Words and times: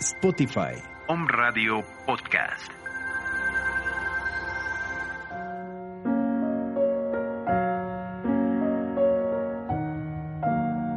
Spotify. 0.00 0.80
Home 1.08 1.26
Radio 1.28 1.82
Podcast. 2.06 2.70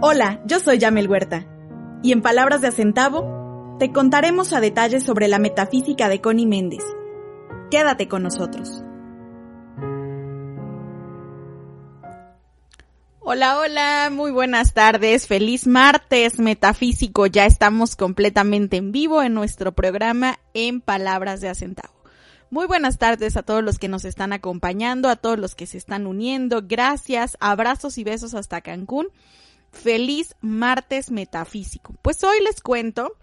Hola, 0.02 0.40
yo 0.46 0.60
soy 0.60 0.78
Yamel 0.78 1.10
Huerta. 1.10 1.46
Y 2.04 2.12
en 2.12 2.22
Palabras 2.22 2.62
de 2.62 2.68
Acentavo, 2.68 3.76
te 3.80 3.92
contaremos 3.92 4.54
a 4.54 4.62
detalle 4.62 5.00
sobre 5.00 5.28
la 5.28 5.40
metafísica 5.40 6.08
de 6.08 6.22
Connie 6.22 6.46
Méndez. 6.46 6.84
Quédate 7.72 8.08
con 8.08 8.22
nosotros. 8.22 8.84
Hola, 13.34 13.60
hola, 13.60 14.10
muy 14.12 14.30
buenas 14.30 14.74
tardes, 14.74 15.26
feliz 15.26 15.66
martes 15.66 16.38
metafísico, 16.38 17.28
ya 17.28 17.46
estamos 17.46 17.96
completamente 17.96 18.76
en 18.76 18.92
vivo 18.92 19.24
en 19.24 19.34
nuestro 19.34 19.72
programa 19.72 20.38
en 20.54 20.82
Palabras 20.82 21.40
de 21.40 21.48
Acentavo. 21.48 21.94
Muy 22.50 22.68
buenas 22.68 22.98
tardes 22.98 23.38
a 23.38 23.44
todos 23.44 23.64
los 23.64 23.80
que 23.80 23.88
nos 23.88 24.04
están 24.04 24.34
acompañando, 24.34 25.08
a 25.08 25.16
todos 25.16 25.40
los 25.40 25.56
que 25.56 25.66
se 25.66 25.78
están 25.78 26.08
uniendo, 26.08 26.64
gracias, 26.68 27.38
abrazos 27.40 27.98
y 27.98 28.04
besos 28.04 28.34
hasta 28.34 28.60
Cancún. 28.60 29.08
Feliz 29.72 30.36
martes 30.42 31.10
metafísico. 31.10 31.96
Pues 32.02 32.22
hoy 32.26 32.36
les 32.44 32.60
cuento 32.60 33.14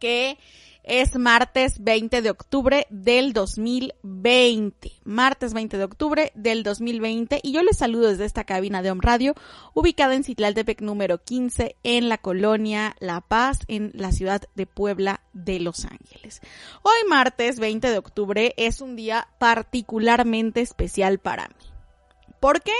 que 0.00 0.38
es 0.84 1.16
martes 1.16 1.82
20 1.82 2.22
de 2.22 2.30
octubre 2.30 2.86
del 2.90 3.32
2020. 3.32 4.92
Martes 5.04 5.54
20 5.54 5.78
de 5.78 5.84
octubre 5.84 6.32
del 6.34 6.62
2020 6.64 7.40
y 7.42 7.52
yo 7.52 7.62
les 7.62 7.78
saludo 7.78 8.08
desde 8.08 8.24
esta 8.24 8.44
cabina 8.44 8.82
de 8.82 8.90
Home 8.90 9.00
Radio 9.02 9.34
ubicada 9.74 10.14
en 10.14 10.24
Citlaltepec 10.24 10.80
número 10.80 11.18
15 11.18 11.76
en 11.84 12.08
la 12.08 12.18
colonia 12.18 12.96
La 12.98 13.20
Paz 13.20 13.60
en 13.68 13.92
la 13.94 14.10
ciudad 14.12 14.42
de 14.54 14.66
Puebla 14.66 15.20
de 15.32 15.60
Los 15.60 15.84
Ángeles. 15.84 16.40
Hoy 16.82 17.08
martes 17.08 17.60
20 17.60 17.88
de 17.88 17.98
octubre 17.98 18.54
es 18.56 18.80
un 18.80 18.96
día 18.96 19.28
particularmente 19.38 20.60
especial 20.60 21.18
para 21.18 21.48
mí. 21.48 22.34
¿Por 22.40 22.60
qué? 22.60 22.74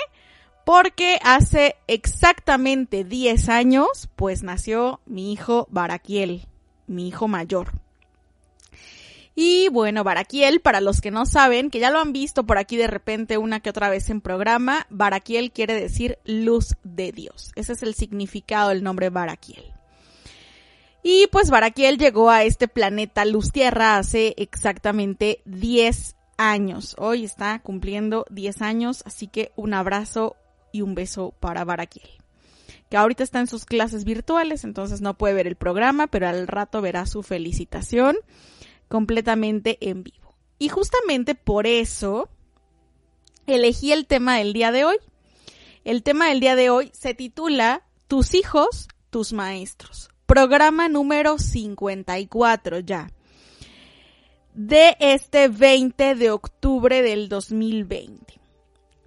Porque 0.64 1.18
hace 1.22 1.76
exactamente 1.86 3.04
10 3.04 3.48
años 3.48 4.08
pues 4.16 4.42
nació 4.42 5.00
mi 5.06 5.32
hijo 5.32 5.68
Baraquiel, 5.70 6.48
mi 6.88 7.06
hijo 7.06 7.28
mayor. 7.28 7.82
Y 9.34 9.68
bueno, 9.68 10.04
Baraquiel, 10.04 10.60
para 10.60 10.80
los 10.80 11.00
que 11.00 11.10
no 11.10 11.24
saben, 11.24 11.70
que 11.70 11.78
ya 11.78 11.90
lo 11.90 12.00
han 12.00 12.12
visto 12.12 12.44
por 12.44 12.58
aquí 12.58 12.76
de 12.76 12.86
repente 12.86 13.38
una 13.38 13.60
que 13.60 13.70
otra 13.70 13.88
vez 13.88 14.10
en 14.10 14.20
programa, 14.20 14.86
Baraquiel 14.90 15.52
quiere 15.52 15.74
decir 15.74 16.18
luz 16.24 16.76
de 16.84 17.12
Dios. 17.12 17.52
Ese 17.56 17.72
es 17.72 17.82
el 17.82 17.94
significado 17.94 18.68
del 18.68 18.82
nombre 18.82 19.08
Baraquiel. 19.08 19.64
Y 21.02 21.26
pues 21.32 21.50
Baraquiel 21.50 21.98
llegó 21.98 22.30
a 22.30 22.44
este 22.44 22.68
planeta 22.68 23.24
Luz 23.24 23.50
Tierra 23.50 23.96
hace 23.96 24.34
exactamente 24.36 25.40
10 25.46 26.14
años. 26.36 26.94
Hoy 26.98 27.24
está 27.24 27.58
cumpliendo 27.60 28.26
10 28.30 28.62
años, 28.62 29.02
así 29.06 29.26
que 29.28 29.50
un 29.56 29.74
abrazo 29.74 30.36
y 30.72 30.82
un 30.82 30.94
beso 30.94 31.34
para 31.40 31.64
Baraquiel. 31.64 32.08
Que 32.90 32.98
ahorita 32.98 33.24
está 33.24 33.40
en 33.40 33.46
sus 33.46 33.64
clases 33.64 34.04
virtuales, 34.04 34.64
entonces 34.64 35.00
no 35.00 35.16
puede 35.16 35.34
ver 35.34 35.46
el 35.46 35.56
programa, 35.56 36.06
pero 36.06 36.28
al 36.28 36.46
rato 36.46 36.82
verá 36.82 37.06
su 37.06 37.22
felicitación 37.22 38.16
completamente 38.92 39.78
en 39.80 40.04
vivo. 40.04 40.36
Y 40.58 40.68
justamente 40.68 41.34
por 41.34 41.66
eso 41.66 42.28
elegí 43.46 43.90
el 43.90 44.06
tema 44.06 44.36
del 44.36 44.52
día 44.52 44.70
de 44.70 44.84
hoy. 44.84 44.96
El 45.82 46.02
tema 46.02 46.28
del 46.28 46.40
día 46.40 46.56
de 46.56 46.68
hoy 46.68 46.90
se 46.92 47.14
titula 47.14 47.86
Tus 48.06 48.34
hijos, 48.34 48.88
tus 49.08 49.32
maestros. 49.32 50.10
Programa 50.26 50.90
número 50.90 51.38
54 51.38 52.80
ya. 52.80 53.10
De 54.52 54.94
este 55.00 55.48
20 55.48 56.14
de 56.14 56.30
octubre 56.30 57.00
del 57.00 57.30
2020. 57.30 58.42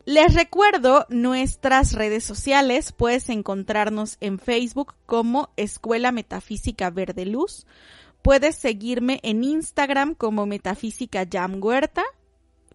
Les 0.05 0.33
recuerdo 0.33 1.05
nuestras 1.09 1.93
redes 1.93 2.23
sociales. 2.23 2.91
Puedes 2.91 3.29
encontrarnos 3.29 4.17
en 4.19 4.39
Facebook 4.39 4.95
como 5.05 5.51
Escuela 5.57 6.11
Metafísica 6.11 6.89
Verde 6.89 7.27
Luz. 7.27 7.67
Puedes 8.25 8.55
seguirme 8.55 9.19
en 9.21 9.43
Instagram 9.43 10.15
como 10.15 10.47
Metafísica 10.47 11.27
Jam 11.31 11.63
Huerta. 11.63 12.03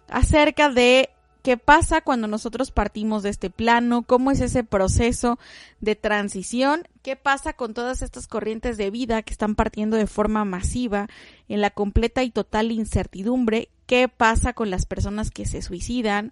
acerca 0.08 0.70
de 0.70 1.10
qué 1.44 1.58
pasa 1.58 2.02
cuando 2.02 2.28
nosotros 2.28 2.72
partimos 2.72 3.22
de 3.22 3.30
este 3.30 3.50
plano, 3.50 4.04
cómo 4.04 4.31
es 4.31 4.40
ese 4.40 4.64
proceso 4.64 5.38
de 5.81 5.96
transición, 5.96 6.88
qué 7.02 7.18
pasa 7.18 7.54
con 7.54 7.74
todas 7.74 8.02
estas 8.02 8.28
corrientes 8.28 8.78
de 8.78 8.90
vida 8.90 9.22
que 9.22 9.34
están 9.34 9.56
partiendo 9.56 9.98
de 9.98 10.08
forma 10.08 10.46
masiva 10.46 11.10
en 11.50 11.60
la 11.60 11.70
completa 11.70 12.24
y 12.24 12.31
total 12.31 12.72
incertidumbre, 12.72 13.70
qué 13.86 14.08
pasa 14.08 14.54
con 14.54 14.70
las 14.70 14.86
personas 14.86 15.31
que 15.31 15.46
se 15.46 15.62
suicidan, 15.62 16.31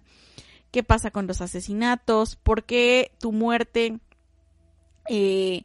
qué 0.70 0.82
pasa 0.82 1.10
con 1.10 1.26
los 1.26 1.42
asesinatos, 1.42 2.36
por 2.36 2.64
qué 2.64 3.12
tu 3.20 3.32
muerte 3.32 4.00
eh, 5.10 5.62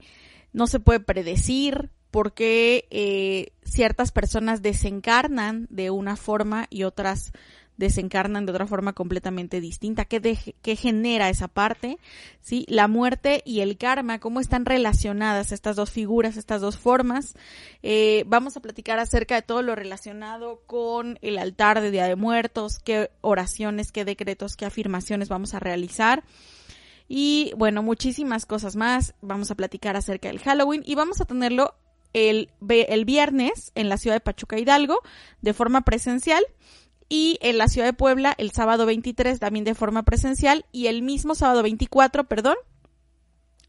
no 0.52 0.68
se 0.68 0.82
puede 0.82 1.00
predecir, 1.00 1.90
por 2.18 2.34
qué 2.34 2.88
eh, 2.90 3.52
ciertas 3.64 4.12
personas 4.12 4.64
desencarnan 4.64 5.68
de 5.70 5.92
una 5.92 6.16
forma 6.16 6.66
y 6.72 6.82
otras 6.82 7.32
desencarnan 7.78 8.48
de 8.48 8.54
otra 8.54 8.66
forma 8.66 8.94
completamente 8.94 9.62
distinta. 9.62 10.06
¿Qué, 10.06 10.56
qué 10.64 10.76
genera 10.76 11.30
esa 11.30 11.48
parte? 11.48 12.00
¿Sí? 12.42 12.66
La 12.70 12.88
muerte 12.88 13.44
y 13.46 13.60
el 13.60 13.78
karma, 13.78 14.20
cómo 14.20 14.40
están 14.40 14.66
relacionadas 14.66 15.52
estas 15.52 15.76
dos 15.76 15.92
figuras, 15.92 16.38
estas 16.38 16.60
dos 16.60 16.80
formas. 16.80 17.36
Eh, 17.84 18.24
vamos 18.26 18.58
a 18.58 18.62
platicar 18.62 18.98
acerca 18.98 19.36
de 19.36 19.44
todo 19.44 19.62
lo 19.62 19.76
relacionado 19.76 20.64
con 20.66 21.20
el 21.22 21.38
altar 21.38 21.82
de 21.82 21.92
Día 21.92 22.08
de 22.08 22.16
Muertos, 22.16 22.80
qué 22.80 23.12
oraciones, 23.22 23.92
qué 23.92 24.06
decretos, 24.06 24.56
qué 24.56 24.66
afirmaciones 24.66 25.30
vamos 25.30 25.54
a 25.54 25.60
realizar. 25.60 26.24
Y 27.08 27.54
bueno, 27.58 27.84
muchísimas 27.84 28.48
cosas 28.48 28.76
más. 28.76 29.14
Vamos 29.22 29.52
a 29.52 29.56
platicar 29.56 29.96
acerca 29.96 30.30
del 30.30 30.40
Halloween 30.40 30.82
y 30.84 30.96
vamos 30.96 31.22
a 31.22 31.26
tenerlo 31.26 31.76
el, 32.14 32.50
el 32.70 33.06
viernes 33.06 33.72
en 33.76 33.90
la 33.90 33.98
ciudad 33.98 34.16
de 34.16 34.22
Pachuca 34.22 34.60
Hidalgo 34.60 35.02
de 35.42 35.54
forma 35.54 35.82
presencial 35.82 36.44
y 37.10 37.38
en 37.42 37.58
la 37.58 37.68
ciudad 37.68 37.88
de 37.88 37.94
Puebla 37.94 38.34
el 38.38 38.52
sábado 38.52 38.86
23 38.86 39.40
también 39.40 39.66
de 39.66 39.76
forma 39.76 40.04
presencial 40.04 40.66
y 40.72 40.88
el 40.88 41.02
mismo 41.02 41.36
sábado 41.36 41.64
24, 41.64 42.26
perdón, 42.26 42.56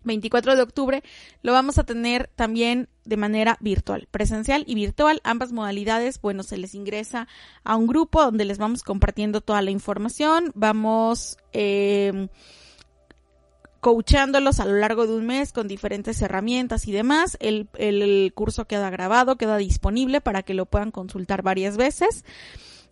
24 0.05 0.57
de 0.57 0.63
octubre 0.63 1.03
lo 1.43 1.53
vamos 1.53 1.79
a 1.79 1.85
tener 1.85 2.31
también 2.35 2.89
de 3.05 3.17
manera 3.17 3.57
virtual, 3.61 4.09
presencial 4.11 4.65
y 4.67 4.75
virtual, 4.75 5.21
ambas 5.25 5.53
modalidades, 5.53 6.21
bueno, 6.21 6.43
se 6.43 6.57
les 6.57 6.75
ingresa 6.75 7.29
a 7.65 7.77
un 7.77 7.87
grupo 7.87 8.23
donde 8.23 8.45
les 8.45 8.59
vamos 8.59 8.83
compartiendo 8.83 9.41
toda 9.41 9.63
la 9.63 9.71
información, 9.71 10.53
vamos 10.55 11.39
eh, 11.53 12.29
coachándolos 13.81 14.61
a 14.61 14.65
lo 14.65 14.75
largo 14.75 15.07
de 15.07 15.15
un 15.15 15.27
mes 15.27 15.53
con 15.53 15.69
diferentes 15.69 16.21
herramientas 16.21 16.87
y 16.89 16.93
demás, 16.93 17.37
el, 17.41 17.69
el 17.79 18.33
curso 18.35 18.67
queda 18.67 18.91
grabado, 18.91 19.37
queda 19.37 19.57
disponible 19.57 20.21
para 20.21 20.43
que 20.43 20.55
lo 20.55 20.67
puedan 20.67 20.91
consultar 20.91 21.43
varias 21.43 21.77
veces. 21.77 22.25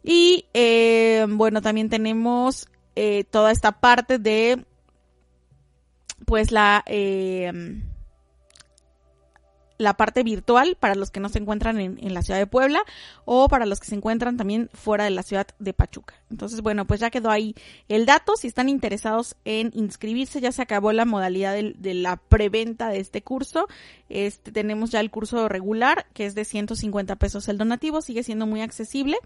Y 0.02 0.46
eh, 0.54 1.26
bueno, 1.28 1.62
también 1.62 1.88
tenemos 1.88 2.68
eh, 2.94 3.24
toda 3.24 3.50
esta 3.50 3.72
parte 3.72 4.18
de 4.18 4.64
pues 6.24 6.52
la 6.52 6.82
eh, 6.86 7.52
la 9.78 9.94
parte 9.94 10.22
virtual 10.22 10.76
para 10.78 10.94
los 10.94 11.10
que 11.10 11.20
no 11.20 11.28
se 11.28 11.38
encuentran 11.38 11.78
en, 11.80 11.98
en, 12.00 12.14
la 12.14 12.22
ciudad 12.22 12.38
de 12.38 12.46
Puebla 12.46 12.82
o 13.24 13.48
para 13.48 13.66
los 13.66 13.80
que 13.80 13.86
se 13.86 13.94
encuentran 13.94 14.36
también 14.36 14.70
fuera 14.72 15.04
de 15.04 15.10
la 15.10 15.22
ciudad 15.22 15.46
de 15.58 15.72
Pachuca. 15.72 16.14
Entonces, 16.30 16.60
bueno, 16.60 16.86
pues 16.86 17.00
ya 17.00 17.10
quedó 17.10 17.30
ahí 17.30 17.54
el 17.88 18.06
dato. 18.06 18.36
Si 18.36 18.48
están 18.48 18.68
interesados 18.68 19.36
en 19.44 19.70
inscribirse, 19.74 20.40
ya 20.40 20.52
se 20.52 20.62
acabó 20.62 20.92
la 20.92 21.04
modalidad 21.04 21.52
de, 21.54 21.74
de 21.76 21.94
la 21.94 22.16
preventa 22.16 22.88
de 22.88 23.00
este 23.00 23.22
curso. 23.22 23.68
Este, 24.08 24.52
tenemos 24.52 24.90
ya 24.90 25.00
el 25.00 25.10
curso 25.10 25.48
regular, 25.48 26.06
que 26.14 26.26
es 26.26 26.34
de 26.34 26.44
150 26.44 27.16
pesos 27.16 27.48
el 27.48 27.58
donativo, 27.58 28.00
sigue 28.00 28.22
siendo 28.22 28.46
muy 28.46 28.62
accesible. 28.62 29.18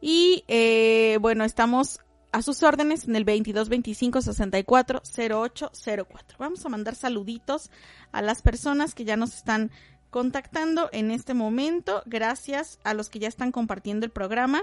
Y 0.00 0.44
eh, 0.48 1.18
bueno, 1.20 1.44
estamos 1.44 2.00
a 2.32 2.42
sus 2.42 2.62
órdenes 2.62 3.06
en 3.08 3.16
el 3.16 3.24
22 3.24 3.68
25 3.68 4.22
64 4.22 5.02
08 5.16 5.72
04. 6.06 6.38
Vamos 6.38 6.64
a 6.64 6.68
mandar 6.68 6.94
saluditos 6.94 7.70
a 8.12 8.22
las 8.22 8.42
personas 8.42 8.94
que 8.94 9.04
ya 9.04 9.16
nos 9.16 9.34
están 9.34 9.70
contactando 10.10 10.88
en 10.92 11.10
este 11.10 11.34
momento. 11.34 12.02
Gracias 12.06 12.78
a 12.84 12.94
los 12.94 13.08
que 13.08 13.18
ya 13.18 13.28
están 13.28 13.52
compartiendo 13.52 14.06
el 14.06 14.12
programa. 14.12 14.62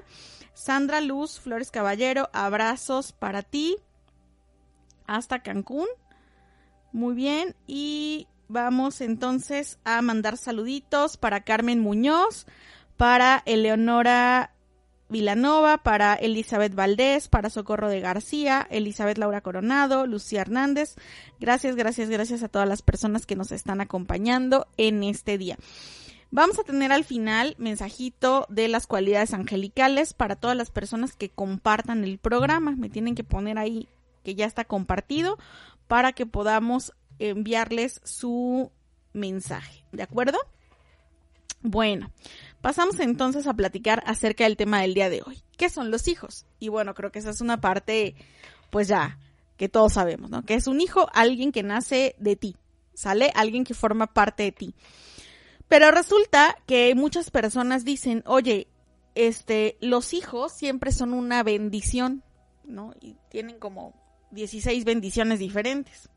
Sandra 0.53 1.01
Luz 1.01 1.39
Flores 1.39 1.71
Caballero, 1.71 2.29
abrazos 2.33 3.11
para 3.13 3.41
ti 3.41 3.77
hasta 5.05 5.41
Cancún. 5.41 5.87
Muy 6.91 7.15
bien. 7.15 7.55
Y 7.65 8.27
vamos 8.47 9.01
entonces 9.01 9.79
a 9.83 10.01
mandar 10.01 10.37
saluditos 10.37 11.17
para 11.17 11.41
Carmen 11.41 11.79
Muñoz, 11.79 12.45
para 12.97 13.43
Eleonora 13.45 14.53
Vilanova, 15.09 15.77
para 15.77 16.15
Elizabeth 16.15 16.75
Valdés, 16.75 17.27
para 17.27 17.49
Socorro 17.49 17.89
de 17.89 17.99
García, 17.99 18.67
Elizabeth 18.69 19.17
Laura 19.17 19.41
Coronado, 19.41 20.05
Lucía 20.05 20.41
Hernández. 20.41 20.95
Gracias, 21.39 21.75
gracias, 21.75 22.09
gracias 22.09 22.43
a 22.43 22.49
todas 22.49 22.67
las 22.67 22.81
personas 22.81 23.25
que 23.25 23.35
nos 23.35 23.51
están 23.51 23.81
acompañando 23.81 24.67
en 24.77 25.03
este 25.03 25.37
día. 25.37 25.57
Vamos 26.29 26.59
a 26.59 26.63
tener 26.63 26.91
al 26.91 27.05
final 27.05 27.55
mensajito 27.57 28.45
de 28.49 28.67
las 28.67 28.85
cualidades 28.85 29.33
angelicales 29.33 30.13
para 30.13 30.35
todas 30.35 30.57
las 30.57 30.71
personas 30.71 31.15
que 31.15 31.29
compartan 31.29 32.03
el 32.03 32.17
programa. 32.17 32.75
Me 32.75 32.89
tienen 32.89 33.15
que 33.15 33.23
poner 33.23 33.57
ahí 33.57 33.87
que 34.25 34.35
ya 34.35 34.45
está 34.45 34.65
compartido 34.65 35.37
para 35.87 36.11
que 36.11 36.25
podamos 36.25 36.91
enviarles 37.19 38.01
su 38.03 38.71
mensaje. 39.13 39.85
¿De 39.93 40.03
acuerdo? 40.03 40.37
Bueno, 41.61 42.11
Pasamos 42.61 42.99
entonces 42.99 43.47
a 43.47 43.53
platicar 43.53 44.03
acerca 44.05 44.43
del 44.43 44.57
tema 44.57 44.81
del 44.81 44.93
día 44.93 45.09
de 45.09 45.21
hoy. 45.25 45.41
¿Qué 45.57 45.69
son 45.69 45.91
los 45.91 46.07
hijos? 46.07 46.45
Y 46.59 46.69
bueno, 46.69 46.93
creo 46.93 47.11
que 47.11 47.19
esa 47.19 47.29
es 47.29 47.41
una 47.41 47.61
parte, 47.61 48.15
pues 48.69 48.87
ya, 48.87 49.19
que 49.57 49.69
todos 49.69 49.93
sabemos, 49.93 50.29
¿no? 50.29 50.43
Que 50.43 50.55
es 50.55 50.67
un 50.67 50.81
hijo, 50.81 51.07
alguien 51.13 51.51
que 51.51 51.63
nace 51.63 52.15
de 52.19 52.35
ti, 52.35 52.55
¿sale? 52.93 53.31
Alguien 53.35 53.63
que 53.63 53.73
forma 53.73 54.07
parte 54.07 54.43
de 54.43 54.51
ti. 54.51 54.75
Pero 55.67 55.91
resulta 55.91 56.57
que 56.65 56.93
muchas 56.95 57.29
personas 57.29 57.83
dicen, 57.83 58.23
oye, 58.25 58.67
este, 59.15 59.77
los 59.81 60.13
hijos 60.13 60.51
siempre 60.51 60.91
son 60.91 61.13
una 61.13 61.43
bendición, 61.43 62.23
¿no? 62.63 62.93
Y 63.01 63.15
tienen 63.29 63.59
como 63.59 63.93
16 64.31 64.85
bendiciones 64.85 65.39
diferentes. 65.39 66.09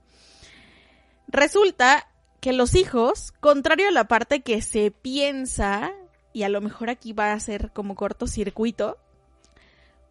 Resulta 1.28 2.06
que 2.40 2.52
los 2.52 2.74
hijos, 2.74 3.32
contrario 3.40 3.88
a 3.88 3.92
la 3.92 4.08
parte 4.08 4.42
que 4.42 4.62
se 4.62 4.90
piensa 4.90 5.92
y 6.32 6.42
a 6.44 6.48
lo 6.48 6.60
mejor 6.60 6.90
aquí 6.90 7.12
va 7.12 7.32
a 7.32 7.40
ser 7.40 7.72
como 7.72 7.94
cortocircuito, 7.94 8.98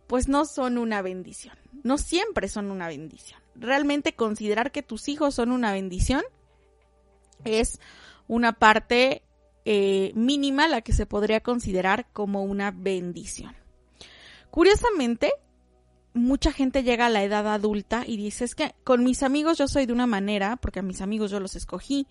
pues 0.07 0.27
no 0.27 0.45
son 0.45 0.77
una 0.77 1.01
bendición. 1.01 1.57
No 1.83 1.97
siempre 1.97 2.47
son 2.47 2.71
una 2.71 2.87
bendición. 2.87 3.39
Realmente 3.55 4.15
considerar 4.15 4.71
que 4.71 4.83
tus 4.83 5.07
hijos 5.07 5.35
son 5.35 5.51
una 5.51 5.71
bendición 5.71 6.23
es 7.45 7.79
una 8.27 8.53
parte 8.53 9.23
eh, 9.65 10.11
mínima 10.15 10.67
la 10.67 10.81
que 10.81 10.93
se 10.93 11.05
podría 11.05 11.41
considerar 11.41 12.07
como 12.11 12.43
una 12.43 12.71
bendición. 12.71 13.55
Curiosamente, 14.49 15.31
mucha 16.13 16.51
gente 16.51 16.83
llega 16.83 17.05
a 17.05 17.09
la 17.09 17.23
edad 17.23 17.47
adulta 17.47 18.03
y 18.05 18.17
dice 18.17 18.45
es 18.45 18.55
que 18.55 18.73
con 18.83 19.03
mis 19.03 19.23
amigos 19.23 19.57
yo 19.57 19.67
soy 19.67 19.85
de 19.85 19.93
una 19.93 20.07
manera, 20.07 20.57
porque 20.57 20.79
a 20.79 20.83
mis 20.83 21.01
amigos 21.01 21.31
yo 21.31 21.39
los 21.39 21.55
escogí, 21.55 22.07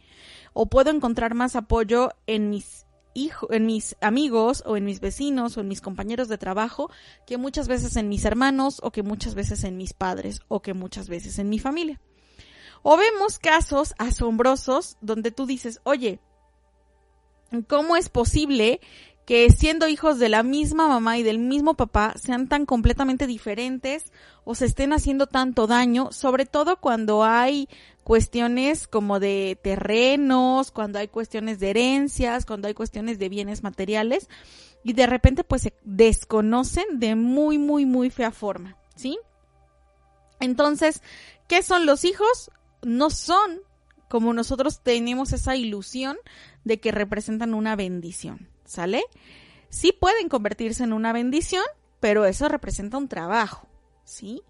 o 0.52 0.66
puedo 0.66 0.90
encontrar 0.90 1.34
más 1.34 1.56
apoyo 1.56 2.10
en 2.26 2.50
mis 2.50 2.86
en 3.50 3.66
mis 3.66 3.96
amigos 4.00 4.62
o 4.66 4.76
en 4.76 4.84
mis 4.84 5.00
vecinos 5.00 5.56
o 5.56 5.60
en 5.60 5.68
mis 5.68 5.80
compañeros 5.80 6.28
de 6.28 6.38
trabajo 6.38 6.90
que 7.26 7.36
muchas 7.36 7.68
veces 7.68 7.96
en 7.96 8.08
mis 8.08 8.24
hermanos 8.24 8.80
o 8.82 8.90
que 8.90 9.02
muchas 9.02 9.34
veces 9.34 9.64
en 9.64 9.76
mis 9.76 9.92
padres 9.92 10.40
o 10.48 10.60
que 10.60 10.74
muchas 10.74 11.08
veces 11.08 11.38
en 11.38 11.48
mi 11.48 11.58
familia. 11.58 12.00
O 12.82 12.96
vemos 12.96 13.38
casos 13.38 13.94
asombrosos 13.98 14.96
donde 15.00 15.30
tú 15.30 15.46
dices, 15.46 15.80
oye, 15.84 16.20
¿cómo 17.66 17.96
es 17.96 18.08
posible 18.08 18.80
que 19.28 19.50
siendo 19.50 19.88
hijos 19.88 20.18
de 20.18 20.30
la 20.30 20.42
misma 20.42 20.88
mamá 20.88 21.18
y 21.18 21.22
del 21.22 21.38
mismo 21.38 21.74
papá 21.74 22.14
sean 22.16 22.48
tan 22.48 22.64
completamente 22.64 23.26
diferentes 23.26 24.10
o 24.44 24.54
se 24.54 24.64
estén 24.64 24.94
haciendo 24.94 25.26
tanto 25.26 25.66
daño, 25.66 26.12
sobre 26.12 26.46
todo 26.46 26.80
cuando 26.80 27.24
hay 27.24 27.68
cuestiones 28.04 28.88
como 28.88 29.20
de 29.20 29.60
terrenos, 29.62 30.70
cuando 30.70 30.98
hay 30.98 31.08
cuestiones 31.08 31.60
de 31.60 31.68
herencias, 31.68 32.46
cuando 32.46 32.68
hay 32.68 32.74
cuestiones 32.74 33.18
de 33.18 33.28
bienes 33.28 33.62
materiales 33.62 34.30
y 34.82 34.94
de 34.94 35.06
repente 35.06 35.44
pues 35.44 35.60
se 35.60 35.74
desconocen 35.84 36.98
de 36.98 37.14
muy 37.14 37.58
muy 37.58 37.84
muy 37.84 38.08
fea 38.08 38.30
forma, 38.30 38.78
¿sí? 38.96 39.18
Entonces, 40.40 41.02
¿qué 41.48 41.62
son 41.62 41.84
los 41.84 42.06
hijos? 42.06 42.50
No 42.80 43.10
son 43.10 43.60
como 44.08 44.32
nosotros 44.32 44.80
tenemos 44.82 45.34
esa 45.34 45.54
ilusión 45.54 46.16
de 46.64 46.80
que 46.80 46.92
representan 46.92 47.52
una 47.52 47.76
bendición. 47.76 48.48
¿Sale? 48.68 49.02
Sí 49.70 49.92
pueden 49.92 50.28
convertirse 50.28 50.84
en 50.84 50.92
una 50.92 51.12
bendición, 51.12 51.64
pero 52.00 52.24
eso 52.24 52.48
representa 52.48 52.98
un 52.98 53.08
trabajo, 53.08 53.66
¿sí? 54.04 54.42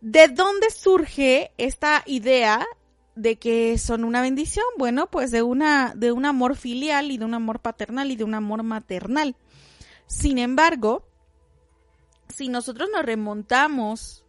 ¿De 0.00 0.28
dónde 0.28 0.70
surge 0.70 1.52
esta 1.58 2.02
idea 2.06 2.66
de 3.14 3.36
que 3.36 3.78
son 3.78 4.04
una 4.04 4.22
bendición? 4.22 4.64
Bueno, 4.76 5.08
pues 5.08 5.30
de 5.30 5.42
una 5.42 5.92
de 5.96 6.12
un 6.12 6.24
amor 6.24 6.56
filial 6.56 7.10
y 7.10 7.18
de 7.18 7.24
un 7.24 7.34
amor 7.34 7.60
paternal 7.60 8.10
y 8.10 8.16
de 8.16 8.24
un 8.24 8.34
amor 8.34 8.62
maternal. 8.62 9.36
Sin 10.06 10.38
embargo, 10.38 11.04
si 12.28 12.48
nosotros 12.48 12.88
nos 12.92 13.04
remontamos 13.04 14.24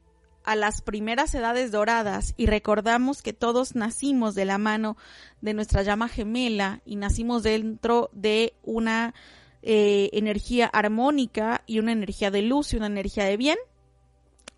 a 0.50 0.56
las 0.56 0.82
primeras 0.82 1.36
edades 1.36 1.72
doradas 1.72 2.34
y 2.36 2.48
recordamos 2.48 3.22
que 3.22 3.34
todos 3.34 3.76
nacimos 3.76 4.34
de 4.34 4.46
la 4.46 4.58
mano 4.58 4.98
de 5.42 5.54
nuestra 5.54 5.84
llama 5.84 6.08
gemela 6.08 6.82
y 6.86 6.96
nacimos 6.96 7.44
dentro 7.44 8.10
de 8.14 8.56
una 8.64 9.14
eh, 9.62 10.10
energía 10.12 10.66
armónica 10.66 11.62
y 11.68 11.78
una 11.78 11.92
energía 11.92 12.32
de 12.32 12.42
luz 12.42 12.74
y 12.74 12.78
una 12.78 12.88
energía 12.88 13.26
de 13.26 13.38
bien, 13.38 13.60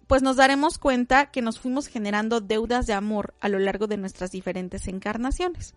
pues 0.08 0.22
nos 0.22 0.38
daremos 0.38 0.78
cuenta 0.78 1.30
que 1.30 1.42
nos 1.42 1.60
fuimos 1.60 1.88
generando 1.88 2.40
deudas 2.40 2.88
de 2.88 2.94
amor 2.94 3.34
a 3.42 3.50
lo 3.50 3.60
largo 3.60 3.88
de 3.88 3.98
nuestras 3.98 4.32
diferentes 4.32 4.88
encarnaciones. 4.88 5.76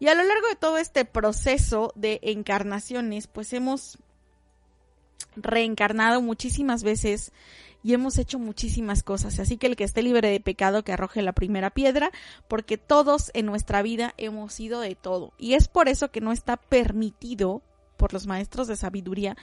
Y 0.00 0.08
a 0.08 0.14
lo 0.14 0.24
largo 0.24 0.48
de 0.48 0.56
todo 0.56 0.78
este 0.78 1.04
proceso 1.04 1.92
de 1.96 2.18
encarnaciones, 2.22 3.26
pues 3.26 3.52
hemos 3.52 3.98
reencarnado 5.36 6.22
muchísimas 6.22 6.82
veces 6.82 7.30
y 7.84 7.92
hemos 7.92 8.18
hecho 8.18 8.38
muchísimas 8.40 9.02
cosas. 9.02 9.38
Así 9.38 9.58
que 9.58 9.66
el 9.68 9.76
que 9.76 9.84
esté 9.84 10.02
libre 10.02 10.30
de 10.30 10.40
pecado, 10.40 10.82
que 10.82 10.92
arroje 10.92 11.22
la 11.22 11.34
primera 11.34 11.70
piedra, 11.70 12.10
porque 12.48 12.78
todos 12.78 13.30
en 13.34 13.46
nuestra 13.46 13.82
vida 13.82 14.14
hemos 14.16 14.54
sido 14.54 14.80
de 14.80 14.96
todo. 14.96 15.34
Y 15.38 15.52
es 15.52 15.68
por 15.68 15.88
eso 15.88 16.10
que 16.10 16.22
no 16.22 16.32
está 16.32 16.56
permitido 16.56 17.62
por 17.96 18.12
los 18.12 18.26
maestros 18.26 18.66
de 18.66 18.76
sabiduría 18.76 19.36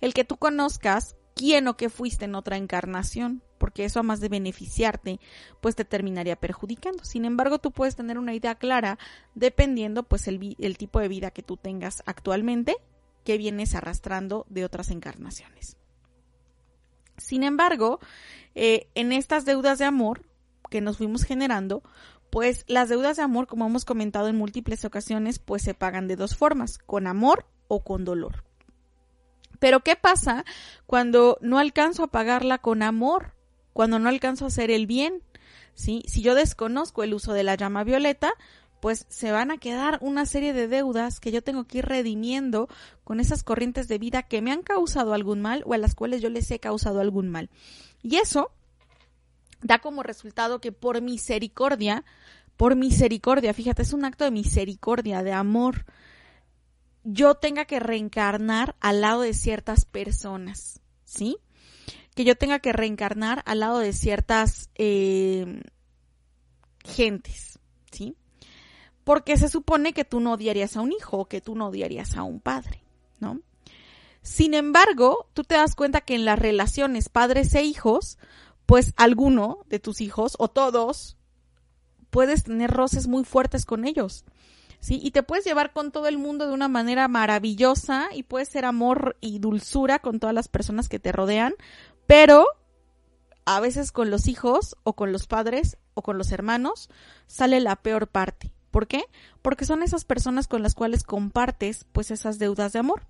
el 0.00 0.14
que 0.14 0.24
tú 0.24 0.36
conozcas 0.36 1.16
quién 1.34 1.66
o 1.66 1.76
qué 1.76 1.88
fuiste 1.88 2.26
en 2.26 2.34
otra 2.34 2.56
encarnación, 2.56 3.42
porque 3.58 3.84
eso 3.84 4.00
a 4.00 4.04
más 4.04 4.20
de 4.20 4.28
beneficiarte, 4.28 5.18
pues 5.60 5.74
te 5.74 5.84
terminaría 5.84 6.36
perjudicando. 6.36 7.04
Sin 7.04 7.24
embargo, 7.24 7.58
tú 7.58 7.72
puedes 7.72 7.96
tener 7.96 8.18
una 8.18 8.34
idea 8.34 8.54
clara 8.54 8.98
dependiendo 9.34 10.02
pues 10.02 10.28
el, 10.28 10.56
el 10.58 10.78
tipo 10.78 11.00
de 11.00 11.08
vida 11.08 11.30
que 11.30 11.42
tú 11.42 11.56
tengas 11.56 12.02
actualmente, 12.06 12.76
que 13.24 13.38
vienes 13.38 13.74
arrastrando 13.74 14.46
de 14.48 14.64
otras 14.64 14.90
encarnaciones. 14.90 15.76
Sin 17.18 17.42
embargo, 17.42 18.00
eh, 18.54 18.88
en 18.94 19.12
estas 19.12 19.44
deudas 19.44 19.78
de 19.78 19.84
amor 19.84 20.22
que 20.70 20.80
nos 20.80 20.98
fuimos 20.98 21.24
generando, 21.24 21.82
pues 22.30 22.64
las 22.68 22.88
deudas 22.88 23.16
de 23.16 23.22
amor, 23.22 23.46
como 23.46 23.66
hemos 23.66 23.84
comentado 23.84 24.28
en 24.28 24.36
múltiples 24.36 24.84
ocasiones, 24.84 25.38
pues 25.38 25.62
se 25.62 25.74
pagan 25.74 26.08
de 26.08 26.16
dos 26.16 26.36
formas, 26.36 26.78
con 26.78 27.06
amor 27.06 27.46
o 27.68 27.82
con 27.82 28.04
dolor. 28.04 28.44
Pero 29.58 29.80
¿qué 29.80 29.96
pasa 29.96 30.44
cuando 30.86 31.38
no 31.40 31.58
alcanzo 31.58 32.04
a 32.04 32.10
pagarla 32.10 32.58
con 32.58 32.82
amor? 32.82 33.34
Cuando 33.72 33.98
no 33.98 34.08
alcanzo 34.08 34.44
a 34.44 34.48
hacer 34.48 34.70
el 34.70 34.86
bien. 34.86 35.22
¿Sí? 35.74 36.02
Si 36.08 36.22
yo 36.22 36.34
desconozco 36.34 37.04
el 37.04 37.14
uso 37.14 37.32
de 37.32 37.44
la 37.44 37.54
llama 37.54 37.84
violeta, 37.84 38.32
pues 38.80 39.06
se 39.08 39.32
van 39.32 39.50
a 39.50 39.58
quedar 39.58 39.98
una 40.00 40.26
serie 40.26 40.52
de 40.52 40.68
deudas 40.68 41.20
que 41.20 41.32
yo 41.32 41.42
tengo 41.42 41.64
que 41.64 41.78
ir 41.78 41.86
redimiendo 41.86 42.68
con 43.04 43.20
esas 43.20 43.42
corrientes 43.42 43.88
de 43.88 43.98
vida 43.98 44.22
que 44.22 44.42
me 44.42 44.52
han 44.52 44.62
causado 44.62 45.14
algún 45.14 45.40
mal 45.40 45.62
o 45.66 45.74
a 45.74 45.78
las 45.78 45.94
cuales 45.94 46.22
yo 46.22 46.30
les 46.30 46.50
he 46.50 46.58
causado 46.58 47.00
algún 47.00 47.28
mal. 47.28 47.50
Y 48.02 48.16
eso 48.16 48.50
da 49.62 49.78
como 49.78 50.02
resultado 50.02 50.60
que 50.60 50.72
por 50.72 51.00
misericordia, 51.02 52.04
por 52.56 52.76
misericordia, 52.76 53.54
fíjate, 53.54 53.82
es 53.82 53.92
un 53.92 54.04
acto 54.04 54.24
de 54.24 54.30
misericordia, 54.30 55.22
de 55.22 55.32
amor, 55.32 55.84
yo 57.04 57.34
tenga 57.36 57.64
que 57.64 57.80
reencarnar 57.80 58.76
al 58.80 59.00
lado 59.00 59.22
de 59.22 59.34
ciertas 59.34 59.84
personas, 59.84 60.80
¿sí? 61.04 61.38
Que 62.14 62.24
yo 62.24 62.36
tenga 62.36 62.58
que 62.58 62.72
reencarnar 62.72 63.42
al 63.46 63.60
lado 63.60 63.78
de 63.78 63.92
ciertas 63.92 64.70
eh, 64.74 65.62
gentes. 66.84 67.57
Porque 69.08 69.38
se 69.38 69.48
supone 69.48 69.94
que 69.94 70.04
tú 70.04 70.20
no 70.20 70.34
odiarías 70.34 70.76
a 70.76 70.82
un 70.82 70.92
hijo 70.92 71.16
o 71.16 71.24
que 71.24 71.40
tú 71.40 71.54
no 71.54 71.68
odiarías 71.68 72.14
a 72.18 72.24
un 72.24 72.40
padre, 72.40 72.82
¿no? 73.20 73.40
Sin 74.20 74.52
embargo, 74.52 75.30
tú 75.32 75.44
te 75.44 75.54
das 75.54 75.74
cuenta 75.74 76.02
que 76.02 76.14
en 76.14 76.26
las 76.26 76.38
relaciones 76.38 77.08
padres 77.08 77.54
e 77.54 77.62
hijos, 77.62 78.18
pues 78.66 78.92
alguno 78.98 79.60
de 79.70 79.78
tus 79.78 80.02
hijos 80.02 80.36
o 80.38 80.48
todos 80.48 81.16
puedes 82.10 82.44
tener 82.44 82.70
roces 82.70 83.08
muy 83.08 83.24
fuertes 83.24 83.64
con 83.64 83.86
ellos. 83.86 84.26
¿Sí? 84.78 85.00
Y 85.02 85.12
te 85.12 85.22
puedes 85.22 85.46
llevar 85.46 85.72
con 85.72 85.90
todo 85.90 86.06
el 86.06 86.18
mundo 86.18 86.46
de 86.46 86.52
una 86.52 86.68
manera 86.68 87.08
maravillosa 87.08 88.10
y 88.12 88.24
puedes 88.24 88.50
ser 88.50 88.66
amor 88.66 89.16
y 89.22 89.38
dulzura 89.38 90.00
con 90.00 90.20
todas 90.20 90.34
las 90.34 90.48
personas 90.48 90.90
que 90.90 90.98
te 90.98 91.12
rodean, 91.12 91.54
pero 92.06 92.44
a 93.46 93.58
veces 93.60 93.90
con 93.90 94.10
los 94.10 94.28
hijos 94.28 94.76
o 94.82 94.92
con 94.92 95.12
los 95.12 95.26
padres 95.26 95.78
o 95.94 96.02
con 96.02 96.18
los 96.18 96.30
hermanos 96.30 96.90
sale 97.26 97.60
la 97.60 97.76
peor 97.76 98.08
parte. 98.08 98.52
¿Por 98.70 98.86
qué? 98.86 99.04
Porque 99.42 99.64
son 99.64 99.82
esas 99.82 100.04
personas 100.04 100.46
con 100.46 100.62
las 100.62 100.74
cuales 100.74 101.02
compartes 101.02 101.86
pues 101.92 102.10
esas 102.10 102.38
deudas 102.38 102.72
de 102.72 102.80
amor. 102.80 103.06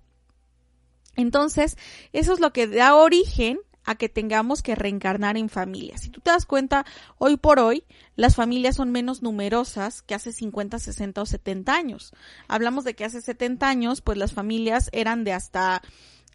Entonces, 1.15 1.77
eso 2.13 2.33
es 2.33 2.39
lo 2.39 2.53
que 2.53 2.67
da 2.67 2.95
origen 2.95 3.59
a 3.83 3.95
que 3.95 4.07
tengamos 4.07 4.61
que 4.61 4.75
reencarnar 4.75 5.35
en 5.35 5.49
familias. 5.49 6.01
Si 6.01 6.09
tú 6.09 6.21
te 6.21 6.29
das 6.29 6.45
cuenta, 6.45 6.85
hoy 7.17 7.37
por 7.37 7.59
hoy 7.59 7.83
las 8.15 8.35
familias 8.35 8.75
son 8.75 8.91
menos 8.91 9.21
numerosas 9.21 10.01
que 10.01 10.13
hace 10.13 10.31
50, 10.31 10.77
60 10.79 11.21
o 11.21 11.25
70 11.25 11.73
años. 11.73 12.13
Hablamos 12.47 12.83
de 12.83 12.95
que 12.95 13.05
hace 13.05 13.21
70 13.21 13.67
años, 13.67 14.01
pues 14.01 14.17
las 14.17 14.33
familias 14.33 14.89
eran 14.91 15.23
de 15.23 15.33
hasta 15.33 15.81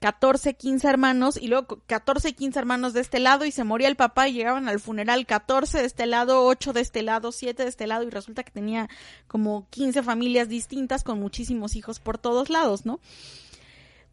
14, 0.05 0.53
15 0.53 0.87
hermanos 0.87 1.39
y 1.41 1.49
luego 1.49 1.81
14, 1.87 2.35
15 2.35 2.59
hermanos 2.59 2.93
de 2.93 3.01
este 3.01 3.21
lado 3.21 3.47
y 3.47 3.53
se 3.53 3.65
moría 3.65 3.89
el 3.89 3.97
papá 3.97 4.29
y 4.29 4.35
llegaban 4.35 4.69
al 4.69 4.79
funeral 4.79 5.25
14 5.25 5.79
de 5.79 5.87
este 5.87 6.05
lado, 6.05 6.45
8 6.45 6.75
de 6.75 6.83
este 6.83 7.03
lado, 7.03 7.33
7 7.33 7.63
de 7.63 7.69
este 7.71 7.87
lado 7.87 8.05
y 8.05 8.11
resulta 8.11 8.43
que 8.43 8.51
tenía 8.51 8.91
como 9.27 9.67
15 9.71 10.03
familias 10.03 10.51
distintas 10.51 11.05
con 11.05 11.19
muchísimos 11.21 11.75
hijos 11.75 12.01
por 12.01 12.19
todos 12.19 12.51
lados, 12.51 12.85
¿no? 12.85 13.01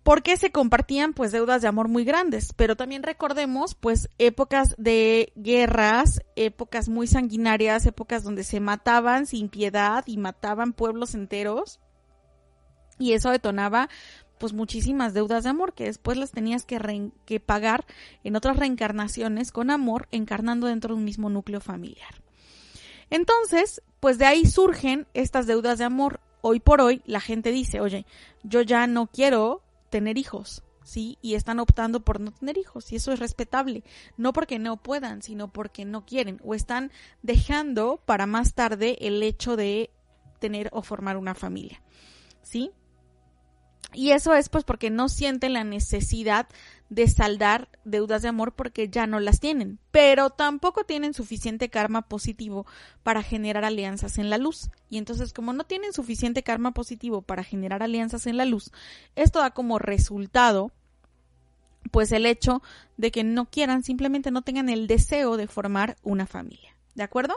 Porque 0.01 0.37
se 0.37 0.53
compartían 0.53 1.11
pues 1.11 1.33
deudas 1.33 1.61
de 1.61 1.67
amor 1.67 1.89
muy 1.89 2.05
grandes, 2.05 2.53
pero 2.53 2.77
también 2.77 3.03
recordemos 3.03 3.75
pues 3.75 4.09
épocas 4.17 4.75
de 4.77 5.33
guerras, 5.35 6.21
épocas 6.37 6.87
muy 6.87 7.05
sanguinarias, 7.05 7.85
épocas 7.85 8.23
donde 8.23 8.45
se 8.45 8.61
mataban 8.61 9.25
sin 9.25 9.49
piedad 9.49 10.05
y 10.07 10.15
mataban 10.15 10.71
pueblos 10.71 11.15
enteros 11.15 11.81
y 12.97 13.11
eso 13.11 13.31
detonaba 13.31 13.89
pues 14.41 14.53
muchísimas 14.53 15.13
deudas 15.13 15.43
de 15.43 15.51
amor 15.51 15.73
que 15.73 15.83
después 15.83 16.17
las 16.17 16.31
tenías 16.31 16.65
que, 16.65 17.11
que 17.25 17.39
pagar 17.39 17.85
en 18.23 18.35
otras 18.35 18.57
reencarnaciones 18.57 19.51
con 19.51 19.69
amor, 19.69 20.07
encarnando 20.09 20.65
dentro 20.65 20.95
de 20.95 20.99
un 20.99 21.05
mismo 21.05 21.29
núcleo 21.29 21.61
familiar. 21.61 22.23
Entonces, 23.11 23.83
pues 23.99 24.17
de 24.17 24.25
ahí 24.25 24.47
surgen 24.47 25.05
estas 25.13 25.45
deudas 25.45 25.77
de 25.77 25.85
amor. 25.85 26.21
Hoy 26.41 26.59
por 26.59 26.81
hoy 26.81 27.03
la 27.05 27.19
gente 27.19 27.51
dice, 27.51 27.81
oye, 27.81 28.07
yo 28.41 28.63
ya 28.63 28.87
no 28.87 29.05
quiero 29.05 29.61
tener 29.91 30.17
hijos, 30.17 30.63
¿sí? 30.83 31.19
Y 31.21 31.35
están 31.35 31.59
optando 31.59 31.99
por 31.99 32.19
no 32.19 32.31
tener 32.31 32.57
hijos, 32.57 32.91
y 32.91 32.95
eso 32.95 33.11
es 33.11 33.19
respetable. 33.19 33.83
No 34.17 34.33
porque 34.33 34.57
no 34.57 34.77
puedan, 34.77 35.21
sino 35.21 35.53
porque 35.53 35.85
no 35.85 36.03
quieren, 36.03 36.41
o 36.43 36.55
están 36.55 36.91
dejando 37.21 38.01
para 38.07 38.25
más 38.25 38.55
tarde 38.55 38.97
el 39.01 39.21
hecho 39.21 39.55
de 39.55 39.91
tener 40.39 40.69
o 40.73 40.81
formar 40.81 41.17
una 41.17 41.35
familia, 41.35 41.83
¿sí? 42.41 42.71
Y 43.93 44.11
eso 44.11 44.33
es 44.33 44.49
pues 44.49 44.63
porque 44.63 44.89
no 44.89 45.09
sienten 45.09 45.53
la 45.53 45.63
necesidad 45.63 46.47
de 46.89 47.07
saldar 47.07 47.69
deudas 47.85 48.21
de 48.21 48.27
amor 48.27 48.53
porque 48.53 48.89
ya 48.89 49.07
no 49.07 49.19
las 49.19 49.39
tienen, 49.39 49.79
pero 49.91 50.29
tampoco 50.29 50.83
tienen 50.83 51.13
suficiente 51.13 51.69
karma 51.69 52.01
positivo 52.01 52.65
para 53.03 53.23
generar 53.23 53.63
alianzas 53.63 54.17
en 54.17 54.29
la 54.29 54.37
luz. 54.37 54.69
Y 54.89 54.97
entonces 54.97 55.33
como 55.33 55.53
no 55.53 55.63
tienen 55.63 55.93
suficiente 55.93 56.43
karma 56.43 56.73
positivo 56.73 57.21
para 57.21 57.43
generar 57.43 57.81
alianzas 57.81 58.27
en 58.27 58.37
la 58.37 58.45
luz, 58.45 58.71
esto 59.15 59.39
da 59.39 59.51
como 59.51 59.79
resultado 59.79 60.71
pues 61.91 62.11
el 62.11 62.25
hecho 62.25 62.61
de 62.97 63.11
que 63.11 63.23
no 63.23 63.49
quieran, 63.49 63.83
simplemente 63.83 64.31
no 64.31 64.41
tengan 64.41 64.69
el 64.69 64.87
deseo 64.87 65.37
de 65.37 65.47
formar 65.47 65.97
una 66.03 66.27
familia. 66.27 66.75
¿De 66.93 67.03
acuerdo? 67.03 67.35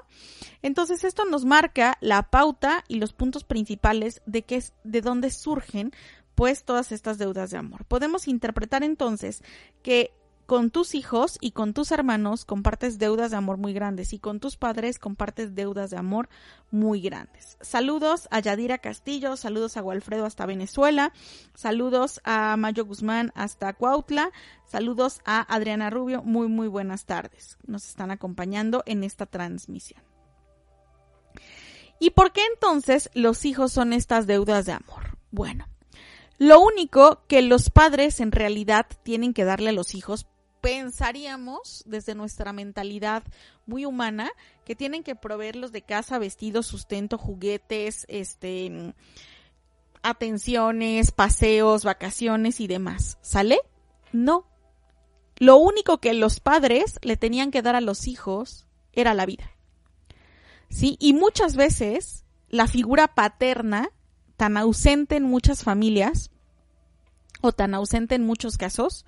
Entonces 0.63 1.05
esto 1.05 1.25
nos 1.27 1.45
marca 1.45 1.97
la 2.01 2.25
pauta 2.25 2.85
y 2.89 2.97
los 2.97 3.13
puntos 3.13 3.45
principales 3.45 4.21
de 4.27 4.43
qué 4.43 4.57
es, 4.57 4.75
de 4.83 5.01
dónde 5.01 5.31
surgen 5.31 5.93
pues 6.35 6.65
todas 6.65 6.93
estas 6.93 7.19
deudas 7.19 7.51
de 7.51 7.59
amor. 7.59 7.85
Podemos 7.85 8.29
interpretar 8.29 8.83
entonces 8.83 9.43
que 9.83 10.13
con 10.47 10.71
tus 10.71 10.95
hijos 10.95 11.39
y 11.41 11.53
con 11.53 11.73
tus 11.73 11.91
hermanos 11.91 12.45
compartes 12.45 12.99
deudas 12.99 13.31
de 13.31 13.37
amor 13.37 13.57
muy 13.57 13.73
grandes 13.73 14.13
y 14.13 14.19
con 14.19 14.41
tus 14.41 14.57
padres 14.57 14.99
compartes 14.99 15.55
deudas 15.55 15.91
de 15.91 15.97
amor 15.97 16.29
muy 16.71 17.01
grandes. 17.01 17.57
Saludos 17.61 18.29
a 18.31 18.41
Yadira 18.41 18.79
Castillo, 18.79 19.37
saludos 19.37 19.77
a 19.77 19.83
Walfredo 19.83 20.27
hasta 20.27 20.47
Venezuela, 20.47 21.13
saludos 21.55 22.21
a 22.25 22.57
Mayo 22.57 22.85
Guzmán 22.85 23.33
hasta 23.35 23.73
Cuautla, 23.73 24.31
saludos 24.67 25.21
a 25.25 25.41
Adriana 25.55 25.91
Rubio, 25.91 26.23
muy 26.23 26.49
muy 26.49 26.69
buenas 26.69 27.07
tardes. 27.07 27.59
Nos 27.67 27.89
están 27.89 28.11
acompañando 28.11 28.83
en 28.87 29.03
esta 29.03 29.27
transmisión. 29.27 30.03
¿Y 31.99 32.11
por 32.11 32.33
qué 32.33 32.43
entonces 32.53 33.09
los 33.15 33.45
hijos 33.45 33.73
son 33.73 33.93
estas 33.93 34.27
deudas 34.27 34.67
de 34.67 34.73
amor? 34.73 35.17
Bueno, 35.31 35.67
lo 36.39 36.61
único 36.61 37.23
que 37.29 37.43
los 37.43 37.71
padres 37.71 38.21
en 38.21 38.33
realidad 38.33 38.87
tienen 39.03 39.35
que 39.35 39.45
darle 39.45 39.71
a 39.71 39.73
los 39.75 39.95
hijos, 39.95 40.27
pensaríamos 40.61 41.83
desde 41.87 42.15
nuestra 42.15 42.53
mentalidad 42.55 43.23
muy 43.67 43.85
humana, 43.85 44.31
que 44.65 44.75
tienen 44.75 45.03
que 45.03 45.15
proveerlos 45.15 45.73
de 45.73 45.83
casa, 45.83 46.19
vestidos, 46.19 46.67
sustento, 46.67 47.19
juguetes, 47.19 48.07
este 48.09 48.95
atenciones, 50.03 51.13
paseos, 51.13 51.85
vacaciones 51.85 52.61
y 52.61 52.67
demás. 52.67 53.19
¿Sale? 53.23 53.59
No. 54.13 54.47
lo 55.37 55.57
único 55.57 55.99
que 55.99 56.15
los 56.15 56.39
padres 56.39 57.01
le 57.03 57.17
tenían 57.17 57.51
que 57.51 57.61
dar 57.61 57.75
a 57.75 57.81
los 57.81 58.07
hijos 58.07 58.67
era 58.93 59.13
la 59.13 59.27
vida. 59.27 59.51
¿Sí? 60.71 60.97
Y 61.01 61.13
muchas 61.13 61.57
veces 61.57 62.25
la 62.49 62.69
figura 62.69 63.09
paterna, 63.09 63.91
tan 64.37 64.57
ausente 64.57 65.17
en 65.17 65.25
muchas 65.25 65.63
familias, 65.63 66.31
o 67.41 67.53
tan 67.53 67.75
ausente 67.75 68.15
en 68.15 68.25
muchos 68.25 68.57
casos, 68.57 69.05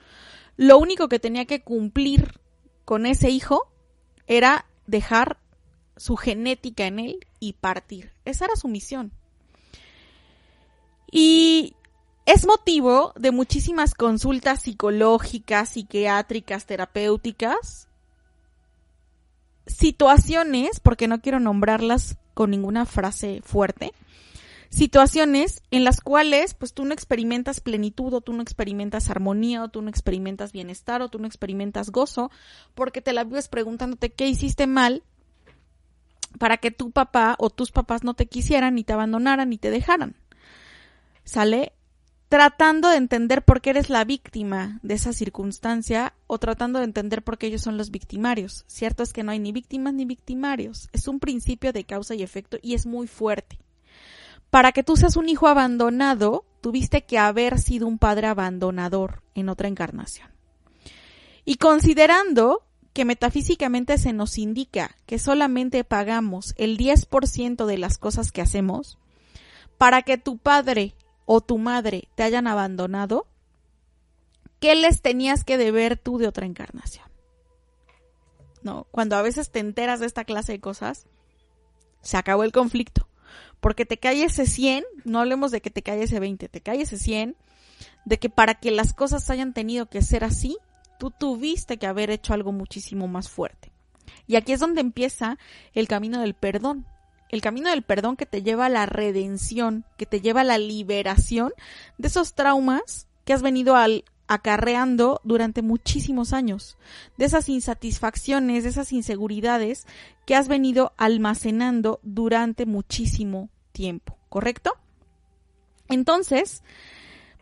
lo 0.56 0.78
único 0.78 1.09
que 1.09 1.18
tenía 1.18 1.47
que 1.47 1.62
cumplir 1.62 2.40
con 2.85 3.06
ese 3.06 3.30
hijo 3.30 3.73
era 4.26 4.66
dejar 4.87 5.38
su 5.97 6.16
genética 6.16 6.87
en 6.87 6.99
él 6.99 7.26
y 7.40 7.54
partir. 7.54 8.12
Esa 8.25 8.45
era 8.45 8.56
su 8.56 8.68
misión. 8.68 9.12
Y 11.11 11.75
es 12.26 12.47
motivo 12.47 13.12
de 13.16 13.30
muchísimas 13.30 13.95
consultas 13.95 14.62
psicológicas, 14.62 15.71
psiquiátricas, 15.71 16.66
terapéuticas, 16.66 17.88
situaciones, 19.66 20.80
porque 20.80 21.09
no 21.09 21.21
quiero 21.21 21.40
nombrarlas 21.40 22.18
con 22.35 22.50
ninguna 22.50 22.85
frase 22.85 23.40
fuerte, 23.45 23.92
situaciones 24.70 25.62
en 25.70 25.85
las 25.85 26.00
cuales 26.00 26.54
pues 26.54 26.73
tú 26.73 26.85
no 26.85 26.92
experimentas 26.92 27.61
plenitud 27.61 28.12
o 28.14 28.20
tú 28.20 28.32
no 28.32 28.42
experimentas 28.42 29.11
armonía 29.11 29.62
o 29.62 29.68
tú 29.68 29.82
no 29.82 29.90
experimentas 29.90 30.52
bienestar 30.52 31.02
o 31.02 31.08
tú 31.08 31.18
no 31.18 31.26
experimentas 31.26 31.90
gozo 31.90 32.30
porque 32.75 33.00
te 33.00 33.12
la 33.12 33.25
vives 33.25 33.49
preguntándote 33.49 34.11
qué 34.11 34.28
hiciste 34.28 34.66
mal 34.66 35.02
para 36.38 36.58
que 36.58 36.70
tu 36.70 36.90
papá 36.90 37.37
o 37.38 37.50
tus 37.50 37.70
papás 37.70 38.04
no 38.04 38.14
te 38.14 38.26
quisieran 38.26 38.75
ni 38.75 38.85
te 38.85 38.92
abandonaran 38.92 39.49
ni 39.49 39.58
te 39.58 39.70
dejaran. 39.70 40.16
¿Sale? 41.25 41.73
Tratando 42.28 42.88
de 42.88 42.96
entender 42.96 43.44
por 43.44 43.61
qué 43.61 43.70
eres 43.70 43.88
la 43.88 44.04
víctima 44.04 44.80
de 44.82 44.94
esa 44.94 45.12
circunstancia 45.12 46.12
o 46.26 46.38
tratando 46.38 46.80
de 46.80 46.85
entender 46.85 47.23
por 47.23 47.38
qué 47.38 47.46
ellos 47.46 47.62
son 47.62 47.76
los 47.76 47.90
victimarios. 47.90 48.64
Cierto 48.66 49.04
es 49.04 49.12
que 49.12 49.23
no 49.23 49.30
hay 49.30 49.38
ni 49.38 49.52
víctimas 49.52 49.94
ni 49.94 50.04
victimarios. 50.04 50.88
Es 50.92 51.06
un 51.06 51.20
principio 51.20 51.73
de 51.73 51.85
causa 51.85 52.14
y 52.16 52.23
efecto 52.23 52.58
y 52.62 52.75
es 52.75 52.85
muy 52.85 53.06
fuerte. 53.06 53.58
Para 54.50 54.72
que 54.72 54.82
tú 54.82 54.96
seas 54.96 55.16
un 55.16 55.28
hijo 55.28 55.48
abandonado, 55.48 56.44
tuviste 56.60 57.04
que 57.04 57.18
haber 57.18 57.58
sido 57.58 57.86
un 57.86 57.98
padre 57.98 58.26
abandonador 58.26 59.22
en 59.34 59.48
otra 59.48 59.68
encarnación. 59.68 60.30
Y 61.44 61.56
considerando 61.56 62.62
que 62.92 63.04
metafísicamente 63.04 63.98
se 63.98 64.12
nos 64.12 64.38
indica 64.38 64.96
que 65.04 65.18
solamente 65.18 65.84
pagamos 65.84 66.54
el 66.56 66.78
10% 66.78 67.66
de 67.66 67.78
las 67.78 67.98
cosas 67.98 68.32
que 68.32 68.40
hacemos, 68.40 68.98
para 69.76 70.02
que 70.02 70.16
tu 70.16 70.38
padre 70.38 70.94
o 71.26 71.40
tu 71.40 71.58
madre 71.58 72.08
te 72.14 72.22
hayan 72.22 72.46
abandonado, 72.46 73.26
¿qué 74.60 74.74
les 74.74 75.02
tenías 75.02 75.44
que 75.44 75.58
deber 75.58 75.98
tú 75.98 76.18
de 76.18 76.28
otra 76.28 76.46
encarnación? 76.46 77.06
No, 78.62 78.86
cuando 78.90 79.16
a 79.16 79.22
veces 79.22 79.50
te 79.50 79.58
enteras 79.58 80.00
de 80.00 80.06
esta 80.06 80.24
clase 80.24 80.52
de 80.52 80.60
cosas, 80.60 81.06
se 82.00 82.16
acabó 82.16 82.44
el 82.44 82.52
conflicto. 82.52 83.06
Porque 83.66 83.85
te 83.85 83.96
cae 83.96 84.23
ese 84.23 84.46
100, 84.46 84.85
no 85.04 85.18
hablemos 85.18 85.50
de 85.50 85.61
que 85.61 85.70
te 85.70 85.82
cae 85.82 86.04
ese 86.04 86.20
20, 86.20 86.49
te 86.49 86.61
cae 86.61 86.82
ese 86.82 86.96
100, 86.99 87.35
de 88.04 88.18
que 88.20 88.30
para 88.30 88.54
que 88.54 88.70
las 88.70 88.92
cosas 88.92 89.28
hayan 89.28 89.52
tenido 89.54 89.87
que 89.87 90.02
ser 90.02 90.23
así, 90.23 90.56
tú 91.00 91.11
tuviste 91.11 91.76
que 91.76 91.88
haber 91.88 92.11
hecho 92.11 92.32
algo 92.32 92.52
muchísimo 92.52 93.08
más 93.08 93.28
fuerte. 93.28 93.73
Y 94.28 94.37
aquí 94.37 94.52
es 94.52 94.61
donde 94.61 94.82
empieza 94.82 95.37
el 95.73 95.88
camino 95.88 96.20
del 96.20 96.35
perdón. 96.35 96.87
El 97.28 97.40
camino 97.40 97.68
del 97.68 97.82
perdón 97.82 98.16
que 98.16 98.25
te 98.25 98.44
lleva 98.44 98.66
a 98.66 98.68
la 98.68 98.87
redención, 98.87 99.85
que 99.96 100.06
te 100.06 100.20
lleva 100.20 100.42
a 100.42 100.44
la 100.44 100.58
liberación 100.58 101.52
de 101.99 102.06
esos 102.06 102.35
traumas 102.35 103.08
que 103.25 103.32
has 103.32 103.42
venido 103.42 103.75
al, 103.75 104.04
acarreando 104.28 105.20
durante 105.25 105.62
muchísimos 105.62 106.32
años, 106.32 106.78
de 107.16 107.25
esas 107.25 107.49
insatisfacciones, 107.49 108.62
de 108.62 108.70
esas 108.70 108.92
inseguridades 108.92 109.88
que 110.25 110.37
has 110.37 110.46
venido 110.46 110.92
almacenando 110.96 111.99
durante 112.04 112.64
muchísimo 112.64 113.50
tiempo, 113.76 114.16
¿correcto? 114.30 114.73
Entonces, 115.89 116.62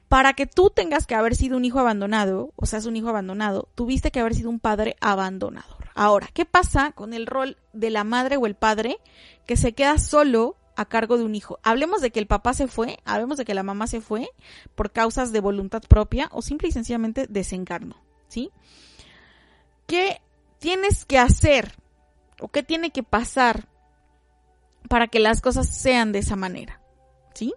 para 0.09 0.33
que 0.33 0.47
tú 0.47 0.69
tengas 0.69 1.07
que 1.07 1.15
haber 1.15 1.37
sido 1.37 1.57
un 1.57 1.65
hijo 1.65 1.79
abandonado, 1.79 2.51
o 2.57 2.67
seas 2.67 2.87
un 2.87 2.97
hijo 2.97 3.09
abandonado, 3.09 3.69
tuviste 3.77 4.11
que 4.11 4.19
haber 4.19 4.35
sido 4.35 4.51
un 4.51 4.59
padre 4.59 4.97
abandonador. 5.01 5.91
Ahora, 5.95 6.29
¿qué 6.35 6.45
pasa 6.45 6.91
con 6.91 7.15
el 7.15 7.27
rol 7.27 7.57
de 7.73 7.91
la 7.91 8.03
madre 8.03 8.37
o 8.37 8.47
el 8.47 8.57
padre 8.57 8.99
que 9.47 9.57
se 9.57 9.75
queda 9.75 9.99
solo 9.99 10.57
a 10.77 10.87
cargo 10.87 11.17
de 11.17 11.23
un 11.23 11.37
hijo. 11.37 11.61
Hablemos 11.63 12.01
de 12.01 12.11
que 12.11 12.19
el 12.19 12.27
papá 12.27 12.53
se 12.53 12.67
fue, 12.67 12.99
hablemos 13.05 13.39
de 13.39 13.45
que 13.45 13.55
la 13.55 13.63
mamá 13.63 13.87
se 13.87 14.01
fue 14.01 14.29
por 14.75 14.91
causas 14.91 15.31
de 15.31 15.39
voluntad 15.39 15.83
propia 15.89 16.29
o 16.33 16.43
simple 16.43 16.67
y 16.67 16.73
sencillamente 16.73 17.29
desencarno, 17.29 17.95
¿sí? 18.27 18.51
¿Qué 19.87 20.21
tienes 20.59 21.05
que 21.05 21.19
hacer 21.19 21.77
o 22.41 22.49
qué 22.49 22.65
tiene 22.65 22.91
que 22.91 23.05
pasar 23.05 23.69
para 24.89 25.09
que 25.09 25.21
las 25.21 25.41
cosas 25.41 25.69
sean 25.69 26.13
de 26.13 26.21
esa 26.21 26.37
manera? 26.37 26.81
¿Sí? 27.35 27.55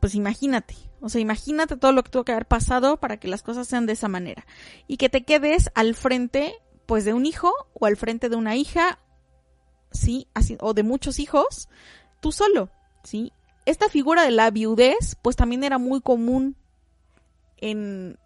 Pues 0.00 0.14
imagínate, 0.14 0.76
o 1.00 1.08
sea, 1.08 1.20
imagínate 1.20 1.76
todo 1.76 1.92
lo 1.92 2.02
que 2.02 2.10
tuvo 2.10 2.24
que 2.24 2.32
haber 2.32 2.46
pasado 2.46 2.98
para 2.98 3.18
que 3.18 3.28
las 3.28 3.42
cosas 3.42 3.66
sean 3.66 3.86
de 3.86 3.94
esa 3.94 4.08
manera 4.08 4.46
y 4.86 4.96
que 4.96 5.08
te 5.08 5.24
quedes 5.24 5.70
al 5.74 5.94
frente 5.94 6.54
pues 6.86 7.04
de 7.04 7.12
un 7.12 7.26
hijo 7.26 7.52
o 7.74 7.86
al 7.86 7.96
frente 7.96 8.28
de 8.28 8.36
una 8.36 8.56
hija 8.56 8.98
¿sí? 9.90 10.28
Así, 10.34 10.56
o 10.60 10.74
de 10.74 10.82
muchos 10.82 11.18
hijos, 11.18 11.68
tú 12.20 12.32
solo, 12.32 12.70
¿sí? 13.02 13.32
Esta 13.66 13.88
figura 13.88 14.22
de 14.22 14.30
la 14.30 14.50
viudez, 14.50 15.16
pues 15.22 15.36
también 15.36 15.64
era 15.64 15.78
muy 15.78 16.00
común 16.00 16.56
en, 17.58 18.18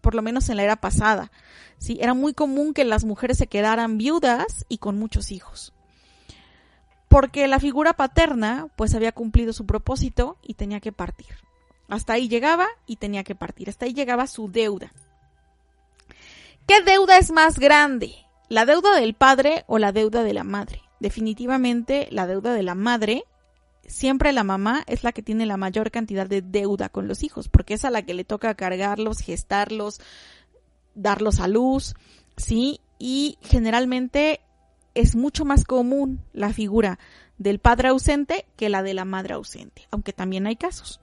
por 0.00 0.14
lo 0.14 0.22
menos 0.22 0.48
en 0.48 0.56
la 0.56 0.64
era 0.64 0.76
pasada, 0.76 1.30
¿sí? 1.78 1.98
Era 2.00 2.14
muy 2.14 2.34
común 2.34 2.74
que 2.74 2.84
las 2.84 3.04
mujeres 3.04 3.38
se 3.38 3.46
quedaran 3.46 3.98
viudas 3.98 4.64
y 4.68 4.78
con 4.78 4.98
muchos 4.98 5.30
hijos. 5.30 5.72
Porque 7.08 7.48
la 7.48 7.58
figura 7.58 7.94
paterna, 7.94 8.68
pues 8.76 8.94
había 8.94 9.12
cumplido 9.12 9.52
su 9.52 9.66
propósito 9.66 10.36
y 10.42 10.54
tenía 10.54 10.80
que 10.80 10.92
partir. 10.92 11.34
Hasta 11.88 12.12
ahí 12.12 12.28
llegaba 12.28 12.68
y 12.86 12.96
tenía 12.96 13.24
que 13.24 13.34
partir. 13.34 13.70
Hasta 13.70 13.86
ahí 13.86 13.94
llegaba 13.94 14.26
su 14.26 14.50
deuda. 14.50 14.92
¿Qué 16.66 16.82
deuda 16.82 17.16
es 17.16 17.30
más 17.30 17.58
grande? 17.58 18.28
la 18.48 18.64
deuda 18.64 18.98
del 18.98 19.14
padre 19.14 19.64
o 19.66 19.78
la 19.78 19.92
deuda 19.92 20.22
de 20.22 20.34
la 20.34 20.44
madre. 20.44 20.82
Definitivamente 21.00 22.08
la 22.10 22.26
deuda 22.26 22.54
de 22.54 22.62
la 22.62 22.74
madre, 22.74 23.24
siempre 23.86 24.32
la 24.32 24.44
mamá 24.44 24.84
es 24.86 25.04
la 25.04 25.12
que 25.12 25.22
tiene 25.22 25.46
la 25.46 25.56
mayor 25.56 25.90
cantidad 25.90 26.26
de 26.26 26.42
deuda 26.42 26.88
con 26.88 27.06
los 27.08 27.22
hijos, 27.22 27.48
porque 27.48 27.74
es 27.74 27.84
a 27.84 27.90
la 27.90 28.02
que 28.02 28.14
le 28.14 28.24
toca 28.24 28.54
cargarlos, 28.54 29.20
gestarlos, 29.20 30.00
darlos 30.94 31.40
a 31.40 31.48
luz, 31.48 31.94
¿sí? 32.36 32.80
Y 32.98 33.38
generalmente 33.42 34.40
es 35.00 35.16
mucho 35.16 35.44
más 35.44 35.64
común 35.64 36.20
la 36.32 36.52
figura 36.52 36.98
del 37.38 37.58
padre 37.60 37.88
ausente 37.88 38.46
que 38.56 38.68
la 38.68 38.82
de 38.82 38.94
la 38.94 39.04
madre 39.04 39.34
ausente, 39.34 39.86
aunque 39.90 40.12
también 40.12 40.46
hay 40.46 40.56
casos. 40.56 41.00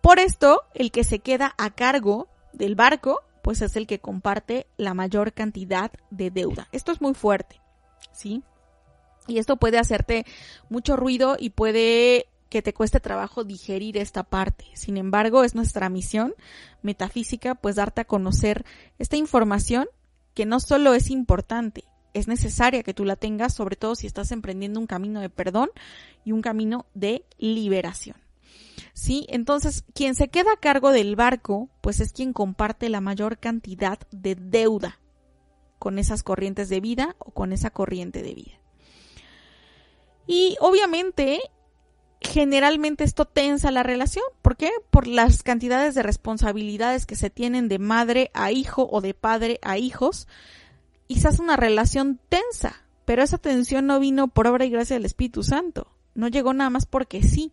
Por 0.00 0.18
esto, 0.18 0.62
el 0.74 0.90
que 0.90 1.04
se 1.04 1.20
queda 1.20 1.54
a 1.56 1.70
cargo 1.70 2.28
del 2.52 2.74
barco 2.74 3.22
pues 3.44 3.60
es 3.60 3.76
el 3.76 3.86
que 3.86 3.98
comparte 3.98 4.66
la 4.78 4.94
mayor 4.94 5.34
cantidad 5.34 5.92
de 6.10 6.30
deuda. 6.30 6.66
Esto 6.72 6.92
es 6.92 7.02
muy 7.02 7.12
fuerte, 7.12 7.60
¿sí? 8.10 8.42
Y 9.26 9.36
esto 9.38 9.58
puede 9.58 9.78
hacerte 9.78 10.24
mucho 10.70 10.96
ruido 10.96 11.36
y 11.38 11.50
puede 11.50 12.26
que 12.48 12.62
te 12.62 12.72
cueste 12.72 13.00
trabajo 13.00 13.44
digerir 13.44 13.98
esta 13.98 14.22
parte. 14.22 14.64
Sin 14.74 14.96
embargo, 14.96 15.44
es 15.44 15.54
nuestra 15.54 15.90
misión 15.90 16.34
metafísica, 16.80 17.54
pues 17.54 17.76
darte 17.76 18.00
a 18.00 18.06
conocer 18.06 18.64
esta 18.98 19.16
información 19.16 19.88
que 20.32 20.46
no 20.46 20.58
solo 20.58 20.94
es 20.94 21.10
importante, 21.10 21.84
es 22.14 22.28
necesaria 22.28 22.82
que 22.82 22.94
tú 22.94 23.04
la 23.04 23.16
tengas, 23.16 23.54
sobre 23.54 23.76
todo 23.76 23.94
si 23.94 24.06
estás 24.06 24.32
emprendiendo 24.32 24.80
un 24.80 24.86
camino 24.86 25.20
de 25.20 25.30
perdón 25.30 25.70
y 26.24 26.32
un 26.32 26.40
camino 26.40 26.86
de 26.94 27.26
liberación. 27.38 28.16
¿sí? 28.94 29.26
Entonces, 29.28 29.84
quien 29.94 30.14
se 30.14 30.28
queda 30.28 30.52
a 30.52 30.60
cargo 30.60 30.90
del 30.90 31.16
barco, 31.16 31.68
pues 31.80 32.00
es 32.00 32.12
quien 32.12 32.32
comparte 32.32 32.88
la 32.88 33.00
mayor 33.00 33.38
cantidad 33.38 33.98
de 34.10 34.34
deuda 34.36 35.00
con 35.78 35.98
esas 35.98 36.22
corrientes 36.22 36.68
de 36.70 36.80
vida 36.80 37.16
o 37.18 37.32
con 37.32 37.52
esa 37.52 37.70
corriente 37.70 38.22
de 38.22 38.34
vida. 38.34 38.60
Y 40.26 40.56
obviamente, 40.60 41.40
generalmente 42.20 43.04
esto 43.04 43.26
tensa 43.26 43.70
la 43.70 43.82
relación. 43.82 44.24
¿Por 44.40 44.56
qué? 44.56 44.70
Por 44.90 45.06
las 45.06 45.42
cantidades 45.42 45.94
de 45.94 46.02
responsabilidades 46.02 47.04
que 47.04 47.16
se 47.16 47.28
tienen 47.28 47.68
de 47.68 47.78
madre 47.78 48.30
a 48.32 48.50
hijo 48.50 48.88
o 48.90 49.02
de 49.02 49.12
padre 49.12 49.58
a 49.62 49.76
hijos. 49.76 50.26
Hace 51.08 51.42
una 51.42 51.56
relación 51.56 52.20
tensa. 52.28 52.82
Pero 53.04 53.22
esa 53.22 53.38
tensión 53.38 53.86
no 53.86 54.00
vino 54.00 54.28
por 54.28 54.46
obra 54.46 54.64
y 54.64 54.70
gracia 54.70 54.96
del 54.96 55.04
Espíritu 55.04 55.42
Santo. 55.42 55.88
No 56.14 56.28
llegó 56.28 56.54
nada 56.54 56.70
más 56.70 56.86
porque 56.86 57.22
sí 57.22 57.52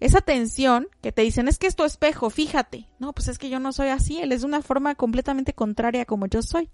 esa 0.00 0.20
tensión 0.20 0.88
que 1.00 1.12
te 1.12 1.22
dicen 1.22 1.48
es 1.48 1.58
que 1.58 1.66
es 1.66 1.76
tu 1.76 1.84
espejo, 1.84 2.30
fíjate. 2.30 2.88
No, 2.98 3.12
pues 3.12 3.28
es 3.28 3.38
que 3.38 3.50
yo 3.50 3.58
no 3.58 3.72
soy 3.72 3.88
así, 3.88 4.20
él 4.20 4.32
es 4.32 4.40
de 4.42 4.46
una 4.46 4.62
forma 4.62 4.94
completamente 4.94 5.54
contraria 5.54 6.02
a 6.02 6.06
como 6.06 6.26
yo 6.26 6.42
soy. 6.42 6.70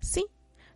Sí, 0.00 0.26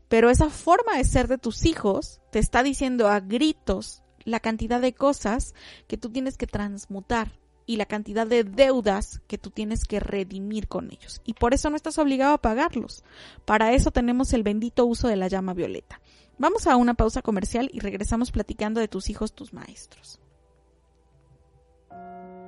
pero 0.09 0.31
esa 0.31 0.51
forma 0.51 0.97
de 0.97 1.05
ser 1.05 1.29
de 1.29 1.39
tus 1.39 1.65
hijos 1.65 2.21
te 2.31 2.39
está 2.39 2.63
diciendo 2.63 3.09
a 3.09 3.21
gritos 3.21 4.03
la 4.25 4.41
cantidad 4.41 4.81
de 4.81 4.93
cosas 4.93 5.55
que 5.87 5.97
tú 5.97 6.11
tienes 6.11 6.37
que 6.37 6.47
transmutar 6.47 7.33
y 7.67 7.77
la 7.77 7.87
cantidad 7.87 8.27
de 8.27 8.45
deudas 8.45 9.21
que 9.27 9.39
tú 9.39 9.51
tienes 9.51 9.85
que 9.85 10.01
redimir 10.01 10.69
con 10.69 10.91
ellos. 10.91 11.21
Y 11.25 11.35
por 11.35 11.53
eso 11.53 11.69
no 11.69 11.77
estás 11.77 11.99
obligado 11.99 12.35
a 12.35 12.41
pagarlos. 12.41 13.05
Para 13.45 13.73
eso 13.73 13.91
tenemos 13.91 14.33
el 14.33 14.45
bendito 14.45 14.87
uso 14.87 15.09
de 15.09 15.17
la 15.17 15.29
llama 15.29 15.53
violeta. 15.53 16.01
Vamos 16.39 16.67
a 16.67 16.77
una 16.77 16.95
pausa 16.95 17.23
comercial 17.23 17.71
y 17.73 17.81
regresamos 17.81 18.31
platicando 18.31 18.81
de 18.81 18.89
tus 18.89 19.11
hijos, 19.11 19.33
tus 19.35 19.53
maestros. 19.53 20.21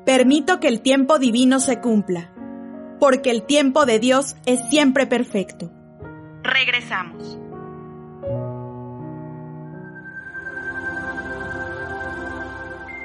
Permito 0.05 0.61
que 0.61 0.69
el 0.69 0.81
tiempo 0.81 1.19
divino 1.19 1.59
se 1.61 1.81
cumpla, 1.81 2.33
porque 3.01 3.31
el 3.31 3.45
tiempo 3.45 3.87
de 3.87 3.99
Dios 3.99 4.37
es 4.47 4.61
siempre 4.71 5.07
perfecto. 5.07 5.71
Regresamos. 6.43 7.39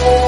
Oh. 0.00 0.27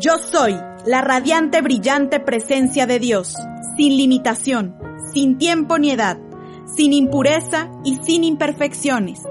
Yo 0.00 0.16
soy 0.18 0.54
la 0.86 1.00
radiante, 1.00 1.60
brillante 1.60 2.20
presencia 2.20 2.86
de 2.86 3.00
Dios, 3.00 3.34
sin 3.76 3.96
limitación, 3.96 4.78
sin 5.12 5.38
tiempo 5.38 5.76
ni 5.76 5.90
edad, 5.90 6.20
sin 6.66 6.92
impureza 6.92 7.68
y 7.84 7.96
sin 8.04 8.22
imperfecciones. 8.22 9.22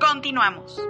Continuamos. 0.00 0.80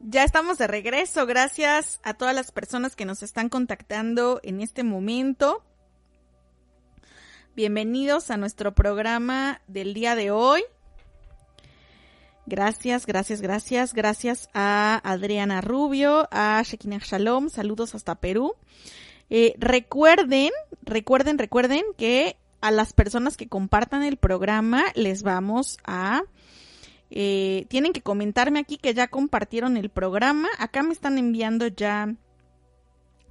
Ya 0.00 0.24
estamos 0.24 0.56
de 0.56 0.68
regreso. 0.68 1.26
Gracias 1.26 2.00
a 2.02 2.14
todas 2.14 2.34
las 2.34 2.50
personas 2.50 2.96
que 2.96 3.04
nos 3.04 3.22
están 3.22 3.50
contactando 3.50 4.40
en 4.42 4.62
este 4.62 4.84
momento. 4.84 5.62
Bienvenidos 7.54 8.30
a 8.30 8.38
nuestro 8.38 8.74
programa 8.74 9.60
del 9.66 9.92
día 9.92 10.14
de 10.14 10.30
hoy. 10.30 10.62
Gracias, 12.46 13.06
gracias, 13.06 13.40
gracias. 13.40 13.92
Gracias 13.92 14.48
a 14.54 15.00
Adriana 15.02 15.60
Rubio, 15.60 16.28
a 16.30 16.62
Shekinah 16.62 17.00
Shalom. 17.02 17.48
Saludos 17.48 17.96
hasta 17.96 18.14
Perú. 18.14 18.54
Eh, 19.30 19.54
recuerden, 19.58 20.50
recuerden, 20.82 21.38
recuerden 21.38 21.82
que 21.98 22.36
a 22.60 22.70
las 22.70 22.92
personas 22.92 23.36
que 23.36 23.48
compartan 23.48 24.04
el 24.04 24.16
programa 24.16 24.84
les 24.94 25.24
vamos 25.24 25.78
a... 25.84 26.22
Eh, 27.10 27.66
tienen 27.68 27.92
que 27.92 28.02
comentarme 28.02 28.58
aquí 28.58 28.78
que 28.78 28.94
ya 28.94 29.08
compartieron 29.08 29.76
el 29.76 29.90
programa. 29.90 30.48
Acá 30.58 30.84
me 30.84 30.92
están 30.92 31.18
enviando 31.18 31.66
ya 31.66 32.14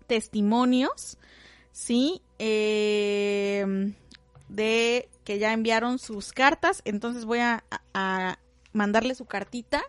testimonios, 0.08 1.17
¿sí? 1.71 2.21
Eh, 2.39 3.93
de 4.49 5.10
que 5.23 5.39
ya 5.39 5.54
enviaron 5.54 5.99
sus 5.99 6.34
cartas. 6.34 6.82
Entonces 6.86 7.25
voy 7.25 7.39
a, 7.39 7.63
a 7.93 8.39
mandarle 8.76 9.16
su 9.16 9.26
cartita 9.26 9.84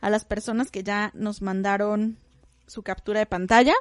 a 0.00 0.10
las 0.10 0.24
personas 0.24 0.70
que 0.70 0.82
ya 0.82 1.12
nos 1.14 1.42
mandaron 1.42 2.18
su 2.66 2.82
captura 2.82 3.20
de 3.20 3.26
pantalla. 3.26 3.74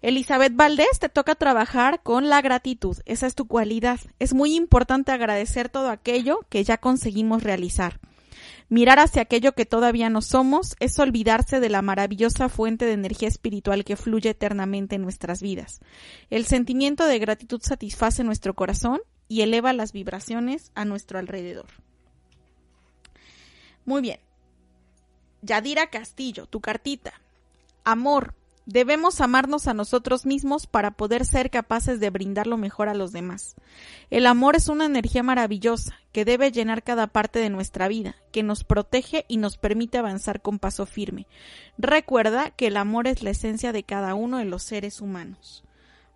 Elizabeth 0.00 0.54
Valdés, 0.54 1.00
te 1.00 1.08
toca 1.08 1.34
trabajar 1.34 2.02
con 2.02 2.28
la 2.28 2.40
gratitud. 2.40 2.96
Esa 3.04 3.26
es 3.26 3.34
tu 3.34 3.48
cualidad. 3.48 3.98
Es 4.20 4.32
muy 4.32 4.54
importante 4.54 5.10
agradecer 5.10 5.68
todo 5.68 5.90
aquello 5.90 6.46
que 6.48 6.62
ya 6.62 6.78
conseguimos 6.78 7.42
realizar. 7.42 7.98
Mirar 8.68 8.98
hacia 8.98 9.22
aquello 9.22 9.52
que 9.52 9.66
todavía 9.66 10.10
no 10.10 10.20
somos 10.20 10.76
es 10.78 10.98
olvidarse 10.98 11.58
de 11.58 11.70
la 11.70 11.82
maravillosa 11.82 12.48
fuente 12.48 12.84
de 12.84 12.92
energía 12.92 13.28
espiritual 13.28 13.84
que 13.84 13.96
fluye 13.96 14.30
eternamente 14.30 14.96
en 14.96 15.02
nuestras 15.02 15.40
vidas. 15.40 15.80
El 16.30 16.44
sentimiento 16.44 17.06
de 17.06 17.18
gratitud 17.18 17.60
satisface 17.62 18.22
nuestro 18.24 18.54
corazón 18.54 19.00
y 19.26 19.40
eleva 19.40 19.72
las 19.72 19.92
vibraciones 19.92 20.70
a 20.74 20.84
nuestro 20.84 21.18
alrededor. 21.18 21.66
Muy 23.88 24.02
bien. 24.02 24.20
Yadira 25.40 25.88
Castillo, 25.88 26.44
tu 26.44 26.60
cartita. 26.60 27.14
Amor. 27.84 28.34
Debemos 28.66 29.22
amarnos 29.22 29.66
a 29.66 29.72
nosotros 29.72 30.26
mismos 30.26 30.66
para 30.66 30.90
poder 30.90 31.24
ser 31.24 31.48
capaces 31.48 31.98
de 31.98 32.10
brindar 32.10 32.46
lo 32.46 32.58
mejor 32.58 32.90
a 32.90 32.94
los 32.94 33.12
demás. 33.12 33.54
El 34.10 34.26
amor 34.26 34.56
es 34.56 34.68
una 34.68 34.84
energía 34.84 35.22
maravillosa 35.22 35.98
que 36.12 36.26
debe 36.26 36.52
llenar 36.52 36.82
cada 36.82 37.06
parte 37.06 37.38
de 37.38 37.48
nuestra 37.48 37.88
vida, 37.88 38.14
que 38.30 38.42
nos 38.42 38.62
protege 38.62 39.24
y 39.26 39.38
nos 39.38 39.56
permite 39.56 39.96
avanzar 39.96 40.42
con 40.42 40.58
paso 40.58 40.84
firme. 40.84 41.26
Recuerda 41.78 42.50
que 42.50 42.66
el 42.66 42.76
amor 42.76 43.06
es 43.06 43.22
la 43.22 43.30
esencia 43.30 43.72
de 43.72 43.84
cada 43.84 44.14
uno 44.14 44.36
de 44.36 44.44
los 44.44 44.64
seres 44.64 45.00
humanos. 45.00 45.64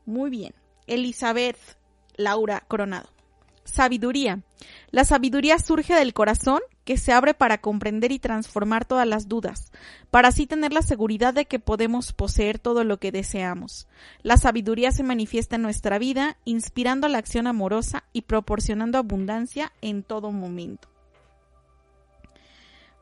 Muy 0.04 0.28
bien. 0.28 0.54
Elizabeth 0.86 1.56
Laura 2.16 2.64
Coronado. 2.68 3.08
Sabiduría. 3.64 4.40
La 4.90 5.04
sabiduría 5.04 5.58
surge 5.58 5.94
del 5.94 6.12
corazón 6.12 6.60
que 6.84 6.96
se 6.96 7.12
abre 7.12 7.34
para 7.34 7.58
comprender 7.58 8.12
y 8.12 8.18
transformar 8.18 8.84
todas 8.84 9.06
las 9.06 9.28
dudas, 9.28 9.72
para 10.10 10.28
así 10.28 10.46
tener 10.46 10.72
la 10.72 10.82
seguridad 10.82 11.32
de 11.32 11.46
que 11.46 11.58
podemos 11.58 12.12
poseer 12.12 12.58
todo 12.58 12.84
lo 12.84 12.98
que 12.98 13.12
deseamos. 13.12 13.86
La 14.22 14.36
sabiduría 14.36 14.90
se 14.90 15.02
manifiesta 15.02 15.56
en 15.56 15.62
nuestra 15.62 15.98
vida, 15.98 16.36
inspirando 16.44 17.08
la 17.08 17.18
acción 17.18 17.46
amorosa 17.46 18.04
y 18.12 18.22
proporcionando 18.22 18.98
abundancia 18.98 19.72
en 19.80 20.02
todo 20.02 20.32
momento. 20.32 20.91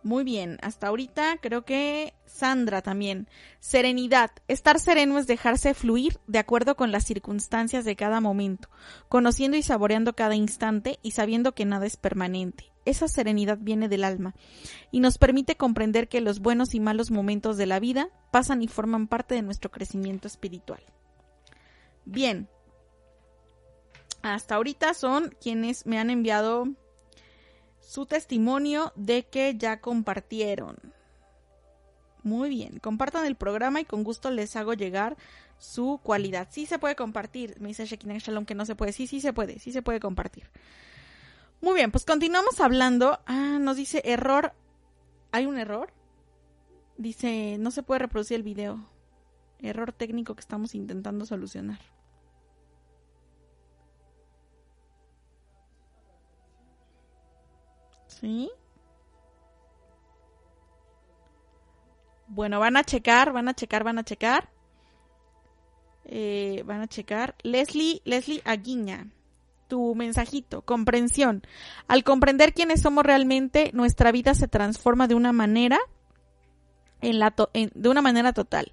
Muy 0.03 0.25
bien, 0.25 0.59
hasta 0.63 0.87
ahorita 0.87 1.39
creo 1.43 1.65
que 1.65 2.15
Sandra 2.25 2.81
también. 2.81 3.29
Serenidad. 3.59 4.31
Estar 4.49 4.81
sereno 4.81 5.19
es 5.19 5.27
dejarse 5.27 5.75
fluir 5.75 6.19
de 6.27 6.39
acuerdo 6.39 6.75
con 6.75 6.91
las 6.91 7.05
circunstancias 7.05 7.85
de 7.85 7.97
cada 7.97 8.21
momento, 8.21 8.71
conociendo 9.11 9.59
y 9.59 9.63
saboreando 9.63 10.15
cada 10.15 10.35
instante 10.35 10.99
y 11.03 11.11
sabiendo 11.11 11.55
que 11.55 11.67
nada 11.67 11.85
es 11.85 11.97
permanente. 11.97 12.73
Esa 12.87 13.09
serenidad 13.09 13.59
viene 13.61 13.91
del 13.91 14.05
alma 14.05 14.35
y 14.91 15.01
nos 15.01 15.19
permite 15.19 15.57
comprender 15.57 16.09
que 16.09 16.23
los 16.23 16.41
buenos 16.41 16.75
y 16.75 16.81
malos 16.81 17.11
momentos 17.11 17.59
de 17.59 17.67
la 17.67 17.79
vida 17.79 18.09
pasan 18.31 18.63
y 18.63 18.69
forman 18.69 19.07
parte 19.07 19.35
de 19.35 19.43
nuestro 19.43 19.71
crecimiento 19.71 20.27
espiritual. 20.27 20.81
Bien. 22.07 22.49
Hasta 24.23 24.55
ahorita 24.55 24.95
son 24.95 25.35
quienes 25.43 25.85
me 25.85 25.99
han 25.99 26.09
enviado 26.09 26.69
su 27.91 28.07
testimonio 28.07 28.93
de 28.95 29.25
que 29.25 29.57
ya 29.59 29.81
compartieron. 29.81 30.77
Muy 32.23 32.49
bien. 32.49 32.79
Compartan 32.79 33.27
el 33.27 33.35
programa 33.35 33.81
y 33.81 33.85
con 33.85 34.05
gusto 34.05 34.31
les 34.31 34.55
hago 34.55 34.75
llegar 34.75 35.17
su 35.59 35.99
cualidad. 36.01 36.47
Sí 36.53 36.67
se 36.67 36.79
puede 36.79 36.95
compartir. 36.95 37.61
Me 37.61 37.67
dice 37.67 37.87
Shekinah 37.87 38.19
Shalom 38.19 38.45
que 38.45 38.55
no 38.55 38.65
se 38.65 38.77
puede. 38.77 38.93
Sí, 38.93 39.09
sí 39.09 39.21
se 39.21 39.33
puede. 39.33 39.59
Sí 39.59 39.73
se 39.73 39.83
puede 39.83 39.99
compartir. 39.99 40.45
Muy 41.61 41.75
bien, 41.75 41.91
pues 41.91 42.05
continuamos 42.05 42.61
hablando. 42.61 43.19
Ah, 43.27 43.59
nos 43.61 43.77
dice 43.77 44.03
error. 44.05 44.53
¿Hay 45.33 45.47
un 45.47 45.59
error? 45.59 45.93
Dice, 46.97 47.57
no 47.59 47.73
se 47.73 47.83
puede 47.83 47.99
reproducir 47.99 48.37
el 48.37 48.45
video. 48.45 48.89
Error 49.59 49.93
técnico 49.93 50.37
que 50.37 50.43
estamos 50.43 50.77
intentando 50.77 51.27
solucionar. 51.27 51.81
¿Sí? 58.21 58.51
Bueno, 62.29 62.61
van 62.61 62.77
a 62.77 62.85
checar, 62.85 63.33
van 63.33 63.49
a 63.49 63.55
checar, 63.55 63.83
van 63.83 63.99
a 63.99 64.05
checar. 64.05 64.51
Eh, 66.05 66.63
van 66.67 66.83
a 66.83 66.87
checar. 66.87 67.35
Leslie, 67.43 68.03
Leslie 68.05 68.43
Aguiña, 68.45 69.09
tu 69.69 69.95
mensajito, 69.95 70.63
comprensión. 70.63 71.43
Al 71.89 72.05
comprender 72.05 72.53
quiénes 72.53 72.83
somos 72.83 73.05
realmente, 73.05 73.71
nuestra 73.73 74.13
vida 74.13 74.35
se 74.35 74.49
transforma 74.49 75.09
de 75.09 75.15
una 75.15 75.33
manera, 75.33 75.79
de 77.01 77.89
una 77.89 78.03
manera 78.03 78.33
total. 78.33 78.71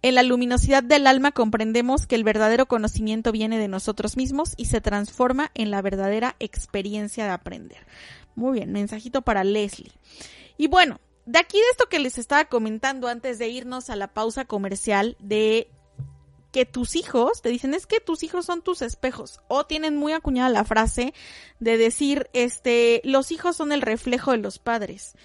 En 0.00 0.14
la 0.14 0.22
luminosidad 0.22 0.84
del 0.84 1.08
alma 1.08 1.32
comprendemos 1.32 2.06
que 2.06 2.14
el 2.14 2.22
verdadero 2.22 2.66
conocimiento 2.66 3.32
viene 3.32 3.58
de 3.58 3.66
nosotros 3.66 4.16
mismos 4.16 4.54
y 4.56 4.66
se 4.66 4.80
transforma 4.80 5.50
en 5.54 5.72
la 5.72 5.82
verdadera 5.82 6.36
experiencia 6.38 7.24
de 7.24 7.32
aprender. 7.32 7.84
Muy 8.38 8.52
bien, 8.52 8.70
mensajito 8.70 9.22
para 9.22 9.42
Leslie. 9.42 9.90
Y 10.56 10.68
bueno, 10.68 11.00
de 11.26 11.40
aquí 11.40 11.56
de 11.56 11.64
esto 11.72 11.88
que 11.88 11.98
les 11.98 12.18
estaba 12.18 12.44
comentando 12.44 13.08
antes 13.08 13.40
de 13.40 13.48
irnos 13.48 13.90
a 13.90 13.96
la 13.96 14.14
pausa 14.14 14.44
comercial, 14.44 15.16
de 15.18 15.68
que 16.52 16.64
tus 16.64 16.94
hijos, 16.94 17.42
te 17.42 17.48
dicen 17.48 17.74
es 17.74 17.88
que 17.88 17.98
tus 17.98 18.22
hijos 18.22 18.46
son 18.46 18.62
tus 18.62 18.80
espejos, 18.80 19.40
o 19.48 19.66
tienen 19.66 19.96
muy 19.96 20.12
acuñada 20.12 20.50
la 20.50 20.64
frase 20.64 21.14
de 21.58 21.78
decir, 21.78 22.30
este, 22.32 23.00
los 23.02 23.32
hijos 23.32 23.56
son 23.56 23.72
el 23.72 23.82
reflejo 23.82 24.30
de 24.30 24.38
los 24.38 24.60
padres. 24.60 25.16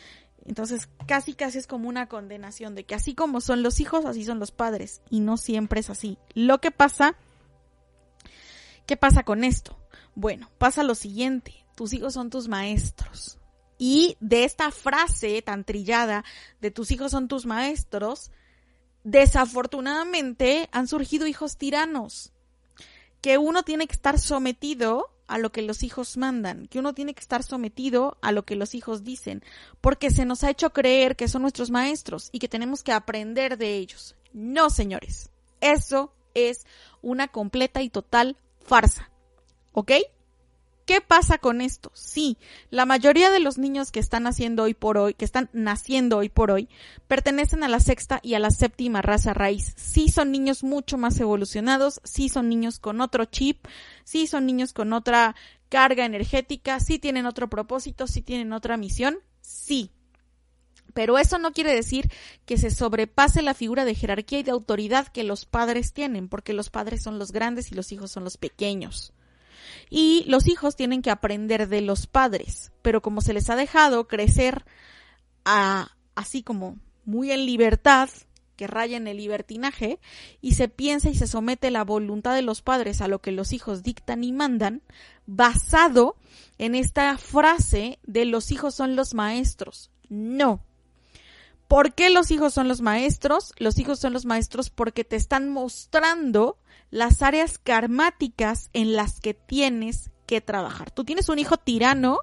Entonces, 0.43 0.89
casi 1.05 1.35
casi 1.35 1.59
es 1.59 1.67
como 1.67 1.89
una 1.89 2.09
condenación 2.09 2.73
de 2.73 2.83
que 2.83 2.95
así 2.95 3.13
como 3.13 3.41
son 3.41 3.61
los 3.61 3.79
hijos, 3.79 4.05
así 4.05 4.25
son 4.25 4.39
los 4.39 4.49
padres, 4.49 5.03
y 5.11 5.19
no 5.19 5.37
siempre 5.37 5.81
es 5.81 5.91
así. 5.91 6.17
Lo 6.33 6.59
que 6.61 6.71
pasa, 6.71 7.15
¿qué 8.87 8.97
pasa 8.97 9.21
con 9.21 9.43
esto? 9.43 9.77
Bueno, 10.15 10.49
pasa 10.57 10.81
lo 10.81 10.95
siguiente 10.95 11.62
tus 11.75 11.93
hijos 11.93 12.13
son 12.13 12.29
tus 12.29 12.47
maestros. 12.47 13.37
Y 13.77 14.17
de 14.19 14.43
esta 14.43 14.71
frase 14.71 15.41
tan 15.41 15.63
trillada 15.63 16.23
de 16.61 16.71
tus 16.71 16.91
hijos 16.91 17.11
son 17.11 17.27
tus 17.27 17.45
maestros, 17.45 18.31
desafortunadamente 19.03 20.69
han 20.71 20.87
surgido 20.87 21.27
hijos 21.27 21.57
tiranos, 21.57 22.31
que 23.21 23.37
uno 23.37 23.63
tiene 23.63 23.87
que 23.87 23.93
estar 23.93 24.19
sometido 24.19 25.09
a 25.27 25.37
lo 25.37 25.51
que 25.51 25.61
los 25.61 25.83
hijos 25.83 26.17
mandan, 26.17 26.67
que 26.67 26.79
uno 26.79 26.93
tiene 26.93 27.13
que 27.13 27.21
estar 27.21 27.43
sometido 27.43 28.17
a 28.21 28.31
lo 28.31 28.43
que 28.43 28.55
los 28.55 28.75
hijos 28.75 29.03
dicen, 29.03 29.43
porque 29.81 30.11
se 30.11 30.25
nos 30.25 30.43
ha 30.43 30.49
hecho 30.49 30.71
creer 30.71 31.15
que 31.15 31.27
son 31.27 31.41
nuestros 31.41 31.71
maestros 31.71 32.29
y 32.31 32.39
que 32.39 32.49
tenemos 32.49 32.83
que 32.83 32.91
aprender 32.91 33.57
de 33.57 33.75
ellos. 33.77 34.15
No, 34.33 34.69
señores, 34.69 35.29
eso 35.61 36.13
es 36.33 36.65
una 37.01 37.27
completa 37.27 37.81
y 37.81 37.89
total 37.89 38.37
farsa. 38.61 39.09
¿Ok? 39.71 39.91
¿Qué 40.85 40.99
pasa 40.99 41.37
con 41.37 41.61
esto? 41.61 41.91
Sí, 41.93 42.37
la 42.69 42.85
mayoría 42.85 43.29
de 43.29 43.39
los 43.39 43.57
niños 43.57 43.91
que 43.91 44.01
están 44.01 44.23
naciendo 44.23 44.63
hoy 44.63 44.73
por 44.73 44.97
hoy, 44.97 45.13
que 45.13 45.23
están 45.23 45.49
naciendo 45.53 46.17
hoy 46.17 46.27
por 46.27 46.51
hoy, 46.51 46.67
pertenecen 47.07 47.63
a 47.63 47.69
la 47.69 47.79
sexta 47.79 48.19
y 48.21 48.33
a 48.33 48.39
la 48.39 48.51
séptima 48.51 49.01
raza 49.01 49.33
raíz. 49.33 49.73
Sí 49.77 50.09
son 50.09 50.31
niños 50.31 50.61
mucho 50.61 50.97
más 50.97 51.17
evolucionados, 51.21 52.01
sí 52.03 52.27
son 52.27 52.49
niños 52.49 52.79
con 52.79 52.99
otro 52.99 53.23
chip, 53.25 53.65
sí 54.03 54.27
son 54.27 54.45
niños 54.45 54.73
con 54.73 54.91
otra 54.91 55.35
carga 55.69 56.03
energética, 56.03 56.81
sí 56.81 56.99
tienen 56.99 57.27
otro 57.27 57.49
propósito, 57.49 58.05
sí 58.05 58.21
tienen 58.21 58.51
otra 58.51 58.75
misión, 58.75 59.19
sí. 59.39 59.89
Pero 60.93 61.17
eso 61.17 61.39
no 61.39 61.53
quiere 61.53 61.73
decir 61.73 62.11
que 62.45 62.57
se 62.57 62.69
sobrepase 62.69 63.41
la 63.41 63.53
figura 63.53 63.85
de 63.85 63.95
jerarquía 63.95 64.39
y 64.39 64.43
de 64.43 64.51
autoridad 64.51 65.07
que 65.07 65.23
los 65.23 65.45
padres 65.45 65.93
tienen, 65.93 66.27
porque 66.27 66.51
los 66.51 66.69
padres 66.69 67.01
son 67.01 67.19
los 67.19 67.31
grandes 67.31 67.71
y 67.71 67.75
los 67.75 67.91
hijos 67.93 68.11
son 68.11 68.25
los 68.25 68.37
pequeños. 68.37 69.12
Y 69.95 70.23
los 70.25 70.47
hijos 70.47 70.75
tienen 70.75 71.03
que 71.03 71.11
aprender 71.11 71.69
de 71.69 71.81
los 71.81 72.07
padres, 72.07 72.71
pero 72.81 73.03
como 73.03 73.21
se 73.21 73.31
les 73.31 73.51
ha 73.51 73.55
dejado 73.55 74.07
crecer 74.07 74.65
a, 75.45 75.95
así 76.15 76.41
como 76.41 76.79
muy 77.05 77.31
en 77.31 77.45
libertad, 77.45 78.09
que 78.55 78.65
raya 78.65 78.97
en 78.97 79.05
el 79.05 79.17
libertinaje, 79.17 79.99
y 80.41 80.55
se 80.55 80.67
piensa 80.67 81.11
y 81.11 81.13
se 81.13 81.27
somete 81.27 81.69
la 81.69 81.83
voluntad 81.83 82.33
de 82.33 82.41
los 82.41 82.63
padres 82.63 83.01
a 83.01 83.07
lo 83.07 83.21
que 83.21 83.31
los 83.31 83.53
hijos 83.53 83.83
dictan 83.83 84.23
y 84.23 84.31
mandan, 84.31 84.81
basado 85.27 86.15
en 86.57 86.73
esta 86.73 87.15
frase 87.19 87.99
de 88.01 88.25
los 88.25 88.49
hijos 88.49 88.73
son 88.73 88.95
los 88.95 89.13
maestros. 89.13 89.91
No, 90.09 90.65
¿Por 91.67 91.93
qué 91.93 92.09
los 92.09 92.31
hijos 92.31 92.53
son 92.53 92.67
los 92.67 92.81
maestros? 92.81 93.53
Los 93.57 93.79
hijos 93.79 93.99
son 93.99 94.13
los 94.13 94.25
maestros 94.25 94.69
porque 94.69 95.03
te 95.03 95.15
están 95.15 95.49
mostrando 95.49 96.57
las 96.91 97.21
áreas 97.21 97.57
karmáticas 97.57 98.69
en 98.73 98.95
las 98.95 99.19
que 99.19 99.33
tienes 99.33 100.11
que 100.27 100.41
trabajar. 100.41 100.91
Tú 100.91 101.03
tienes 101.03 101.29
un 101.29 101.39
hijo 101.39 101.57
tirano 101.57 102.19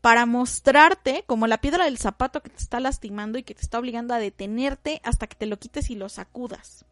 para 0.00 0.26
mostrarte 0.26 1.24
como 1.26 1.46
la 1.46 1.62
piedra 1.62 1.86
del 1.86 1.98
zapato 1.98 2.42
que 2.42 2.50
te 2.50 2.62
está 2.62 2.78
lastimando 2.78 3.38
y 3.38 3.42
que 3.42 3.54
te 3.54 3.62
está 3.62 3.78
obligando 3.78 4.12
a 4.14 4.18
detenerte 4.18 5.00
hasta 5.02 5.26
que 5.26 5.34
te 5.34 5.46
lo 5.46 5.58
quites 5.58 5.90
y 5.90 5.94
lo 5.94 6.08
sacudas. 6.08 6.84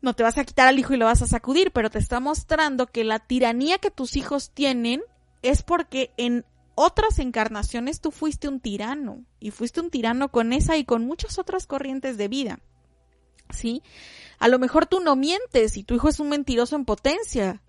No 0.00 0.14
te 0.14 0.22
vas 0.22 0.38
a 0.38 0.44
quitar 0.44 0.66
al 0.66 0.78
hijo 0.78 0.94
y 0.94 0.96
lo 0.96 1.04
vas 1.04 1.22
a 1.22 1.26
sacudir, 1.26 1.72
pero 1.72 1.90
te 1.90 1.98
está 1.98 2.20
mostrando 2.20 2.86
que 2.86 3.04
la 3.04 3.18
tiranía 3.18 3.78
que 3.78 3.90
tus 3.90 4.16
hijos 4.16 4.50
tienen 4.50 5.02
es 5.42 5.62
porque 5.62 6.12
en 6.16 6.44
otras 6.74 7.18
encarnaciones 7.18 8.00
tú 8.00 8.10
fuiste 8.10 8.48
un 8.48 8.60
tirano 8.60 9.24
y 9.40 9.50
fuiste 9.50 9.80
un 9.80 9.90
tirano 9.90 10.30
con 10.30 10.52
esa 10.52 10.76
y 10.76 10.84
con 10.84 11.04
muchas 11.04 11.38
otras 11.38 11.66
corrientes 11.66 12.16
de 12.16 12.28
vida. 12.28 12.60
¿Sí? 13.50 13.82
A 14.38 14.48
lo 14.48 14.58
mejor 14.58 14.86
tú 14.86 15.00
no 15.00 15.16
mientes 15.16 15.76
y 15.76 15.84
tu 15.84 15.94
hijo 15.94 16.08
es 16.08 16.20
un 16.20 16.28
mentiroso 16.28 16.76
en 16.76 16.84
potencia. 16.84 17.62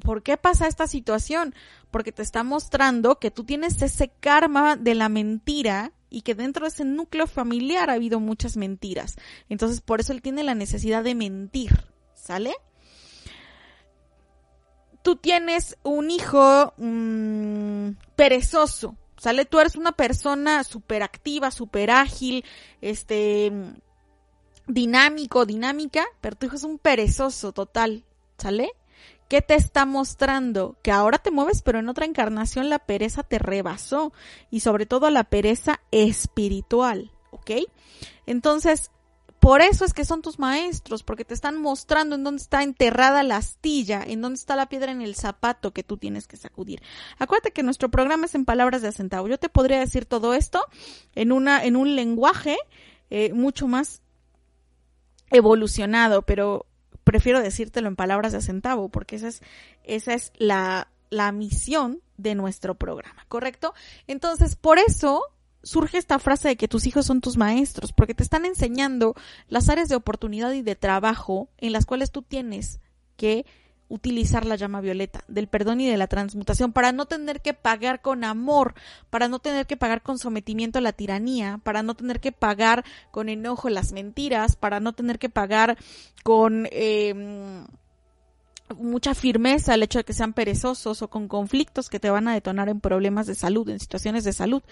¿Por 0.00 0.22
qué 0.22 0.36
pasa 0.36 0.66
esta 0.66 0.86
situación? 0.86 1.54
Porque 1.90 2.12
te 2.12 2.22
está 2.22 2.44
mostrando 2.44 3.18
que 3.18 3.30
tú 3.30 3.44
tienes 3.44 3.80
ese 3.82 4.08
karma 4.08 4.76
de 4.76 4.94
la 4.94 5.08
mentira 5.08 5.92
y 6.08 6.22
que 6.22 6.34
dentro 6.34 6.64
de 6.64 6.68
ese 6.68 6.84
núcleo 6.84 7.26
familiar 7.26 7.90
ha 7.90 7.94
habido 7.94 8.20
muchas 8.20 8.56
mentiras. 8.56 9.16
Entonces, 9.48 9.80
por 9.80 10.00
eso 10.00 10.12
él 10.12 10.22
tiene 10.22 10.42
la 10.42 10.54
necesidad 10.54 11.04
de 11.04 11.14
mentir. 11.14 11.84
¿Sale? 12.14 12.54
Tú 15.02 15.16
tienes 15.16 15.76
un 15.82 16.10
hijo 16.10 16.72
mm, 16.76 17.90
perezoso, 18.16 18.96
¿sale? 19.18 19.44
Tú 19.44 19.60
eres 19.60 19.76
una 19.76 19.92
persona 19.92 20.64
súper 20.64 21.02
activa, 21.02 21.50
súper 21.50 21.90
ágil, 21.90 22.44
este, 22.80 23.52
dinámico, 24.66 25.44
dinámica, 25.44 26.04
pero 26.20 26.36
tu 26.36 26.46
hijo 26.46 26.56
es 26.56 26.64
un 26.64 26.78
perezoso 26.78 27.52
total, 27.52 28.04
¿sale? 28.38 28.70
¿Qué 29.28 29.40
te 29.40 29.54
está 29.54 29.86
mostrando? 29.86 30.76
Que 30.82 30.92
ahora 30.92 31.18
te 31.18 31.30
mueves, 31.30 31.62
pero 31.62 31.78
en 31.78 31.88
otra 31.88 32.04
encarnación 32.04 32.68
la 32.68 32.78
pereza 32.78 33.22
te 33.22 33.38
rebasó 33.38 34.12
y 34.50 34.60
sobre 34.60 34.86
todo 34.86 35.08
la 35.10 35.24
pereza 35.24 35.80
espiritual, 35.90 37.12
¿ok? 37.30 37.52
Entonces, 38.26 38.90
por 39.42 39.60
eso 39.60 39.84
es 39.84 39.92
que 39.92 40.04
son 40.04 40.22
tus 40.22 40.38
maestros, 40.38 41.02
porque 41.02 41.24
te 41.24 41.34
están 41.34 41.60
mostrando 41.60 42.14
en 42.14 42.22
dónde 42.22 42.40
está 42.40 42.62
enterrada 42.62 43.24
la 43.24 43.38
astilla, 43.38 44.00
en 44.06 44.20
dónde 44.20 44.38
está 44.38 44.54
la 44.54 44.68
piedra 44.68 44.92
en 44.92 45.02
el 45.02 45.16
zapato 45.16 45.72
que 45.72 45.82
tú 45.82 45.96
tienes 45.96 46.28
que 46.28 46.36
sacudir. 46.36 46.80
Acuérdate 47.18 47.50
que 47.50 47.64
nuestro 47.64 47.88
programa 47.88 48.26
es 48.26 48.36
en 48.36 48.44
palabras 48.44 48.82
de 48.82 48.88
acentavo. 48.88 49.26
Yo 49.26 49.40
te 49.40 49.48
podría 49.48 49.80
decir 49.80 50.06
todo 50.06 50.32
esto 50.32 50.64
en 51.16 51.32
una, 51.32 51.64
en 51.64 51.74
un 51.74 51.96
lenguaje 51.96 52.56
eh, 53.10 53.32
mucho 53.32 53.66
más 53.66 54.00
evolucionado, 55.32 56.22
pero 56.22 56.66
prefiero 57.02 57.42
decírtelo 57.42 57.88
en 57.88 57.96
palabras 57.96 58.30
de 58.30 58.38
acentavo, 58.38 58.90
porque 58.90 59.16
esa 59.16 59.26
es, 59.26 59.42
esa 59.82 60.14
es 60.14 60.32
la, 60.36 60.86
la 61.10 61.32
misión 61.32 62.00
de 62.16 62.36
nuestro 62.36 62.76
programa, 62.76 63.24
¿correcto? 63.26 63.74
Entonces, 64.06 64.54
por 64.54 64.78
eso 64.78 65.24
surge 65.62 65.98
esta 65.98 66.18
frase 66.18 66.48
de 66.48 66.56
que 66.56 66.68
tus 66.68 66.86
hijos 66.86 67.06
son 67.06 67.20
tus 67.20 67.36
maestros, 67.36 67.92
porque 67.92 68.14
te 68.14 68.22
están 68.22 68.44
enseñando 68.44 69.14
las 69.48 69.68
áreas 69.68 69.88
de 69.88 69.96
oportunidad 69.96 70.52
y 70.52 70.62
de 70.62 70.76
trabajo 70.76 71.48
en 71.58 71.72
las 71.72 71.86
cuales 71.86 72.10
tú 72.10 72.22
tienes 72.22 72.80
que 73.16 73.46
utilizar 73.92 74.46
la 74.46 74.56
llama 74.56 74.80
violeta 74.80 75.22
del 75.28 75.48
perdón 75.48 75.82
y 75.82 75.86
de 75.86 75.98
la 75.98 76.06
transmutación 76.06 76.72
para 76.72 76.92
no 76.92 77.04
tener 77.04 77.42
que 77.42 77.52
pagar 77.52 78.00
con 78.00 78.24
amor, 78.24 78.74
para 79.10 79.28
no 79.28 79.38
tener 79.38 79.66
que 79.66 79.76
pagar 79.76 80.00
con 80.00 80.18
sometimiento 80.18 80.78
a 80.78 80.82
la 80.82 80.94
tiranía, 80.94 81.60
para 81.62 81.82
no 81.82 81.94
tener 81.94 82.18
que 82.18 82.32
pagar 82.32 82.86
con 83.10 83.28
enojo 83.28 83.68
las 83.68 83.92
mentiras, 83.92 84.56
para 84.56 84.80
no 84.80 84.94
tener 84.94 85.18
que 85.18 85.28
pagar 85.28 85.76
con 86.22 86.66
eh, 86.72 87.66
mucha 88.74 89.14
firmeza 89.14 89.74
el 89.74 89.82
hecho 89.82 89.98
de 89.98 90.04
que 90.04 90.12
sean 90.12 90.32
perezosos 90.32 91.02
o 91.02 91.08
con 91.08 91.28
conflictos 91.28 91.88
que 91.88 92.00
te 92.00 92.10
van 92.10 92.28
a 92.28 92.34
detonar 92.34 92.68
en 92.68 92.80
problemas 92.80 93.26
de 93.26 93.34
salud, 93.34 93.68
en 93.68 93.80
situaciones 93.80 94.24
de 94.24 94.32
salud. 94.32 94.62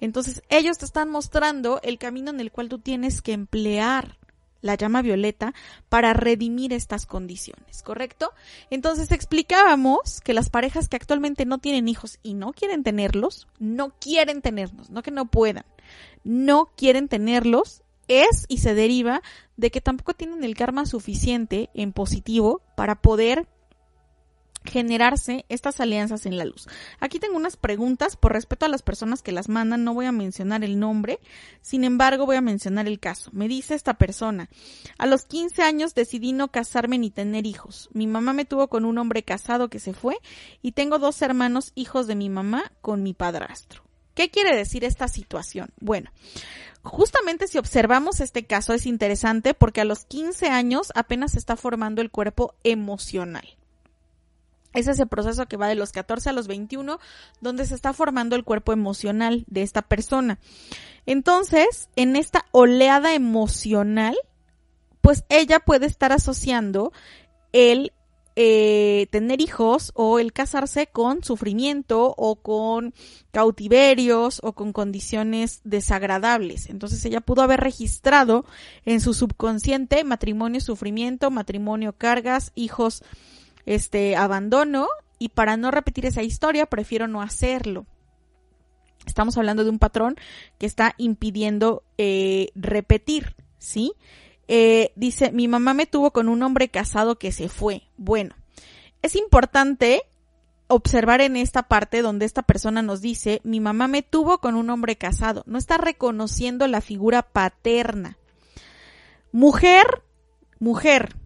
Entonces, 0.00 0.42
ellos 0.48 0.78
te 0.78 0.84
están 0.84 1.10
mostrando 1.10 1.80
el 1.82 1.98
camino 1.98 2.30
en 2.30 2.40
el 2.40 2.52
cual 2.52 2.68
tú 2.68 2.78
tienes 2.78 3.22
que 3.22 3.32
emplear 3.32 4.18
la 4.64 4.76
llama 4.76 5.02
violeta 5.02 5.52
para 5.90 6.14
redimir 6.14 6.72
estas 6.72 7.04
condiciones, 7.04 7.82
¿correcto? 7.82 8.32
Entonces 8.70 9.12
explicábamos 9.12 10.22
que 10.22 10.32
las 10.32 10.48
parejas 10.48 10.88
que 10.88 10.96
actualmente 10.96 11.44
no 11.44 11.58
tienen 11.58 11.86
hijos 11.86 12.18
y 12.22 12.32
no 12.32 12.54
quieren 12.54 12.82
tenerlos, 12.82 13.46
no 13.58 13.90
quieren 14.00 14.40
tenerlos, 14.40 14.88
no 14.88 15.02
que 15.02 15.10
no 15.10 15.26
puedan, 15.26 15.66
no 16.24 16.70
quieren 16.76 17.08
tenerlos, 17.08 17.82
es 18.08 18.46
y 18.48 18.58
se 18.58 18.74
deriva 18.74 19.22
de 19.56 19.70
que 19.70 19.80
tampoco 19.80 20.14
tienen 20.14 20.44
el 20.44 20.54
karma 20.54 20.86
suficiente 20.86 21.70
en 21.74 21.92
positivo 21.92 22.62
para 22.76 23.00
poder 23.00 23.46
generarse 24.64 25.44
estas 25.48 25.80
alianzas 25.80 26.26
en 26.26 26.36
la 26.36 26.44
luz. 26.44 26.66
Aquí 26.98 27.18
tengo 27.20 27.36
unas 27.36 27.56
preguntas 27.56 28.16
por 28.16 28.32
respeto 28.32 28.66
a 28.66 28.68
las 28.68 28.82
personas 28.82 29.22
que 29.22 29.32
las 29.32 29.48
mandan, 29.48 29.84
no 29.84 29.94
voy 29.94 30.06
a 30.06 30.12
mencionar 30.12 30.64
el 30.64 30.78
nombre, 30.78 31.20
sin 31.60 31.84
embargo 31.84 32.26
voy 32.26 32.36
a 32.36 32.40
mencionar 32.40 32.86
el 32.86 32.98
caso. 32.98 33.30
Me 33.32 33.46
dice 33.46 33.74
esta 33.74 33.94
persona, 33.94 34.48
a 34.98 35.06
los 35.06 35.26
15 35.26 35.62
años 35.62 35.94
decidí 35.94 36.32
no 36.32 36.48
casarme 36.50 36.98
ni 36.98 37.10
tener 37.10 37.46
hijos. 37.46 37.90
Mi 37.92 38.06
mamá 38.06 38.32
me 38.32 38.46
tuvo 38.46 38.68
con 38.68 38.84
un 38.84 38.98
hombre 38.98 39.22
casado 39.22 39.68
que 39.68 39.80
se 39.80 39.92
fue 39.92 40.16
y 40.62 40.72
tengo 40.72 40.98
dos 40.98 41.20
hermanos 41.22 41.72
hijos 41.74 42.06
de 42.06 42.14
mi 42.14 42.30
mamá 42.30 42.72
con 42.80 43.02
mi 43.02 43.12
padrastro. 43.12 43.82
¿Qué 44.14 44.30
quiere 44.30 44.56
decir 44.56 44.84
esta 44.84 45.08
situación? 45.08 45.70
Bueno, 45.80 46.10
justamente 46.82 47.48
si 47.48 47.58
observamos 47.58 48.20
este 48.20 48.46
caso 48.46 48.72
es 48.72 48.86
interesante 48.86 49.54
porque 49.54 49.80
a 49.80 49.84
los 49.84 50.04
15 50.04 50.46
años 50.48 50.92
apenas 50.94 51.32
se 51.32 51.38
está 51.38 51.56
formando 51.56 52.00
el 52.00 52.10
cuerpo 52.10 52.54
emocional. 52.62 53.56
Es 54.72 54.88
ese 54.88 55.06
proceso 55.06 55.46
que 55.46 55.56
va 55.56 55.68
de 55.68 55.76
los 55.76 55.92
14 55.92 56.30
a 56.30 56.32
los 56.32 56.48
21, 56.48 56.98
donde 57.40 57.64
se 57.64 57.76
está 57.76 57.92
formando 57.92 58.34
el 58.34 58.44
cuerpo 58.44 58.72
emocional 58.72 59.44
de 59.46 59.62
esta 59.62 59.82
persona. 59.82 60.40
Entonces, 61.06 61.88
en 61.94 62.16
esta 62.16 62.46
oleada 62.50 63.14
emocional, 63.14 64.16
pues 65.00 65.24
ella 65.28 65.60
puede 65.60 65.86
estar 65.86 66.12
asociando 66.12 66.92
el 67.52 67.92
eh, 68.36 69.06
tener 69.10 69.40
hijos 69.40 69.92
o 69.94 70.18
el 70.18 70.32
casarse 70.32 70.88
con 70.88 71.22
sufrimiento 71.22 72.14
o 72.16 72.36
con 72.36 72.92
cautiverios 73.30 74.40
o 74.42 74.54
con 74.54 74.72
condiciones 74.72 75.60
desagradables. 75.62 76.68
Entonces 76.68 77.04
ella 77.04 77.20
pudo 77.20 77.42
haber 77.42 77.60
registrado 77.60 78.44
en 78.84 79.00
su 79.00 79.14
subconsciente 79.14 80.02
matrimonio, 80.02 80.60
sufrimiento, 80.60 81.30
matrimonio, 81.30 81.92
cargas, 81.96 82.50
hijos 82.54 83.04
este 83.66 84.16
abandono 84.16 84.88
y 85.18 85.28
para 85.28 85.56
no 85.56 85.70
repetir 85.70 86.06
esa 86.06 86.22
historia 86.22 86.66
prefiero 86.66 87.06
no 87.08 87.22
hacerlo. 87.22 87.86
Estamos 89.06 89.36
hablando 89.36 89.64
de 89.64 89.70
un 89.70 89.78
patrón 89.78 90.16
que 90.58 90.66
está 90.66 90.94
impidiendo 90.96 91.84
eh, 91.98 92.48
repetir, 92.54 93.36
¿sí? 93.58 93.92
Eh, 94.48 94.92
dice, 94.96 95.32
mi 95.32 95.48
mamá 95.48 95.74
me 95.74 95.86
tuvo 95.86 96.12
con 96.12 96.28
un 96.28 96.42
hombre 96.42 96.68
casado 96.68 97.18
que 97.18 97.32
se 97.32 97.48
fue. 97.48 97.82
Bueno, 97.96 98.34
es 99.02 99.16
importante 99.16 100.02
observar 100.68 101.20
en 101.20 101.36
esta 101.36 101.64
parte 101.64 102.02
donde 102.02 102.26
esta 102.26 102.42
persona 102.42 102.82
nos 102.82 103.00
dice, 103.00 103.40
mi 103.44 103.60
mamá 103.60 103.88
me 103.88 104.02
tuvo 104.02 104.38
con 104.38 104.54
un 104.54 104.70
hombre 104.70 104.96
casado. 104.96 105.44
No 105.46 105.58
está 105.58 105.78
reconociendo 105.78 106.66
la 106.66 106.80
figura 106.80 107.22
paterna. 107.22 108.18
Mujer, 109.32 110.02
mujer, 110.58 111.16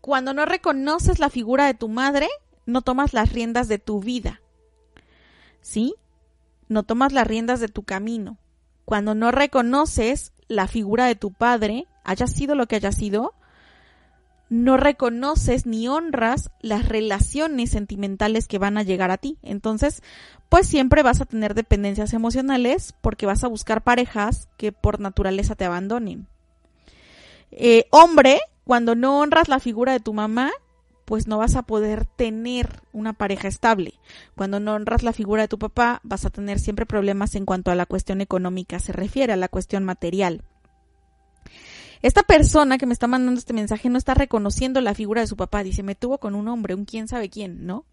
Cuando 0.00 0.32
no 0.32 0.46
reconoces 0.46 1.18
la 1.18 1.28
figura 1.28 1.66
de 1.66 1.74
tu 1.74 1.88
madre, 1.88 2.28
no 2.66 2.82
tomas 2.82 3.12
las 3.12 3.32
riendas 3.32 3.68
de 3.68 3.78
tu 3.78 4.00
vida. 4.00 4.40
¿Sí? 5.60 5.94
No 6.68 6.84
tomas 6.84 7.12
las 7.12 7.26
riendas 7.26 7.60
de 7.60 7.68
tu 7.68 7.82
camino. 7.82 8.38
Cuando 8.90 9.14
no 9.14 9.30
reconoces 9.30 10.32
la 10.48 10.66
figura 10.66 11.06
de 11.06 11.14
tu 11.14 11.30
padre, 11.30 11.86
haya 12.02 12.26
sido 12.26 12.56
lo 12.56 12.66
que 12.66 12.74
haya 12.74 12.90
sido, 12.90 13.34
no 14.48 14.76
reconoces 14.76 15.64
ni 15.64 15.86
honras 15.86 16.50
las 16.60 16.88
relaciones 16.88 17.70
sentimentales 17.70 18.48
que 18.48 18.58
van 18.58 18.78
a 18.78 18.82
llegar 18.82 19.12
a 19.12 19.16
ti. 19.16 19.38
Entonces, 19.42 20.02
pues 20.48 20.66
siempre 20.66 21.04
vas 21.04 21.20
a 21.20 21.24
tener 21.24 21.54
dependencias 21.54 22.14
emocionales 22.14 22.92
porque 23.00 23.26
vas 23.26 23.44
a 23.44 23.48
buscar 23.48 23.84
parejas 23.84 24.48
que 24.56 24.72
por 24.72 24.98
naturaleza 24.98 25.54
te 25.54 25.66
abandonen. 25.66 26.26
Eh, 27.52 27.84
hombre, 27.90 28.40
cuando 28.64 28.96
no 28.96 29.20
honras 29.20 29.48
la 29.48 29.60
figura 29.60 29.92
de 29.92 30.00
tu 30.00 30.14
mamá, 30.14 30.50
pues 31.10 31.26
no 31.26 31.38
vas 31.38 31.56
a 31.56 31.64
poder 31.64 32.04
tener 32.04 32.84
una 32.92 33.14
pareja 33.14 33.48
estable. 33.48 33.94
Cuando 34.36 34.60
no 34.60 34.74
honras 34.74 35.02
la 35.02 35.12
figura 35.12 35.42
de 35.42 35.48
tu 35.48 35.58
papá, 35.58 36.00
vas 36.04 36.24
a 36.24 36.30
tener 36.30 36.60
siempre 36.60 36.86
problemas 36.86 37.34
en 37.34 37.46
cuanto 37.46 37.72
a 37.72 37.74
la 37.74 37.84
cuestión 37.84 38.20
económica 38.20 38.78
se 38.78 38.92
refiere, 38.92 39.32
a 39.32 39.36
la 39.36 39.48
cuestión 39.48 39.82
material. 39.82 40.44
Esta 42.00 42.22
persona 42.22 42.78
que 42.78 42.86
me 42.86 42.92
está 42.92 43.08
mandando 43.08 43.40
este 43.40 43.52
mensaje 43.52 43.88
no 43.88 43.98
está 43.98 44.14
reconociendo 44.14 44.80
la 44.80 44.94
figura 44.94 45.20
de 45.20 45.26
su 45.26 45.36
papá. 45.36 45.64
Dice, 45.64 45.82
me 45.82 45.96
tuvo 45.96 46.18
con 46.18 46.36
un 46.36 46.46
hombre, 46.46 46.76
un 46.76 46.84
quién 46.84 47.08
sabe 47.08 47.28
quién, 47.28 47.66
¿no? 47.66 47.86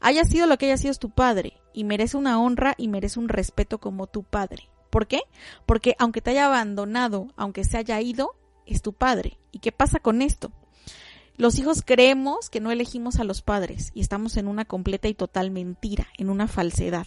Haya 0.00 0.24
sido 0.24 0.48
lo 0.48 0.58
que 0.58 0.66
haya 0.66 0.76
sido 0.76 0.92
tu 0.94 1.10
padre 1.10 1.52
y 1.72 1.84
merece 1.84 2.16
una 2.16 2.42
honra 2.42 2.74
y 2.76 2.88
merece 2.88 3.20
un 3.20 3.28
respeto 3.28 3.78
como 3.78 4.08
tu 4.08 4.24
padre. 4.24 4.68
¿Por 4.90 5.06
qué? 5.06 5.20
Porque 5.66 5.94
aunque 6.00 6.20
te 6.20 6.30
haya 6.30 6.46
abandonado, 6.46 7.28
aunque 7.36 7.62
se 7.62 7.78
haya 7.78 8.00
ido, 8.00 8.34
es 8.66 8.82
tu 8.82 8.92
padre. 8.92 9.38
¿Y 9.52 9.60
qué 9.60 9.70
pasa 9.70 10.00
con 10.00 10.20
esto? 10.20 10.50
Los 11.40 11.58
hijos 11.58 11.80
creemos 11.82 12.50
que 12.50 12.60
no 12.60 12.70
elegimos 12.70 13.18
a 13.18 13.24
los 13.24 13.40
padres 13.40 13.92
y 13.94 14.02
estamos 14.02 14.36
en 14.36 14.46
una 14.46 14.66
completa 14.66 15.08
y 15.08 15.14
total 15.14 15.50
mentira, 15.50 16.06
en 16.18 16.28
una 16.28 16.48
falsedad. 16.48 17.06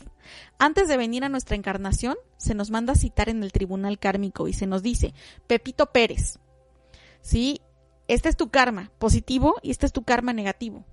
Antes 0.57 0.87
de 0.87 0.97
venir 0.97 1.23
a 1.23 1.29
nuestra 1.29 1.55
encarnación, 1.55 2.17
se 2.37 2.55
nos 2.55 2.71
manda 2.71 2.93
a 2.93 2.95
citar 2.95 3.29
en 3.29 3.43
el 3.43 3.51
tribunal 3.51 3.99
kármico 3.99 4.47
y 4.47 4.53
se 4.53 4.65
nos 4.65 4.81
dice, 4.81 5.13
Pepito 5.45 5.91
Pérez, 5.91 6.39
¿sí? 7.21 7.61
Este 8.07 8.27
es 8.27 8.35
tu 8.35 8.49
karma 8.49 8.91
positivo 8.97 9.57
y 9.61 9.69
este 9.69 9.85
es 9.85 9.93
tu 9.93 10.01
karma 10.01 10.33
negativo. 10.33 10.83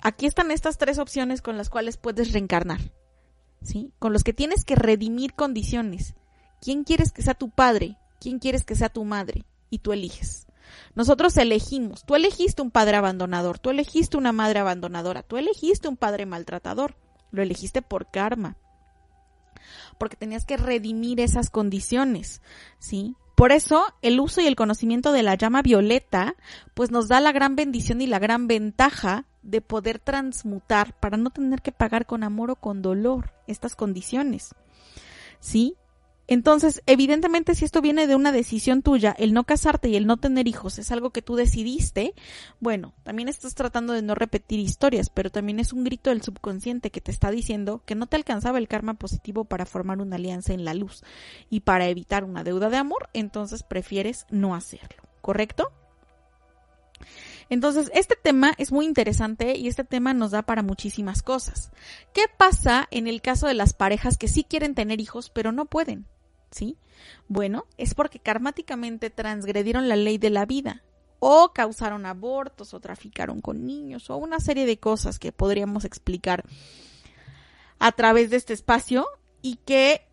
Aquí 0.00 0.24
están 0.24 0.50
estas 0.50 0.78
tres 0.78 0.98
opciones 0.98 1.42
con 1.42 1.58
las 1.58 1.68
cuales 1.68 1.98
puedes 1.98 2.32
reencarnar, 2.32 2.80
¿sí? 3.60 3.92
Con 3.98 4.14
los 4.14 4.24
que 4.24 4.32
tienes 4.32 4.64
que 4.64 4.76
redimir 4.76 5.34
condiciones. 5.34 6.14
¿Quién 6.62 6.84
quieres 6.84 7.12
que 7.12 7.20
sea 7.20 7.34
tu 7.34 7.50
padre? 7.50 7.98
¿Quién 8.18 8.38
quieres 8.38 8.64
que 8.64 8.76
sea 8.76 8.88
tu 8.88 9.04
madre? 9.04 9.44
y 9.72 9.78
tú 9.78 9.92
eliges. 9.94 10.46
Nosotros 10.94 11.36
elegimos. 11.36 12.04
Tú 12.04 12.14
elegiste 12.14 12.62
un 12.62 12.70
padre 12.70 12.96
abandonador, 12.96 13.58
tú 13.58 13.70
elegiste 13.70 14.16
una 14.16 14.32
madre 14.32 14.60
abandonadora, 14.60 15.22
tú 15.22 15.36
elegiste 15.36 15.88
un 15.88 15.96
padre 15.96 16.26
maltratador. 16.26 16.96
Lo 17.30 17.42
elegiste 17.42 17.82
por 17.82 18.10
karma. 18.10 18.56
Porque 19.98 20.16
tenías 20.16 20.44
que 20.44 20.56
redimir 20.56 21.20
esas 21.20 21.50
condiciones, 21.50 22.42
¿sí? 22.78 23.16
Por 23.34 23.52
eso, 23.52 23.86
el 24.02 24.20
uso 24.20 24.40
y 24.40 24.46
el 24.46 24.56
conocimiento 24.56 25.12
de 25.12 25.22
la 25.22 25.34
llama 25.34 25.62
violeta, 25.62 26.36
pues 26.74 26.90
nos 26.90 27.08
da 27.08 27.20
la 27.20 27.32
gran 27.32 27.56
bendición 27.56 28.00
y 28.00 28.06
la 28.06 28.18
gran 28.18 28.46
ventaja 28.46 29.26
de 29.42 29.60
poder 29.60 29.98
transmutar 29.98 30.98
para 31.00 31.16
no 31.16 31.30
tener 31.30 31.62
que 31.62 31.72
pagar 31.72 32.06
con 32.06 32.22
amor 32.22 32.50
o 32.50 32.56
con 32.56 32.82
dolor 32.82 33.32
estas 33.46 33.74
condiciones. 33.74 34.54
¿Sí? 35.40 35.76
Entonces, 36.32 36.82
evidentemente, 36.86 37.54
si 37.54 37.66
esto 37.66 37.82
viene 37.82 38.06
de 38.06 38.16
una 38.16 38.32
decisión 38.32 38.80
tuya, 38.80 39.14
el 39.18 39.34
no 39.34 39.44
casarte 39.44 39.90
y 39.90 39.96
el 39.96 40.06
no 40.06 40.16
tener 40.16 40.48
hijos 40.48 40.78
es 40.78 40.90
algo 40.90 41.10
que 41.10 41.20
tú 41.20 41.36
decidiste, 41.36 42.14
bueno, 42.58 42.94
también 43.02 43.28
estás 43.28 43.54
tratando 43.54 43.92
de 43.92 44.00
no 44.00 44.14
repetir 44.14 44.58
historias, 44.58 45.10
pero 45.10 45.28
también 45.28 45.60
es 45.60 45.74
un 45.74 45.84
grito 45.84 46.08
del 46.08 46.22
subconsciente 46.22 46.90
que 46.90 47.02
te 47.02 47.10
está 47.10 47.30
diciendo 47.30 47.82
que 47.84 47.94
no 47.94 48.06
te 48.06 48.16
alcanzaba 48.16 48.56
el 48.56 48.66
karma 48.66 48.94
positivo 48.94 49.44
para 49.44 49.66
formar 49.66 50.00
una 50.00 50.16
alianza 50.16 50.54
en 50.54 50.64
la 50.64 50.72
luz 50.72 51.04
y 51.50 51.60
para 51.60 51.88
evitar 51.88 52.24
una 52.24 52.42
deuda 52.42 52.70
de 52.70 52.78
amor, 52.78 53.10
entonces 53.12 53.62
prefieres 53.62 54.24
no 54.30 54.54
hacerlo, 54.54 55.02
¿correcto? 55.20 55.70
Entonces, 57.50 57.90
este 57.92 58.16
tema 58.16 58.54
es 58.56 58.72
muy 58.72 58.86
interesante 58.86 59.54
y 59.58 59.68
este 59.68 59.84
tema 59.84 60.14
nos 60.14 60.30
da 60.30 60.40
para 60.40 60.62
muchísimas 60.62 61.22
cosas. 61.22 61.72
¿Qué 62.14 62.22
pasa 62.38 62.88
en 62.90 63.06
el 63.06 63.20
caso 63.20 63.48
de 63.48 63.52
las 63.52 63.74
parejas 63.74 64.16
que 64.16 64.28
sí 64.28 64.44
quieren 64.44 64.74
tener 64.74 64.98
hijos 64.98 65.28
pero 65.28 65.52
no 65.52 65.66
pueden? 65.66 66.06
¿Sí? 66.52 66.76
Bueno, 67.28 67.66
es 67.76 67.94
porque 67.94 68.20
karmáticamente 68.20 69.10
transgredieron 69.10 69.88
la 69.88 69.96
ley 69.96 70.18
de 70.18 70.30
la 70.30 70.46
vida 70.46 70.82
o 71.18 71.52
causaron 71.52 72.06
abortos 72.06 72.74
o 72.74 72.80
traficaron 72.80 73.40
con 73.40 73.66
niños 73.66 74.10
o 74.10 74.16
una 74.16 74.40
serie 74.40 74.66
de 74.66 74.78
cosas 74.78 75.18
que 75.18 75.32
podríamos 75.32 75.84
explicar 75.84 76.44
a 77.78 77.92
través 77.92 78.30
de 78.30 78.36
este 78.36 78.52
espacio 78.52 79.06
y 79.40 79.56
que 79.56 80.06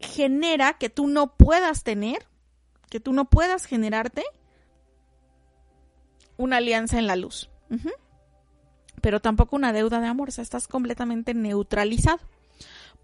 genera 0.00 0.74
que 0.74 0.90
tú 0.90 1.06
no 1.06 1.36
puedas 1.36 1.84
tener, 1.84 2.26
que 2.90 3.00
tú 3.00 3.12
no 3.12 3.26
puedas 3.26 3.64
generarte 3.64 4.24
una 6.36 6.58
alianza 6.58 6.98
en 6.98 7.06
la 7.06 7.16
luz. 7.16 7.50
Pero 9.00 9.20
tampoco 9.20 9.56
una 9.56 9.72
deuda 9.72 10.00
de 10.00 10.06
amor, 10.06 10.28
o 10.28 10.32
sea, 10.32 10.42
estás 10.42 10.68
completamente 10.68 11.34
neutralizado. 11.34 12.20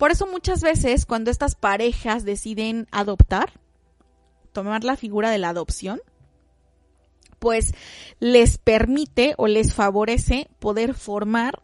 Por 0.03 0.11
eso 0.11 0.27
muchas 0.27 0.63
veces 0.63 1.07
cuando 1.07 1.31
estas 1.31 1.55
parejas 1.55 2.25
deciden 2.25 2.89
adoptar, 2.91 3.53
tomar 4.51 4.83
la 4.83 4.97
figura 4.97 5.31
de 5.31 5.39
la 5.39 5.51
adopción, 5.51 6.01
pues 7.39 7.73
les 8.19 8.59
permite 8.59 9.35
o 9.39 9.47
les 9.47 9.75
favorece 9.75 10.49
poder 10.59 10.95
formar 10.95 11.63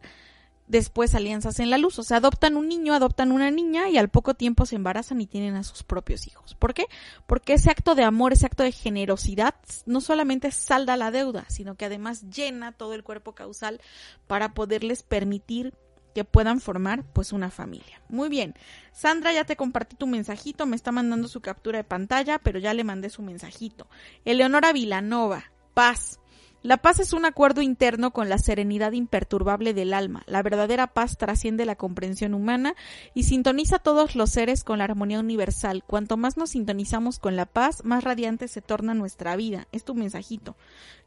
después 0.67 1.15
alianzas 1.15 1.59
en 1.59 1.69
la 1.69 1.77
luz. 1.77 1.99
O 1.99 2.03
sea, 2.03 2.15
adoptan 2.17 2.55
un 2.55 2.69
niño, 2.69 2.93
adoptan 2.93 3.33
una 3.33 3.51
niña 3.51 3.89
y 3.89 3.97
al 3.97 4.07
poco 4.07 4.35
tiempo 4.35 4.65
se 4.65 4.77
embarazan 4.77 5.19
y 5.19 5.27
tienen 5.27 5.57
a 5.57 5.63
sus 5.63 5.83
propios 5.83 6.25
hijos. 6.25 6.55
¿Por 6.55 6.73
qué? 6.73 6.85
Porque 7.27 7.55
ese 7.55 7.69
acto 7.69 7.93
de 7.93 8.03
amor, 8.03 8.31
ese 8.31 8.45
acto 8.45 8.63
de 8.63 8.71
generosidad, 8.71 9.55
no 9.85 9.99
solamente 9.99 10.51
salda 10.51 10.95
la 10.95 11.11
deuda, 11.11 11.43
sino 11.49 11.75
que 11.75 11.83
además 11.83 12.23
llena 12.29 12.71
todo 12.71 12.93
el 12.93 13.03
cuerpo 13.03 13.33
causal 13.33 13.81
para 14.27 14.53
poderles 14.53 15.03
permitir 15.03 15.73
que 16.13 16.23
puedan 16.23 16.59
formar 16.59 17.03
pues 17.13 17.33
una 17.33 17.51
familia. 17.51 18.01
Muy 18.09 18.29
bien. 18.29 18.55
Sandra, 18.91 19.33
ya 19.33 19.45
te 19.45 19.55
compartí 19.55 19.95
tu 19.95 20.07
mensajito, 20.07 20.65
me 20.65 20.75
está 20.75 20.91
mandando 20.91 21.27
su 21.27 21.41
captura 21.41 21.77
de 21.77 21.83
pantalla, 21.83 22.39
pero 22.39 22.59
ya 22.59 22.73
le 22.73 22.83
mandé 22.83 23.09
su 23.09 23.21
mensajito. 23.21 23.87
Eleonora 24.25 24.73
Vilanova, 24.73 25.51
paz. 25.73 26.19
La 26.61 26.75
paz 26.75 26.99
es 26.99 27.13
un 27.13 27.23
acuerdo 27.23 27.61
interno 27.61 28.11
con 28.11 28.27
la 28.27 28.37
serenidad 28.37 28.91
imperturbable 28.91 29.73
del 29.73 29.93
alma. 29.93 30.23
La 30.25 30.43
verdadera 30.43 30.87
paz 30.87 31.17
trasciende 31.17 31.63
la 31.65 31.77
comprensión 31.77 32.33
humana 32.33 32.75
y 33.13 33.23
sintoniza 33.23 33.77
a 33.77 33.79
todos 33.79 34.17
los 34.17 34.31
seres 34.31 34.65
con 34.65 34.79
la 34.79 34.83
armonía 34.83 35.21
universal. 35.21 35.85
Cuanto 35.87 36.17
más 36.17 36.35
nos 36.35 36.49
sintonizamos 36.49 37.17
con 37.17 37.37
la 37.37 37.45
paz, 37.45 37.85
más 37.85 38.03
radiante 38.03 38.49
se 38.49 38.61
torna 38.61 38.93
nuestra 38.93 39.37
vida. 39.37 39.69
Es 39.71 39.85
tu 39.85 39.95
mensajito. 39.95 40.57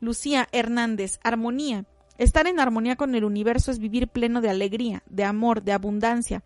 Lucía 0.00 0.48
Hernández, 0.53 1.20
armonía. 1.22 1.84
Estar 2.18 2.46
en 2.46 2.60
armonía 2.60 2.96
con 2.96 3.14
el 3.14 3.24
universo 3.24 3.70
es 3.70 3.78
vivir 3.78 4.08
pleno 4.08 4.40
de 4.40 4.50
alegría, 4.50 5.02
de 5.06 5.24
amor, 5.24 5.62
de 5.62 5.72
abundancia 5.72 6.42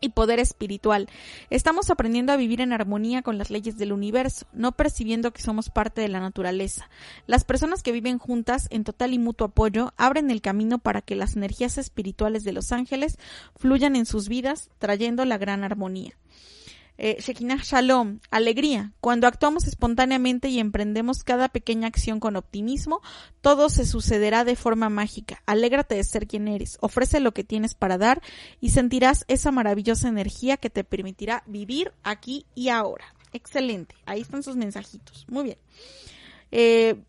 y 0.00 0.10
poder 0.10 0.38
espiritual. 0.38 1.08
Estamos 1.50 1.90
aprendiendo 1.90 2.32
a 2.32 2.36
vivir 2.36 2.60
en 2.60 2.72
armonía 2.72 3.22
con 3.22 3.38
las 3.38 3.50
leyes 3.50 3.78
del 3.78 3.92
universo, 3.92 4.46
no 4.52 4.72
percibiendo 4.72 5.32
que 5.32 5.42
somos 5.42 5.70
parte 5.70 6.00
de 6.00 6.08
la 6.08 6.20
naturaleza. 6.20 6.88
Las 7.26 7.44
personas 7.44 7.82
que 7.82 7.92
viven 7.92 8.18
juntas 8.18 8.68
en 8.70 8.84
total 8.84 9.14
y 9.14 9.18
mutuo 9.18 9.48
apoyo 9.48 9.92
abren 9.96 10.30
el 10.30 10.42
camino 10.42 10.78
para 10.78 11.02
que 11.02 11.16
las 11.16 11.36
energías 11.36 11.78
espirituales 11.78 12.44
de 12.44 12.52
los 12.52 12.72
ángeles 12.72 13.18
fluyan 13.56 13.96
en 13.96 14.06
sus 14.06 14.28
vidas, 14.28 14.70
trayendo 14.78 15.24
la 15.24 15.38
gran 15.38 15.64
armonía. 15.64 16.16
Eh, 16.98 17.16
Shekinah 17.20 17.62
Shalom, 17.62 18.20
alegría. 18.30 18.92
Cuando 19.00 19.26
actuamos 19.26 19.66
espontáneamente 19.66 20.48
y 20.48 20.58
emprendemos 20.58 21.24
cada 21.24 21.48
pequeña 21.48 21.88
acción 21.88 22.20
con 22.20 22.36
optimismo, 22.36 23.02
todo 23.40 23.68
se 23.68 23.84
sucederá 23.84 24.44
de 24.44 24.56
forma 24.56 24.88
mágica. 24.88 25.42
Alégrate 25.46 25.94
de 25.94 26.04
ser 26.04 26.26
quien 26.26 26.48
eres, 26.48 26.78
ofrece 26.80 27.20
lo 27.20 27.32
que 27.32 27.44
tienes 27.44 27.74
para 27.74 27.98
dar 27.98 28.22
y 28.60 28.70
sentirás 28.70 29.24
esa 29.28 29.50
maravillosa 29.50 30.08
energía 30.08 30.56
que 30.56 30.70
te 30.70 30.84
permitirá 30.84 31.42
vivir 31.46 31.92
aquí 32.02 32.46
y 32.54 32.68
ahora. 32.68 33.04
Excelente, 33.32 33.94
ahí 34.06 34.22
están 34.22 34.42
sus 34.42 34.56
mensajitos. 34.56 35.26
Muy 35.28 35.44
bien. 35.44 35.58
Eh, 36.50 37.02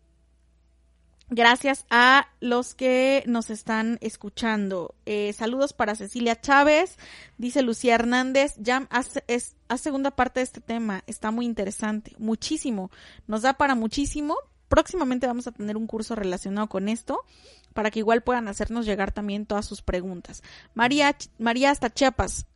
Gracias 1.30 1.84
a 1.90 2.28
los 2.40 2.74
que 2.74 3.22
nos 3.26 3.50
están 3.50 3.98
escuchando. 4.00 4.94
Eh, 5.04 5.34
saludos 5.34 5.74
para 5.74 5.94
Cecilia 5.94 6.40
Chávez, 6.40 6.96
dice 7.36 7.60
Lucía 7.60 7.96
Hernández. 7.96 8.54
Ya 8.56 8.86
hace, 8.88 9.24
es, 9.26 9.54
segunda 9.76 10.10
parte 10.10 10.40
de 10.40 10.44
este 10.44 10.62
tema, 10.62 11.04
está 11.06 11.30
muy 11.30 11.44
interesante, 11.44 12.14
muchísimo, 12.18 12.90
nos 13.26 13.42
da 13.42 13.54
para 13.54 13.74
muchísimo. 13.74 14.36
Próximamente 14.68 15.26
vamos 15.26 15.46
a 15.46 15.52
tener 15.52 15.76
un 15.76 15.86
curso 15.86 16.14
relacionado 16.14 16.68
con 16.68 16.88
esto 16.88 17.20
para 17.74 17.90
que 17.90 17.98
igual 17.98 18.22
puedan 18.22 18.48
hacernos 18.48 18.86
llegar 18.86 19.12
también 19.12 19.44
todas 19.44 19.66
sus 19.66 19.82
preguntas. 19.82 20.42
María, 20.72 21.14
María 21.38 21.70
hasta 21.70 21.92
Chiapas, 21.92 22.46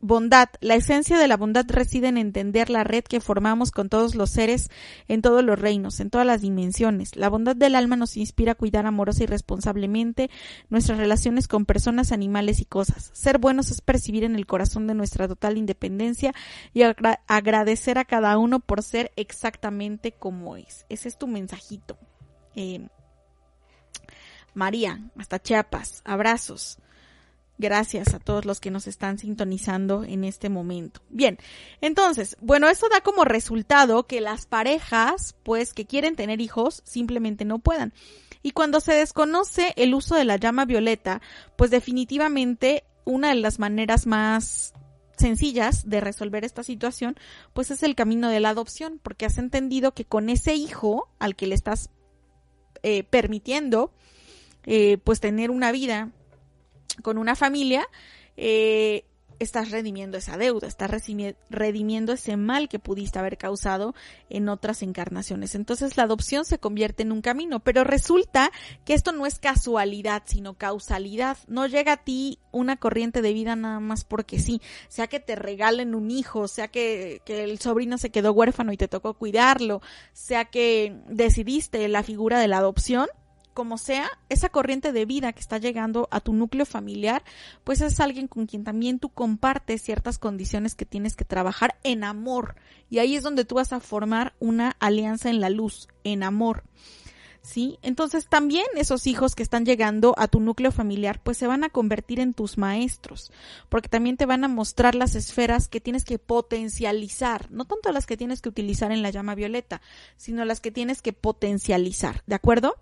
Bondad. 0.00 0.48
La 0.60 0.76
esencia 0.76 1.18
de 1.18 1.26
la 1.26 1.36
bondad 1.36 1.64
reside 1.68 2.06
en 2.06 2.18
entender 2.18 2.70
la 2.70 2.84
red 2.84 3.02
que 3.02 3.20
formamos 3.20 3.72
con 3.72 3.88
todos 3.88 4.14
los 4.14 4.30
seres 4.30 4.70
en 5.08 5.22
todos 5.22 5.42
los 5.42 5.58
reinos, 5.58 5.98
en 5.98 6.08
todas 6.08 6.26
las 6.26 6.40
dimensiones. 6.40 7.16
La 7.16 7.28
bondad 7.28 7.56
del 7.56 7.74
alma 7.74 7.96
nos 7.96 8.16
inspira 8.16 8.52
a 8.52 8.54
cuidar 8.54 8.86
amorosa 8.86 9.24
y 9.24 9.26
responsablemente 9.26 10.30
nuestras 10.70 10.98
relaciones 10.98 11.48
con 11.48 11.66
personas, 11.66 12.12
animales 12.12 12.60
y 12.60 12.64
cosas. 12.64 13.10
Ser 13.12 13.38
buenos 13.38 13.72
es 13.72 13.80
percibir 13.80 14.22
en 14.22 14.36
el 14.36 14.46
corazón 14.46 14.86
de 14.86 14.94
nuestra 14.94 15.26
total 15.26 15.58
independencia 15.58 16.32
y 16.72 16.82
agradecer 17.26 17.98
a 17.98 18.04
cada 18.04 18.38
uno 18.38 18.60
por 18.60 18.84
ser 18.84 19.10
exactamente 19.16 20.12
como 20.12 20.56
es. 20.56 20.86
Ese 20.88 21.08
es 21.08 21.18
tu 21.18 21.26
mensajito. 21.26 21.98
Eh, 22.54 22.86
María, 24.54 25.00
hasta 25.16 25.40
Chiapas. 25.40 26.02
Abrazos. 26.04 26.78
Gracias 27.58 28.14
a 28.14 28.20
todos 28.20 28.44
los 28.44 28.60
que 28.60 28.70
nos 28.70 28.86
están 28.86 29.18
sintonizando 29.18 30.04
en 30.04 30.22
este 30.22 30.48
momento. 30.48 31.00
Bien, 31.10 31.38
entonces, 31.80 32.36
bueno, 32.40 32.68
eso 32.68 32.88
da 32.88 33.00
como 33.00 33.24
resultado 33.24 34.06
que 34.06 34.20
las 34.20 34.46
parejas, 34.46 35.34
pues, 35.42 35.74
que 35.74 35.84
quieren 35.84 36.14
tener 36.14 36.40
hijos, 36.40 36.82
simplemente 36.84 37.44
no 37.44 37.58
puedan. 37.58 37.92
Y 38.42 38.52
cuando 38.52 38.78
se 38.78 38.94
desconoce 38.94 39.72
el 39.76 39.92
uso 39.94 40.14
de 40.14 40.24
la 40.24 40.36
llama 40.36 40.66
violeta, 40.66 41.20
pues 41.56 41.72
definitivamente 41.72 42.84
una 43.04 43.30
de 43.30 43.34
las 43.34 43.58
maneras 43.58 44.06
más 44.06 44.72
sencillas 45.16 45.88
de 45.88 46.00
resolver 46.00 46.44
esta 46.44 46.62
situación, 46.62 47.16
pues 47.52 47.72
es 47.72 47.82
el 47.82 47.96
camino 47.96 48.28
de 48.28 48.38
la 48.38 48.50
adopción, 48.50 49.00
porque 49.02 49.26
has 49.26 49.38
entendido 49.38 49.94
que 49.94 50.04
con 50.04 50.28
ese 50.28 50.54
hijo 50.54 51.08
al 51.18 51.34
que 51.34 51.48
le 51.48 51.56
estás 51.56 51.90
eh, 52.84 53.02
permitiendo, 53.02 53.92
eh, 54.64 54.98
pues 55.02 55.18
tener 55.18 55.50
una 55.50 55.72
vida 55.72 56.12
con 57.02 57.18
una 57.18 57.34
familia, 57.34 57.86
eh, 58.36 59.04
estás 59.38 59.70
redimiendo 59.70 60.18
esa 60.18 60.36
deuda, 60.36 60.66
estás 60.66 60.90
redimiendo 61.50 62.12
ese 62.12 62.36
mal 62.36 62.68
que 62.68 62.78
pudiste 62.78 63.18
haber 63.18 63.38
causado 63.38 63.94
en 64.28 64.48
otras 64.48 64.82
encarnaciones. 64.82 65.54
Entonces 65.54 65.96
la 65.96 66.04
adopción 66.04 66.44
se 66.44 66.58
convierte 66.58 67.02
en 67.02 67.12
un 67.12 67.22
camino, 67.22 67.60
pero 67.60 67.84
resulta 67.84 68.50
que 68.84 68.94
esto 68.94 69.12
no 69.12 69.26
es 69.26 69.38
casualidad, 69.38 70.22
sino 70.26 70.54
causalidad. 70.54 71.38
No 71.46 71.66
llega 71.66 71.92
a 71.92 72.04
ti 72.04 72.38
una 72.50 72.76
corriente 72.76 73.22
de 73.22 73.32
vida 73.32 73.54
nada 73.54 73.80
más 73.80 74.04
porque 74.04 74.38
sí, 74.38 74.60
sea 74.88 75.06
que 75.06 75.20
te 75.20 75.36
regalen 75.36 75.94
un 75.94 76.10
hijo, 76.10 76.48
sea 76.48 76.68
que, 76.68 77.22
que 77.24 77.44
el 77.44 77.58
sobrino 77.58 77.98
se 77.98 78.10
quedó 78.10 78.32
huérfano 78.32 78.72
y 78.72 78.76
te 78.76 78.88
tocó 78.88 79.14
cuidarlo, 79.14 79.80
sea 80.12 80.46
que 80.46 80.96
decidiste 81.08 81.86
la 81.88 82.02
figura 82.02 82.40
de 82.40 82.48
la 82.48 82.58
adopción, 82.58 83.08
como 83.58 83.76
sea, 83.76 84.08
esa 84.28 84.50
corriente 84.50 84.92
de 84.92 85.04
vida 85.04 85.32
que 85.32 85.40
está 85.40 85.58
llegando 85.58 86.06
a 86.12 86.20
tu 86.20 86.32
núcleo 86.32 86.64
familiar, 86.64 87.24
pues 87.64 87.80
es 87.80 87.98
alguien 87.98 88.28
con 88.28 88.46
quien 88.46 88.62
también 88.62 89.00
tú 89.00 89.08
compartes 89.08 89.82
ciertas 89.82 90.16
condiciones 90.20 90.76
que 90.76 90.84
tienes 90.84 91.16
que 91.16 91.24
trabajar 91.24 91.76
en 91.82 92.04
amor. 92.04 92.54
Y 92.88 93.00
ahí 93.00 93.16
es 93.16 93.24
donde 93.24 93.44
tú 93.44 93.56
vas 93.56 93.72
a 93.72 93.80
formar 93.80 94.36
una 94.38 94.76
alianza 94.78 95.28
en 95.28 95.40
la 95.40 95.50
luz, 95.50 95.88
en 96.04 96.22
amor. 96.22 96.62
¿Sí? 97.42 97.80
Entonces 97.82 98.28
también 98.28 98.66
esos 98.76 99.08
hijos 99.08 99.34
que 99.34 99.42
están 99.42 99.64
llegando 99.64 100.14
a 100.18 100.28
tu 100.28 100.38
núcleo 100.38 100.70
familiar 100.70 101.20
pues 101.20 101.36
se 101.36 101.48
van 101.48 101.64
a 101.64 101.70
convertir 101.70 102.20
en 102.20 102.34
tus 102.34 102.58
maestros, 102.58 103.32
porque 103.68 103.88
también 103.88 104.16
te 104.16 104.26
van 104.26 104.44
a 104.44 104.48
mostrar 104.48 104.94
las 104.94 105.16
esferas 105.16 105.66
que 105.66 105.80
tienes 105.80 106.04
que 106.04 106.20
potencializar, 106.20 107.50
no 107.50 107.64
tanto 107.64 107.90
las 107.90 108.06
que 108.06 108.16
tienes 108.16 108.40
que 108.40 108.50
utilizar 108.50 108.92
en 108.92 109.02
la 109.02 109.10
llama 109.10 109.34
violeta, 109.34 109.80
sino 110.16 110.44
las 110.44 110.60
que 110.60 110.70
tienes 110.70 111.02
que 111.02 111.12
potencializar, 111.12 112.22
¿de 112.26 112.36
acuerdo? 112.36 112.76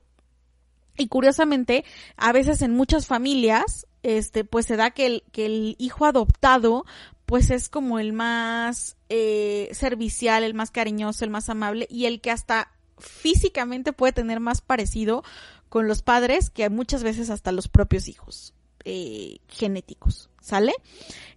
Y 0.96 1.08
curiosamente, 1.08 1.84
a 2.16 2.32
veces 2.32 2.62
en 2.62 2.72
muchas 2.72 3.06
familias, 3.06 3.86
este, 4.02 4.44
pues 4.44 4.66
se 4.66 4.76
da 4.76 4.90
que 4.90 5.06
el, 5.06 5.24
que 5.32 5.46
el 5.46 5.76
hijo 5.78 6.06
adoptado, 6.06 6.84
pues 7.26 7.50
es 7.50 7.68
como 7.68 7.98
el 7.98 8.12
más 8.12 8.96
eh, 9.08 9.68
servicial, 9.72 10.44
el 10.44 10.54
más 10.54 10.70
cariñoso, 10.70 11.24
el 11.24 11.30
más 11.30 11.48
amable 11.48 11.86
y 11.90 12.06
el 12.06 12.20
que 12.20 12.30
hasta 12.30 12.70
físicamente 12.98 13.92
puede 13.92 14.12
tener 14.12 14.40
más 14.40 14.60
parecido 14.60 15.22
con 15.68 15.88
los 15.88 16.02
padres 16.02 16.50
que 16.50 16.70
muchas 16.70 17.02
veces 17.02 17.30
hasta 17.30 17.52
los 17.52 17.68
propios 17.68 18.08
hijos 18.08 18.54
eh, 18.84 19.38
genéticos. 19.48 20.30
¿Sale? 20.40 20.72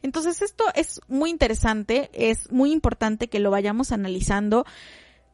Entonces 0.03 0.43
esto 0.43 0.65
es 0.75 1.01
muy 1.07 1.31
interesante, 1.31 2.11
es 2.13 2.51
muy 2.51 2.71
importante 2.71 3.27
que 3.27 3.39
lo 3.39 3.49
vayamos 3.49 3.91
analizando, 3.91 4.67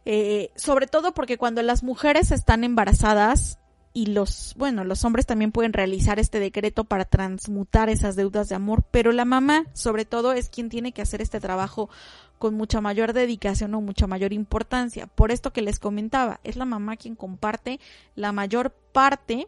eh, 0.05 0.51
sobre 0.55 0.87
todo 0.87 1.13
porque 1.13 1.37
cuando 1.37 1.61
las 1.61 1.83
mujeres 1.83 2.31
están 2.31 2.63
embarazadas, 2.63 3.59
y 3.95 4.07
los, 4.07 4.55
bueno, 4.57 4.83
los 4.83 5.05
hombres 5.05 5.25
también 5.25 5.53
pueden 5.53 5.71
realizar 5.71 6.19
este 6.19 6.41
decreto 6.41 6.83
para 6.83 7.05
transmutar 7.05 7.89
esas 7.89 8.17
deudas 8.17 8.49
de 8.49 8.55
amor, 8.55 8.83
pero 8.91 9.13
la 9.13 9.23
mamá, 9.23 9.67
sobre 9.71 10.03
todo, 10.03 10.33
es 10.33 10.49
quien 10.49 10.67
tiene 10.67 10.91
que 10.91 11.01
hacer 11.01 11.21
este 11.21 11.39
trabajo 11.39 11.89
con 12.37 12.55
mucha 12.55 12.81
mayor 12.81 13.13
dedicación 13.13 13.73
o 13.73 13.79
mucha 13.79 14.05
mayor 14.05 14.33
importancia. 14.33 15.07
Por 15.07 15.31
esto 15.31 15.53
que 15.53 15.61
les 15.61 15.79
comentaba, 15.79 16.41
es 16.43 16.57
la 16.57 16.65
mamá 16.65 16.97
quien 16.97 17.15
comparte 17.15 17.79
la 18.15 18.33
mayor 18.33 18.71
parte 18.91 19.47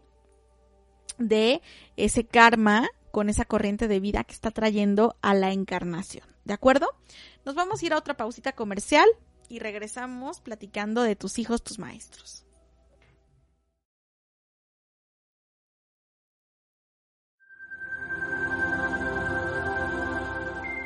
de 1.17 1.61
ese 1.97 2.25
karma 2.25 2.87
con 3.11 3.27
esa 3.27 3.43
corriente 3.43 3.89
de 3.89 3.99
vida 3.99 4.23
que 4.23 4.33
está 4.33 4.51
trayendo 4.51 5.17
a 5.21 5.33
la 5.33 5.51
encarnación. 5.51 6.25
¿De 6.45 6.53
acuerdo? 6.53 6.87
Nos 7.43 7.55
vamos 7.55 7.83
a 7.83 7.85
ir 7.85 7.91
a 7.91 7.97
otra 7.97 8.15
pausita 8.15 8.53
comercial 8.53 9.09
y 9.49 9.59
regresamos 9.59 10.39
platicando 10.39 11.03
de 11.03 11.17
tus 11.17 11.37
hijos, 11.37 11.61
tus 11.63 11.79
maestros. 11.79 12.46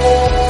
Música 0.00 0.49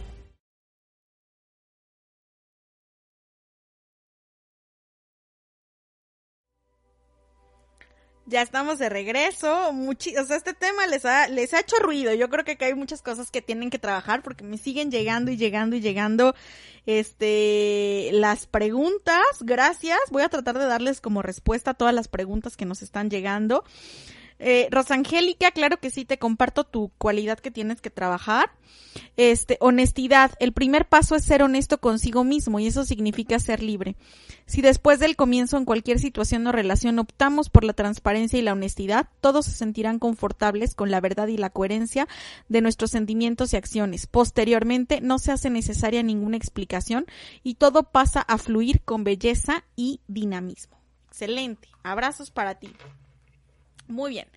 Ya 8.31 8.41
estamos 8.41 8.79
de 8.79 8.87
regreso. 8.87 9.73
Muchi 9.73 10.15
o 10.15 10.25
sea, 10.25 10.37
este 10.37 10.53
tema 10.53 10.87
les 10.87 11.03
ha, 11.03 11.27
les 11.27 11.53
ha 11.53 11.59
hecho 11.59 11.75
ruido. 11.79 12.13
Yo 12.13 12.29
creo 12.29 12.45
que 12.45 12.57
hay 12.63 12.73
muchas 12.73 13.01
cosas 13.01 13.29
que 13.29 13.41
tienen 13.41 13.69
que 13.69 13.77
trabajar 13.77 14.23
porque 14.23 14.45
me 14.45 14.57
siguen 14.57 14.89
llegando 14.89 15.31
y 15.31 15.35
llegando 15.35 15.75
y 15.75 15.81
llegando 15.81 16.33
este 16.85 18.09
las 18.13 18.47
preguntas. 18.47 19.21
Gracias. 19.41 19.99
Voy 20.11 20.23
a 20.23 20.29
tratar 20.29 20.57
de 20.57 20.65
darles 20.65 21.01
como 21.01 21.21
respuesta 21.21 21.71
a 21.71 21.73
todas 21.73 21.93
las 21.93 22.07
preguntas 22.07 22.55
que 22.55 22.63
nos 22.63 22.81
están 22.81 23.09
llegando. 23.09 23.65
Eh, 24.43 24.67
Rosangélica, 24.71 25.51
claro 25.51 25.77
que 25.77 25.91
sí, 25.91 26.03
te 26.03 26.17
comparto 26.17 26.63
tu 26.63 26.91
cualidad 26.97 27.37
que 27.37 27.51
tienes 27.51 27.79
que 27.79 27.91
trabajar. 27.91 28.49
Este, 29.15 29.57
honestidad. 29.59 30.31
El 30.39 30.51
primer 30.51 30.89
paso 30.89 31.15
es 31.15 31.23
ser 31.23 31.43
honesto 31.43 31.79
consigo 31.79 32.23
mismo 32.23 32.59
y 32.59 32.65
eso 32.65 32.83
significa 32.83 33.37
ser 33.37 33.61
libre. 33.61 33.95
Si 34.47 34.63
después 34.63 34.99
del 34.99 35.15
comienzo 35.15 35.57
en 35.57 35.65
cualquier 35.65 35.99
situación 35.99 36.47
o 36.47 36.51
relación 36.51 36.97
optamos 36.97 37.49
por 37.49 37.63
la 37.63 37.73
transparencia 37.73 38.39
y 38.39 38.41
la 38.41 38.53
honestidad, 38.53 39.09
todos 39.21 39.45
se 39.45 39.51
sentirán 39.51 39.99
confortables 39.99 40.73
con 40.73 40.89
la 40.89 41.01
verdad 41.01 41.27
y 41.27 41.37
la 41.37 41.51
coherencia 41.51 42.07
de 42.49 42.61
nuestros 42.61 42.89
sentimientos 42.89 43.53
y 43.53 43.57
acciones. 43.57 44.07
Posteriormente, 44.07 45.01
no 45.01 45.19
se 45.19 45.31
hace 45.31 45.51
necesaria 45.51 46.01
ninguna 46.01 46.37
explicación 46.37 47.05
y 47.43 47.55
todo 47.55 47.83
pasa 47.83 48.21
a 48.21 48.39
fluir 48.39 48.81
con 48.81 49.03
belleza 49.03 49.65
y 49.75 50.01
dinamismo. 50.07 50.81
Excelente. 51.09 51.69
Abrazos 51.83 52.31
para 52.31 52.55
ti. 52.55 52.73
Muy 53.91 54.11
bien. 54.11 54.27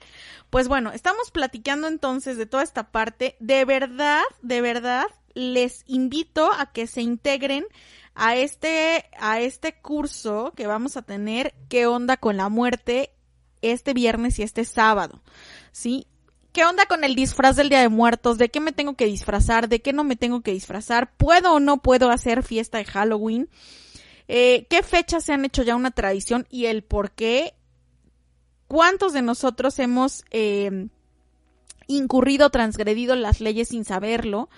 Pues 0.51 0.69
bueno, 0.69 0.93
estamos 0.93 1.31
platicando 1.31 1.89
entonces 1.89 2.37
de 2.37 2.47
toda 2.47 2.63
esta 2.63 2.91
parte. 2.91 3.37
De 3.41 3.65
verdad, 3.65 4.23
de 4.43 4.61
verdad, 4.61 5.07
les 5.35 5.85
invito 5.87 6.51
a 6.53 6.73
que 6.73 6.87
se 6.87 7.03
integren 7.03 7.65
a 8.15 8.37
este, 8.37 9.07
a 9.19 9.41
este 9.41 9.75
curso 9.81 10.53
que 10.57 10.67
vamos 10.67 10.97
a 10.97 11.03
tener, 11.03 11.55
¿Qué 11.69 11.87
onda 11.87 12.17
con 12.17 12.37
la 12.37 12.49
muerte? 12.49 13.11
Este 13.63 13.95
viernes 13.95 14.39
y 14.39 14.43
este 14.43 14.65
sábado. 14.65 15.23
¿Sí? 15.73 16.07
¿Qué 16.53 16.65
onda 16.65 16.87
con 16.87 17.03
el 17.03 17.17
disfraz 17.17 17.57
del 17.57 17.69
Día 17.69 17.81
de 17.81 17.89
Muertos? 17.89 18.39
¿De 18.39 18.49
qué 18.49 18.61
me 18.61 18.71
tengo 18.71 18.95
que 18.95 19.07
disfrazar? 19.07 19.69
¿De 19.69 19.83
qué 19.83 19.93
no 19.93 20.05
me 20.05 20.15
tengo 20.15 20.43
que 20.43 20.53
disfrazar? 20.53 21.13
¿Puedo 21.17 21.55
o 21.55 21.61
no 21.61 21.83
puedo 21.83 22.11
hacer 22.11 22.45
fiesta 22.45 22.79
de 22.79 22.85
Halloween? 22.85 23.49
Eh, 24.29 24.67
¿Qué 24.71 24.85
fechas 24.85 25.25
se 25.25 25.33
han 25.33 25.45
hecho 25.45 25.65
ya 25.65 25.75
una 25.75 25.91
tradición 25.91 26.47
y 26.51 26.67
el 26.67 26.85
por 26.85 27.11
qué? 27.11 27.55
¿Cuántos 28.69 29.13
de 29.13 29.23
nosotros 29.23 29.79
hemos 29.79 30.25
eh, 30.31 30.89
incurrido, 31.87 32.51
transgredido 32.51 33.15
las 33.15 33.41
leyes 33.41 33.69
sin 33.69 33.85
saberlo? 33.85 34.49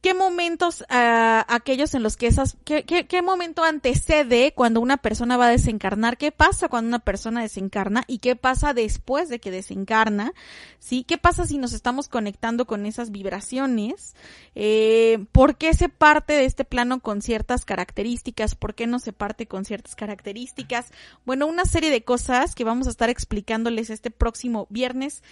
¿Qué 0.00 0.14
momentos, 0.14 0.82
ah, 0.88 1.44
aquellos 1.48 1.92
en 1.92 2.02
los 2.02 2.16
que 2.16 2.26
esas, 2.26 2.56
qué, 2.64 2.84
qué, 2.84 3.06
qué 3.06 3.20
momento 3.20 3.64
antecede 3.64 4.54
cuando 4.54 4.80
una 4.80 4.96
persona 4.96 5.36
va 5.36 5.48
a 5.48 5.50
desencarnar? 5.50 6.16
¿Qué 6.16 6.32
pasa 6.32 6.70
cuando 6.70 6.88
una 6.88 7.00
persona 7.00 7.42
desencarna? 7.42 8.04
¿Y 8.06 8.18
qué 8.18 8.34
pasa 8.34 8.72
después 8.72 9.28
de 9.28 9.40
que 9.40 9.50
desencarna? 9.50 10.32
¿Sí? 10.78 11.04
¿Qué 11.04 11.18
pasa 11.18 11.46
si 11.46 11.58
nos 11.58 11.74
estamos 11.74 12.08
conectando 12.08 12.66
con 12.66 12.86
esas 12.86 13.10
vibraciones? 13.10 14.14
Eh, 14.54 15.26
¿Por 15.32 15.58
qué 15.58 15.74
se 15.74 15.90
parte 15.90 16.32
de 16.32 16.46
este 16.46 16.64
plano 16.64 17.00
con 17.00 17.20
ciertas 17.20 17.66
características? 17.66 18.54
¿Por 18.54 18.74
qué 18.74 18.86
no 18.86 19.00
se 19.00 19.12
parte 19.12 19.46
con 19.46 19.66
ciertas 19.66 19.96
características? 19.96 20.92
Bueno, 21.26 21.46
una 21.46 21.66
serie 21.66 21.90
de 21.90 22.04
cosas 22.04 22.54
que 22.54 22.64
vamos 22.64 22.86
a 22.86 22.90
estar 22.90 23.10
explicándoles 23.10 23.90
este 23.90 24.10
próximo 24.10 24.66
viernes 24.70 25.22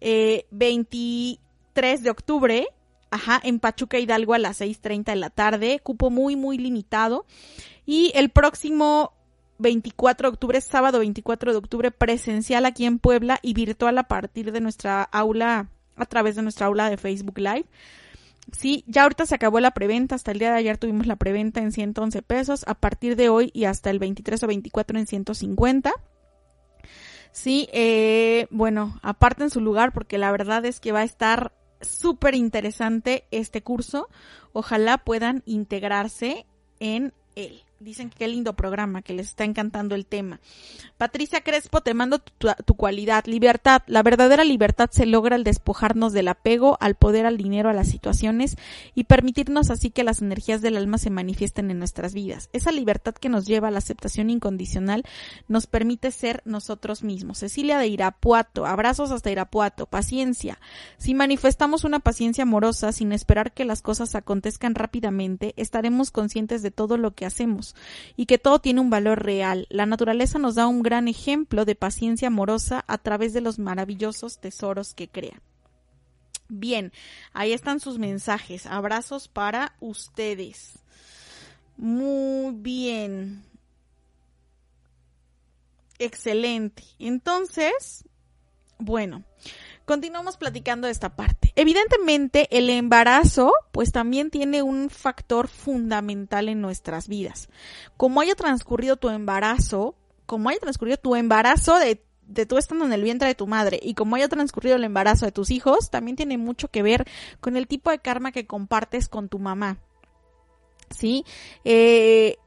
eh, 0.00 0.46
23 0.50 2.02
de 2.02 2.10
octubre 2.10 2.66
Ajá, 3.16 3.40
en 3.42 3.60
Pachuca 3.60 3.98
Hidalgo 3.98 4.34
a 4.34 4.38
las 4.38 4.60
6.30 4.60 5.04
de 5.06 5.16
la 5.16 5.30
tarde, 5.30 5.80
cupo 5.82 6.10
muy, 6.10 6.36
muy 6.36 6.58
limitado. 6.58 7.24
Y 7.86 8.12
el 8.14 8.28
próximo 8.28 9.14
24 9.56 10.28
de 10.28 10.34
octubre, 10.34 10.60
sábado 10.60 10.98
24 10.98 11.52
de 11.52 11.56
octubre, 11.56 11.90
presencial 11.90 12.66
aquí 12.66 12.84
en 12.84 12.98
Puebla 12.98 13.38
y 13.40 13.54
virtual 13.54 13.96
a 13.96 14.02
partir 14.02 14.52
de 14.52 14.60
nuestra 14.60 15.02
aula, 15.02 15.70
a 15.96 16.04
través 16.04 16.36
de 16.36 16.42
nuestra 16.42 16.66
aula 16.66 16.90
de 16.90 16.98
Facebook 16.98 17.38
Live. 17.38 17.64
Sí, 18.52 18.84
ya 18.86 19.04
ahorita 19.04 19.24
se 19.24 19.34
acabó 19.34 19.60
la 19.60 19.70
preventa, 19.70 20.14
hasta 20.14 20.32
el 20.32 20.38
día 20.38 20.50
de 20.50 20.58
ayer 20.58 20.76
tuvimos 20.76 21.06
la 21.06 21.16
preventa 21.16 21.62
en 21.62 21.72
111 21.72 22.20
pesos, 22.20 22.64
a 22.66 22.74
partir 22.74 23.16
de 23.16 23.30
hoy 23.30 23.50
y 23.54 23.64
hasta 23.64 23.88
el 23.88 23.98
23 23.98 24.42
o 24.42 24.46
24 24.46 24.98
en 24.98 25.06
150. 25.06 25.90
Sí, 27.32 27.66
eh, 27.72 28.46
bueno, 28.50 29.00
aparten 29.02 29.48
su 29.48 29.62
lugar 29.62 29.94
porque 29.94 30.18
la 30.18 30.30
verdad 30.32 30.66
es 30.66 30.80
que 30.80 30.92
va 30.92 31.00
a 31.00 31.04
estar 31.04 31.52
súper 31.80 32.34
interesante 32.34 33.24
este 33.30 33.62
curso. 33.62 34.08
Ojalá 34.52 34.98
puedan 34.98 35.42
integrarse 35.46 36.46
en 36.80 37.12
él. 37.34 37.65
Dicen 37.78 38.08
que 38.08 38.16
qué 38.16 38.28
lindo 38.28 38.54
programa, 38.54 39.02
que 39.02 39.12
les 39.12 39.28
está 39.28 39.44
encantando 39.44 39.94
el 39.94 40.06
tema. 40.06 40.40
Patricia 40.96 41.42
Crespo, 41.42 41.82
te 41.82 41.92
mando 41.92 42.20
tu, 42.20 42.48
tu, 42.64 42.74
cualidad, 42.74 43.26
libertad. 43.26 43.82
La 43.86 44.02
verdadera 44.02 44.44
libertad 44.44 44.88
se 44.90 45.04
logra 45.04 45.36
al 45.36 45.44
despojarnos 45.44 46.14
del 46.14 46.28
apego, 46.28 46.78
al 46.80 46.94
poder, 46.94 47.26
al 47.26 47.36
dinero, 47.36 47.68
a 47.68 47.74
las 47.74 47.88
situaciones 47.88 48.56
y 48.94 49.04
permitirnos 49.04 49.68
así 49.68 49.90
que 49.90 50.04
las 50.04 50.22
energías 50.22 50.62
del 50.62 50.78
alma 50.78 50.96
se 50.96 51.10
manifiesten 51.10 51.70
en 51.70 51.78
nuestras 51.78 52.14
vidas. 52.14 52.48
Esa 52.54 52.72
libertad 52.72 53.14
que 53.14 53.28
nos 53.28 53.44
lleva 53.44 53.68
a 53.68 53.70
la 53.70 53.78
aceptación 53.78 54.30
incondicional 54.30 55.04
nos 55.46 55.66
permite 55.66 56.10
ser 56.12 56.40
nosotros 56.46 57.02
mismos. 57.02 57.38
Cecilia 57.38 57.78
de 57.78 57.88
Irapuato, 57.88 58.64
abrazos 58.64 59.10
hasta 59.10 59.30
Irapuato, 59.30 59.84
paciencia. 59.84 60.58
Si 60.96 61.12
manifestamos 61.12 61.84
una 61.84 62.00
paciencia 62.00 62.44
amorosa 62.44 62.92
sin 62.92 63.12
esperar 63.12 63.52
que 63.52 63.66
las 63.66 63.82
cosas 63.82 64.14
acontezcan 64.14 64.74
rápidamente, 64.74 65.52
estaremos 65.58 66.10
conscientes 66.10 66.62
de 66.62 66.70
todo 66.70 66.96
lo 66.96 67.10
que 67.10 67.26
hacemos 67.26 67.65
y 68.16 68.26
que 68.26 68.38
todo 68.38 68.58
tiene 68.58 68.80
un 68.80 68.90
valor 68.90 69.24
real. 69.24 69.66
La 69.70 69.86
naturaleza 69.86 70.38
nos 70.38 70.54
da 70.54 70.66
un 70.66 70.82
gran 70.82 71.08
ejemplo 71.08 71.64
de 71.64 71.74
paciencia 71.74 72.28
amorosa 72.28 72.84
a 72.86 72.98
través 72.98 73.32
de 73.32 73.40
los 73.40 73.58
maravillosos 73.58 74.38
tesoros 74.38 74.94
que 74.94 75.08
crea. 75.08 75.40
Bien, 76.48 76.92
ahí 77.32 77.52
están 77.52 77.80
sus 77.80 77.98
mensajes. 77.98 78.66
Abrazos 78.66 79.28
para 79.28 79.74
ustedes. 79.80 80.78
Muy 81.76 82.54
bien. 82.54 83.44
Excelente. 85.98 86.84
Entonces, 86.98 88.04
bueno, 88.78 89.24
continuamos 89.86 90.36
platicando 90.36 90.88
esta 90.88 91.16
parte. 91.16 91.52
Evidentemente, 91.56 92.48
el 92.50 92.68
embarazo, 92.68 93.52
pues 93.72 93.92
también 93.92 94.30
tiene 94.30 94.62
un 94.62 94.90
factor 94.90 95.48
fundamental 95.48 96.50
en 96.50 96.60
nuestras 96.60 97.08
vidas. 97.08 97.48
Como 97.96 98.20
haya 98.20 98.34
transcurrido 98.34 98.96
tu 98.96 99.08
embarazo, 99.08 99.94
como 100.26 100.50
haya 100.50 100.58
transcurrido 100.58 100.98
tu 100.98 101.14
embarazo 101.14 101.78
de, 101.78 102.04
de 102.26 102.46
tú 102.46 102.58
estando 102.58 102.84
en 102.84 102.92
el 102.92 103.02
vientre 103.02 103.28
de 103.28 103.36
tu 103.36 103.46
madre 103.46 103.78
y 103.80 103.94
como 103.94 104.16
haya 104.16 104.28
transcurrido 104.28 104.76
el 104.76 104.84
embarazo 104.84 105.24
de 105.24 105.32
tus 105.32 105.50
hijos, 105.50 105.88
también 105.88 106.16
tiene 106.16 106.36
mucho 106.36 106.68
que 106.68 106.82
ver 106.82 107.06
con 107.40 107.56
el 107.56 107.68
tipo 107.68 107.90
de 107.90 108.00
karma 108.00 108.32
que 108.32 108.46
compartes 108.46 109.08
con 109.08 109.28
tu 109.28 109.38
mamá. 109.38 109.78
¿Sí? 110.90 111.24
Eh, 111.64 112.38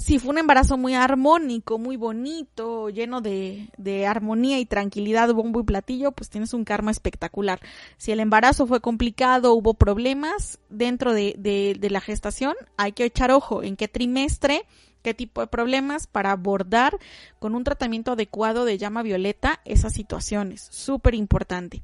si 0.00 0.18
fue 0.18 0.30
un 0.30 0.38
embarazo 0.38 0.78
muy 0.78 0.94
armónico, 0.94 1.78
muy 1.78 1.96
bonito, 1.96 2.88
lleno 2.88 3.20
de, 3.20 3.68
de, 3.76 4.06
armonía 4.06 4.58
y 4.58 4.64
tranquilidad, 4.64 5.32
bombo 5.34 5.60
y 5.60 5.64
platillo, 5.64 6.12
pues 6.12 6.30
tienes 6.30 6.54
un 6.54 6.64
karma 6.64 6.90
espectacular. 6.90 7.60
Si 7.98 8.10
el 8.10 8.20
embarazo 8.20 8.66
fue 8.66 8.80
complicado, 8.80 9.52
hubo 9.52 9.74
problemas 9.74 10.58
dentro 10.70 11.12
de, 11.12 11.34
de, 11.36 11.76
de 11.78 11.90
la 11.90 12.00
gestación, 12.00 12.54
hay 12.78 12.92
que 12.92 13.04
echar 13.04 13.30
ojo 13.30 13.62
en 13.62 13.76
qué 13.76 13.88
trimestre, 13.88 14.64
qué 15.02 15.12
tipo 15.12 15.42
de 15.42 15.48
problemas 15.48 16.06
para 16.06 16.32
abordar 16.32 16.98
con 17.38 17.54
un 17.54 17.62
tratamiento 17.62 18.12
adecuado 18.12 18.64
de 18.64 18.78
llama 18.78 19.02
violeta 19.02 19.60
esas 19.66 19.92
situaciones. 19.92 20.66
Súper 20.70 21.14
importante. 21.14 21.82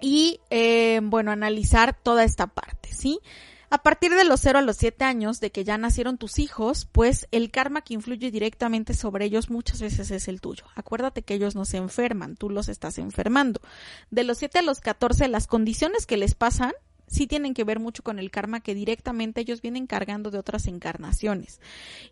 Y, 0.00 0.40
eh, 0.50 0.98
bueno, 1.04 1.30
analizar 1.30 1.96
toda 2.02 2.24
esta 2.24 2.48
parte, 2.48 2.92
¿sí? 2.92 3.20
A 3.70 3.82
partir 3.82 4.14
de 4.14 4.24
los 4.24 4.40
0 4.40 4.60
a 4.60 4.62
los 4.62 4.76
7 4.76 5.04
años 5.04 5.40
de 5.40 5.50
que 5.50 5.62
ya 5.62 5.76
nacieron 5.76 6.16
tus 6.16 6.38
hijos, 6.38 6.86
pues 6.90 7.28
el 7.32 7.50
karma 7.50 7.82
que 7.82 7.92
influye 7.92 8.30
directamente 8.30 8.94
sobre 8.94 9.26
ellos 9.26 9.50
muchas 9.50 9.82
veces 9.82 10.10
es 10.10 10.26
el 10.28 10.40
tuyo. 10.40 10.64
Acuérdate 10.74 11.22
que 11.22 11.34
ellos 11.34 11.54
no 11.54 11.66
se 11.66 11.76
enferman, 11.76 12.36
tú 12.36 12.48
los 12.48 12.70
estás 12.70 12.96
enfermando. 12.96 13.60
De 14.10 14.24
los 14.24 14.38
7 14.38 14.60
a 14.60 14.62
los 14.62 14.80
14, 14.80 15.28
las 15.28 15.46
condiciones 15.46 16.06
que 16.06 16.16
les 16.16 16.34
pasan 16.34 16.72
sí 17.08 17.26
tienen 17.26 17.54
que 17.54 17.64
ver 17.64 17.80
mucho 17.80 18.02
con 18.02 18.18
el 18.18 18.30
karma 18.30 18.60
que 18.60 18.74
directamente 18.74 19.40
ellos 19.40 19.62
vienen 19.62 19.86
cargando 19.86 20.30
de 20.30 20.38
otras 20.38 20.66
encarnaciones. 20.66 21.60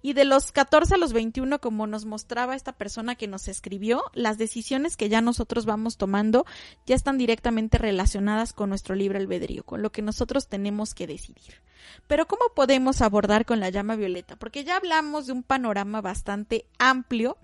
Y 0.02 0.12
de 0.12 0.24
los 0.24 0.52
14 0.52 0.94
a 0.94 0.98
los 0.98 1.12
21, 1.12 1.60
como 1.60 1.86
nos 1.86 2.04
mostraba 2.04 2.56
esta 2.56 2.72
persona 2.72 3.14
que 3.14 3.28
nos 3.28 3.48
escribió, 3.48 4.02
las 4.14 4.38
decisiones 4.38 4.96
que 4.96 5.08
ya 5.08 5.20
nosotros 5.20 5.66
vamos 5.66 5.96
tomando 5.96 6.46
ya 6.86 6.94
están 6.94 7.18
directamente 7.18 7.78
relacionadas 7.78 8.52
con 8.52 8.70
nuestro 8.70 8.94
libre 8.94 9.18
albedrío, 9.18 9.64
con 9.64 9.82
lo 9.82 9.92
que 9.92 10.02
nosotros 10.02 10.48
tenemos 10.48 10.94
que 10.94 11.06
decidir. 11.06 11.62
Pero 12.06 12.26
¿cómo 12.26 12.44
podemos 12.54 13.00
abordar 13.00 13.46
con 13.46 13.60
la 13.60 13.70
llama 13.70 13.96
violeta? 13.96 14.36
Porque 14.36 14.64
ya 14.64 14.76
hablamos 14.76 15.26
de 15.26 15.32
un 15.32 15.42
panorama 15.42 16.00
bastante 16.00 16.66
amplio 16.78 17.36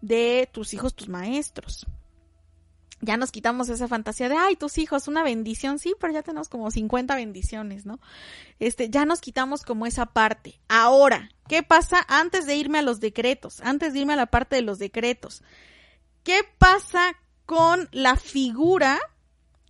de 0.00 0.48
tus 0.52 0.74
hijos, 0.74 0.94
tus 0.94 1.08
maestros 1.08 1.86
ya 3.02 3.16
nos 3.16 3.32
quitamos 3.32 3.68
esa 3.68 3.88
fantasía 3.88 4.28
de, 4.28 4.36
ay, 4.36 4.54
tus 4.54 4.78
hijos, 4.78 5.08
una 5.08 5.24
bendición, 5.24 5.80
sí, 5.80 5.94
pero 6.00 6.12
ya 6.12 6.22
tenemos 6.22 6.48
como 6.48 6.70
50 6.70 7.16
bendiciones, 7.16 7.84
¿no? 7.84 7.98
Este, 8.60 8.88
ya 8.88 9.04
nos 9.04 9.20
quitamos 9.20 9.62
como 9.64 9.86
esa 9.86 10.06
parte. 10.06 10.60
Ahora, 10.68 11.28
¿qué 11.48 11.64
pasa 11.64 12.06
antes 12.08 12.46
de 12.46 12.54
irme 12.54 12.78
a 12.78 12.82
los 12.82 13.00
decretos? 13.00 13.60
Antes 13.60 13.92
de 13.92 13.98
irme 13.98 14.12
a 14.12 14.16
la 14.16 14.26
parte 14.26 14.54
de 14.56 14.62
los 14.62 14.78
decretos. 14.78 15.42
¿Qué 16.22 16.42
pasa 16.58 17.16
con 17.44 17.88
la 17.90 18.16
figura? 18.16 19.00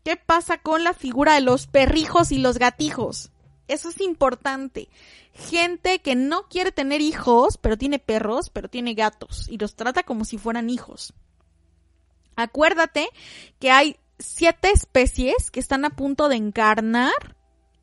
¿Qué 0.05 0.17
pasa 0.17 0.59
con 0.59 0.85
la 0.85 0.93
figura 0.93 1.35
de 1.35 1.41
los 1.41 1.67
perrijos 1.67 2.33
y 2.33 2.39
los 2.39 2.59
gatijos? 2.59 3.31
Eso 3.67 3.89
es 3.89 4.01
importante. 4.03 4.91
Gente 5.33 6.01
que 6.01 6.15
no 6.15 6.49
quiere 6.51 6.71
tener 6.71 7.01
hijos, 7.01 7.57
pero 7.57 7.79
tiene 7.79 7.99
perros, 7.99 8.51
pero 8.51 8.69
tiene 8.69 8.93
gatos 8.93 9.49
y 9.49 9.57
los 9.57 9.75
trata 9.75 10.03
como 10.03 10.27
si 10.27 10.37
fueran 10.37 10.69
hijos. 10.69 11.15
Acuérdate 12.37 13.09
que 13.59 13.71
hay 13.71 13.97
siete 14.19 14.71
especies 14.71 15.51
que 15.51 15.61
están 15.61 15.85
a 15.85 15.91
punto 15.91 16.29
de 16.29 16.37
encarnar 16.37 17.37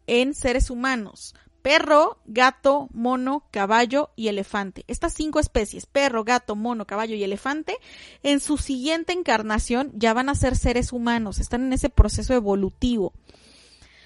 en 0.07 0.33
seres 0.33 0.69
humanos. 0.69 1.35
Perro, 1.61 2.19
gato, 2.25 2.87
mono, 2.93 3.43
caballo 3.51 4.11
y 4.15 4.29
elefante. 4.29 4.85
Estas 4.87 5.13
cinco 5.13 5.39
especies, 5.39 5.85
perro, 5.85 6.23
gato, 6.23 6.55
mono, 6.55 6.87
caballo 6.87 7.15
y 7.15 7.23
elefante, 7.23 7.77
en 8.23 8.39
su 8.39 8.57
siguiente 8.57 9.11
encarnación 9.11 9.91
ya 9.93 10.13
van 10.13 10.29
a 10.29 10.35
ser 10.35 10.55
seres 10.55 10.93
humanos, 10.93 11.39
están 11.39 11.65
en 11.65 11.73
ese 11.73 11.89
proceso 11.89 12.33
evolutivo. 12.33 13.13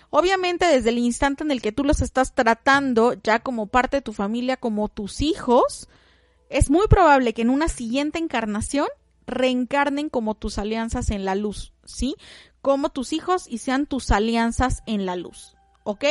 Obviamente 0.10 0.66
desde 0.66 0.90
el 0.90 0.98
instante 0.98 1.44
en 1.44 1.52
el 1.52 1.62
que 1.62 1.72
tú 1.72 1.84
los 1.84 2.02
estás 2.02 2.34
tratando 2.34 3.14
ya 3.14 3.40
como 3.40 3.68
parte 3.68 3.98
de 3.98 4.02
tu 4.02 4.14
familia, 4.14 4.58
como 4.58 4.90
tus 4.90 5.22
hijos, 5.22 5.88
es 6.50 6.70
muy 6.70 6.88
probable 6.88 7.34
que 7.34 7.44
en 7.44 7.50
una 7.50 7.68
siguiente 7.68 8.20
encarnación 8.20 8.88
reencarnen 9.26 10.10
como 10.10 10.36
tus 10.36 10.58
alianzas 10.58 11.10
en 11.12 11.26
la 11.26 11.36
luz, 11.36 11.74
¿sí? 11.86 12.16
Como 12.62 12.90
tus 12.90 13.14
hijos 13.14 13.48
y 13.48 13.60
sean 13.60 13.86
tus 13.86 14.12
alianzas 14.12 14.84
en 14.86 15.06
la 15.06 15.16
luz, 15.16 15.56
¿ok? 15.84 16.06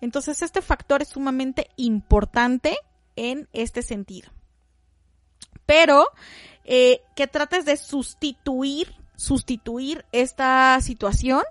Entonces 0.00 0.42
este 0.42 0.62
factor 0.62 1.02
es 1.02 1.08
sumamente 1.08 1.70
importante 1.76 2.76
en 3.16 3.48
este 3.52 3.82
sentido. 3.82 4.30
Pero 5.64 6.06
eh, 6.64 7.02
que 7.14 7.26
trates 7.26 7.64
de 7.64 7.76
sustituir, 7.76 8.94
sustituir 9.16 10.04
esta 10.12 10.80
situación, 10.80 11.42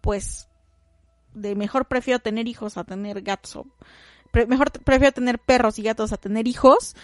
pues 0.00 0.48
de 1.34 1.54
mejor 1.54 1.86
prefiero 1.86 2.18
tener 2.18 2.48
hijos 2.48 2.76
a 2.76 2.84
tener 2.84 3.22
gatos, 3.22 3.64
mejor 4.48 4.70
prefiero 4.70 5.12
tener 5.12 5.38
perros 5.38 5.78
y 5.78 5.82
gatos 5.82 6.12
a 6.12 6.18
tener 6.18 6.46
hijos, 6.46 6.94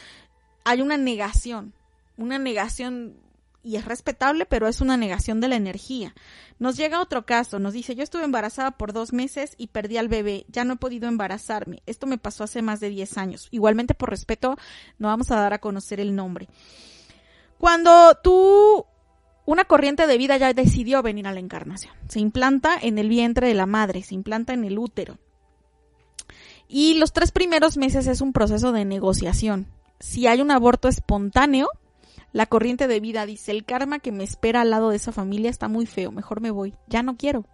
hay 0.64 0.82
una 0.82 0.98
negación, 0.98 1.72
una 2.16 2.38
negación 2.38 3.16
y 3.62 3.76
es 3.76 3.84
respetable, 3.84 4.46
pero 4.46 4.68
es 4.68 4.80
una 4.80 4.96
negación 4.96 5.40
de 5.40 5.48
la 5.48 5.56
energía. 5.56 6.14
Nos 6.58 6.76
llega 6.76 7.00
otro 7.00 7.26
caso, 7.26 7.58
nos 7.58 7.72
dice, 7.72 7.94
yo 7.94 8.02
estuve 8.02 8.24
embarazada 8.24 8.72
por 8.72 8.92
dos 8.92 9.12
meses 9.12 9.54
y 9.58 9.68
perdí 9.68 9.96
al 9.96 10.08
bebé, 10.08 10.46
ya 10.48 10.64
no 10.64 10.74
he 10.74 10.76
podido 10.76 11.08
embarazarme. 11.08 11.82
Esto 11.86 12.06
me 12.06 12.18
pasó 12.18 12.44
hace 12.44 12.62
más 12.62 12.80
de 12.80 12.90
10 12.90 13.18
años. 13.18 13.48
Igualmente, 13.50 13.94
por 13.94 14.10
respeto, 14.10 14.56
no 14.98 15.08
vamos 15.08 15.30
a 15.30 15.36
dar 15.36 15.52
a 15.52 15.60
conocer 15.60 16.00
el 16.00 16.14
nombre. 16.14 16.48
Cuando 17.58 18.16
tú, 18.22 18.86
una 19.44 19.64
corriente 19.64 20.06
de 20.06 20.18
vida 20.18 20.36
ya 20.36 20.54
decidió 20.54 21.02
venir 21.02 21.26
a 21.26 21.32
la 21.32 21.40
encarnación, 21.40 21.94
se 22.08 22.20
implanta 22.20 22.78
en 22.80 22.98
el 22.98 23.08
vientre 23.08 23.48
de 23.48 23.54
la 23.54 23.66
madre, 23.66 24.02
se 24.02 24.14
implanta 24.14 24.52
en 24.52 24.64
el 24.64 24.78
útero. 24.78 25.18
Y 26.68 26.94
los 26.94 27.12
tres 27.12 27.32
primeros 27.32 27.76
meses 27.76 28.06
es 28.06 28.20
un 28.20 28.32
proceso 28.32 28.72
de 28.72 28.84
negociación. 28.84 29.66
Si 30.00 30.26
hay 30.26 30.40
un 30.40 30.50
aborto 30.50 30.86
espontáneo, 30.86 31.68
la 32.32 32.46
corriente 32.46 32.88
de 32.88 33.00
vida 33.00 33.26
dice, 33.26 33.52
el 33.52 33.64
karma 33.64 33.98
que 33.98 34.12
me 34.12 34.24
espera 34.24 34.60
al 34.60 34.70
lado 34.70 34.90
de 34.90 34.96
esa 34.96 35.12
familia 35.12 35.50
está 35.50 35.68
muy 35.68 35.86
feo, 35.86 36.12
mejor 36.12 36.40
me 36.40 36.50
voy, 36.50 36.74
ya 36.86 37.02
no 37.02 37.16
quiero. 37.16 37.46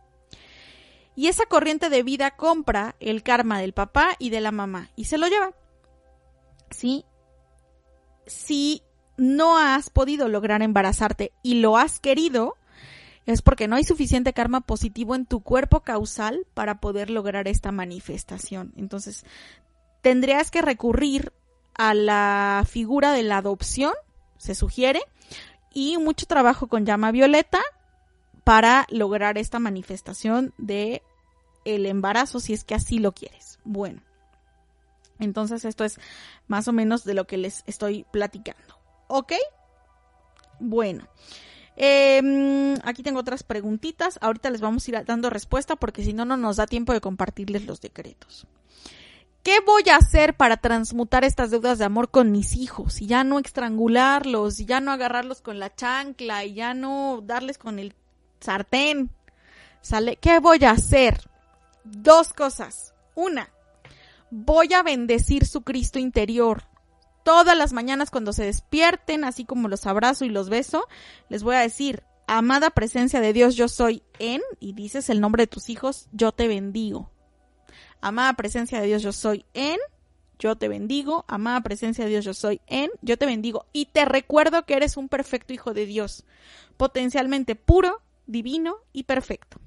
Y 1.16 1.28
esa 1.28 1.46
corriente 1.46 1.90
de 1.90 2.02
vida 2.02 2.32
compra 2.32 2.96
el 2.98 3.22
karma 3.22 3.60
del 3.60 3.72
papá 3.72 4.16
y 4.18 4.30
de 4.30 4.40
la 4.40 4.50
mamá 4.50 4.90
y 4.96 5.04
se 5.04 5.18
lo 5.18 5.28
lleva. 5.28 5.52
¿Sí? 6.70 7.04
Si 8.26 8.82
no 9.16 9.58
has 9.58 9.90
podido 9.90 10.28
lograr 10.28 10.62
embarazarte 10.62 11.32
y 11.42 11.60
lo 11.60 11.76
has 11.76 12.00
querido, 12.00 12.56
es 13.26 13.42
porque 13.42 13.68
no 13.68 13.76
hay 13.76 13.84
suficiente 13.84 14.32
karma 14.32 14.62
positivo 14.62 15.14
en 15.14 15.26
tu 15.26 15.40
cuerpo 15.40 15.80
causal 15.80 16.46
para 16.52 16.80
poder 16.80 17.10
lograr 17.10 17.46
esta 17.46 17.70
manifestación. 17.70 18.72
Entonces, 18.76 19.24
tendrías 20.02 20.50
que 20.50 20.62
recurrir 20.62 21.32
a 21.74 21.94
la 21.94 22.64
figura 22.68 23.12
de 23.12 23.22
la 23.22 23.38
adopción 23.38 23.92
se 24.38 24.54
sugiere, 24.54 25.02
y 25.72 25.98
mucho 25.98 26.26
trabajo 26.26 26.68
con 26.68 26.86
llama 26.86 27.10
violeta 27.10 27.60
para 28.44 28.86
lograr 28.90 29.38
esta 29.38 29.58
manifestación 29.58 30.54
de 30.58 31.02
el 31.64 31.86
embarazo 31.86 32.40
si 32.40 32.52
es 32.52 32.64
que 32.64 32.74
así 32.74 32.98
lo 32.98 33.12
quieres. 33.12 33.58
Bueno, 33.64 34.02
entonces 35.18 35.64
esto 35.64 35.84
es 35.84 35.98
más 36.46 36.68
o 36.68 36.72
menos 36.72 37.04
de 37.04 37.14
lo 37.14 37.26
que 37.26 37.38
les 37.38 37.64
estoy 37.66 38.04
platicando. 38.10 38.78
¿Ok? 39.08 39.32
Bueno. 40.60 41.08
Eh, 41.76 42.78
aquí 42.84 43.02
tengo 43.02 43.20
otras 43.20 43.42
preguntitas. 43.42 44.18
Ahorita 44.20 44.50
les 44.50 44.60
vamos 44.60 44.86
a 44.86 44.90
ir 44.90 45.04
dando 45.04 45.30
respuesta 45.30 45.74
porque 45.76 46.04
si 46.04 46.12
no, 46.12 46.24
no 46.24 46.36
nos 46.36 46.56
da 46.56 46.66
tiempo 46.66 46.92
de 46.92 47.00
compartirles 47.00 47.66
los 47.66 47.80
decretos. 47.80 48.46
¿Qué 49.44 49.60
voy 49.60 49.82
a 49.90 49.96
hacer 49.96 50.34
para 50.34 50.56
transmutar 50.56 51.22
estas 51.22 51.50
deudas 51.50 51.78
de 51.78 51.84
amor 51.84 52.10
con 52.10 52.32
mis 52.32 52.56
hijos? 52.56 53.02
Y 53.02 53.06
ya 53.06 53.24
no 53.24 53.38
estrangularlos, 53.38 54.58
y 54.58 54.64
ya 54.64 54.80
no 54.80 54.90
agarrarlos 54.90 55.42
con 55.42 55.58
la 55.58 55.74
chancla, 55.74 56.46
y 56.46 56.54
ya 56.54 56.72
no 56.72 57.20
darles 57.22 57.58
con 57.58 57.78
el 57.78 57.94
sartén. 58.40 59.10
¿Sale? 59.82 60.16
¿Qué 60.16 60.38
voy 60.38 60.64
a 60.64 60.70
hacer? 60.70 61.28
Dos 61.84 62.32
cosas. 62.32 62.94
Una, 63.14 63.50
voy 64.30 64.72
a 64.72 64.82
bendecir 64.82 65.44
su 65.44 65.60
Cristo 65.60 65.98
interior. 65.98 66.62
Todas 67.22 67.54
las 67.54 67.74
mañanas 67.74 68.10
cuando 68.10 68.32
se 68.32 68.44
despierten, 68.44 69.24
así 69.24 69.44
como 69.44 69.68
los 69.68 69.84
abrazo 69.84 70.24
y 70.24 70.30
los 70.30 70.48
beso, 70.48 70.86
les 71.28 71.42
voy 71.42 71.56
a 71.56 71.60
decir, 71.60 72.02
amada 72.26 72.70
presencia 72.70 73.20
de 73.20 73.34
Dios, 73.34 73.56
yo 73.56 73.68
soy 73.68 74.04
en, 74.18 74.40
y 74.58 74.72
dices 74.72 75.10
el 75.10 75.20
nombre 75.20 75.42
de 75.42 75.48
tus 75.48 75.68
hijos, 75.68 76.08
yo 76.12 76.32
te 76.32 76.48
bendigo 76.48 77.10
amada 78.00 78.32
presencia 78.34 78.80
de 78.80 78.86
Dios 78.86 79.02
yo 79.02 79.12
soy 79.12 79.44
en, 79.54 79.78
yo 80.38 80.56
te 80.56 80.68
bendigo, 80.68 81.24
amada 81.28 81.60
presencia 81.60 82.04
de 82.04 82.10
Dios, 82.10 82.24
yo 82.24 82.34
soy 82.34 82.60
en, 82.66 82.90
yo 83.02 83.16
te 83.16 83.26
bendigo 83.26 83.66
y 83.72 83.86
te 83.86 84.04
recuerdo 84.04 84.64
que 84.64 84.74
eres 84.74 84.96
un 84.96 85.08
perfecto 85.08 85.52
hijo 85.52 85.72
de 85.74 85.86
Dios, 85.86 86.24
potencialmente 86.76 87.54
puro, 87.54 88.00
divino 88.26 88.76
y 88.92 89.04
perfecto. 89.04 89.58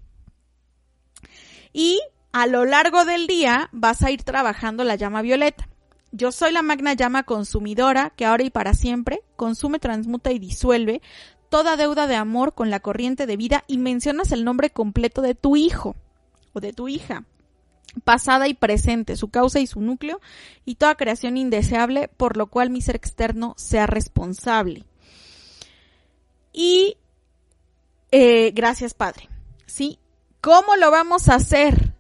Y 1.74 2.00
a 2.32 2.48
lo 2.48 2.66
largo 2.66 3.06
del 3.06 3.28
día 3.28 3.70
vas 3.72 4.04
a 4.04 4.12
ir 4.12 4.24
trabajando 4.24 4.84
la 4.84 4.96
llama 4.96 5.22
violeta. 5.22 5.68
Yo 6.12 6.32
soy 6.32 6.52
la 6.52 6.62
magna 6.62 6.94
llama 6.94 7.24
consumidora 7.24 8.12
que 8.16 8.26
ahora 8.26 8.44
y 8.44 8.50
para 8.50 8.74
siempre 8.74 9.22
consume, 9.36 9.80
transmuta 9.80 10.32
y 10.32 10.40
disuelve 10.40 11.02
toda 11.50 11.78
deuda 11.78 12.08
de 12.08 12.16
amor 12.16 12.54
con 12.54 12.70
la 12.70 12.80
corriente 12.80 13.26
de 13.26 13.38
vida 13.38 13.64
y 13.68 13.78
mencionas 13.78 14.32
el 14.32 14.44
nombre 14.44 14.70
completo 14.70 15.22
de 15.22 15.36
tu 15.36 15.56
hijo 15.56 15.96
o 16.54 16.60
de 16.60 16.74
tu 16.74 16.88
hija 16.88 17.26
pasada 18.04 18.48
y 18.48 18.54
presente, 18.54 19.16
su 19.16 19.30
causa 19.30 19.60
y 19.60 19.68
su 19.68 19.82
núcleo, 19.82 20.22
y 20.66 20.76
toda 20.76 20.96
creación 20.96 21.38
indeseable 21.38 22.08
por 22.08 22.38
lo 22.38 22.48
cual 22.48 22.70
mi 22.70 22.82
ser 22.82 22.96
externo 22.96 23.54
sea 23.58 23.88
responsable. 23.88 24.86
Y 26.54 26.98
eh, 28.12 28.52
gracias, 28.52 28.94
Padre. 28.94 29.30
¿Sí? 29.66 30.00
¿Cómo 30.42 30.76
lo 30.76 30.92
vamos 30.92 31.30
a 31.30 31.36
hacer? 31.36 31.94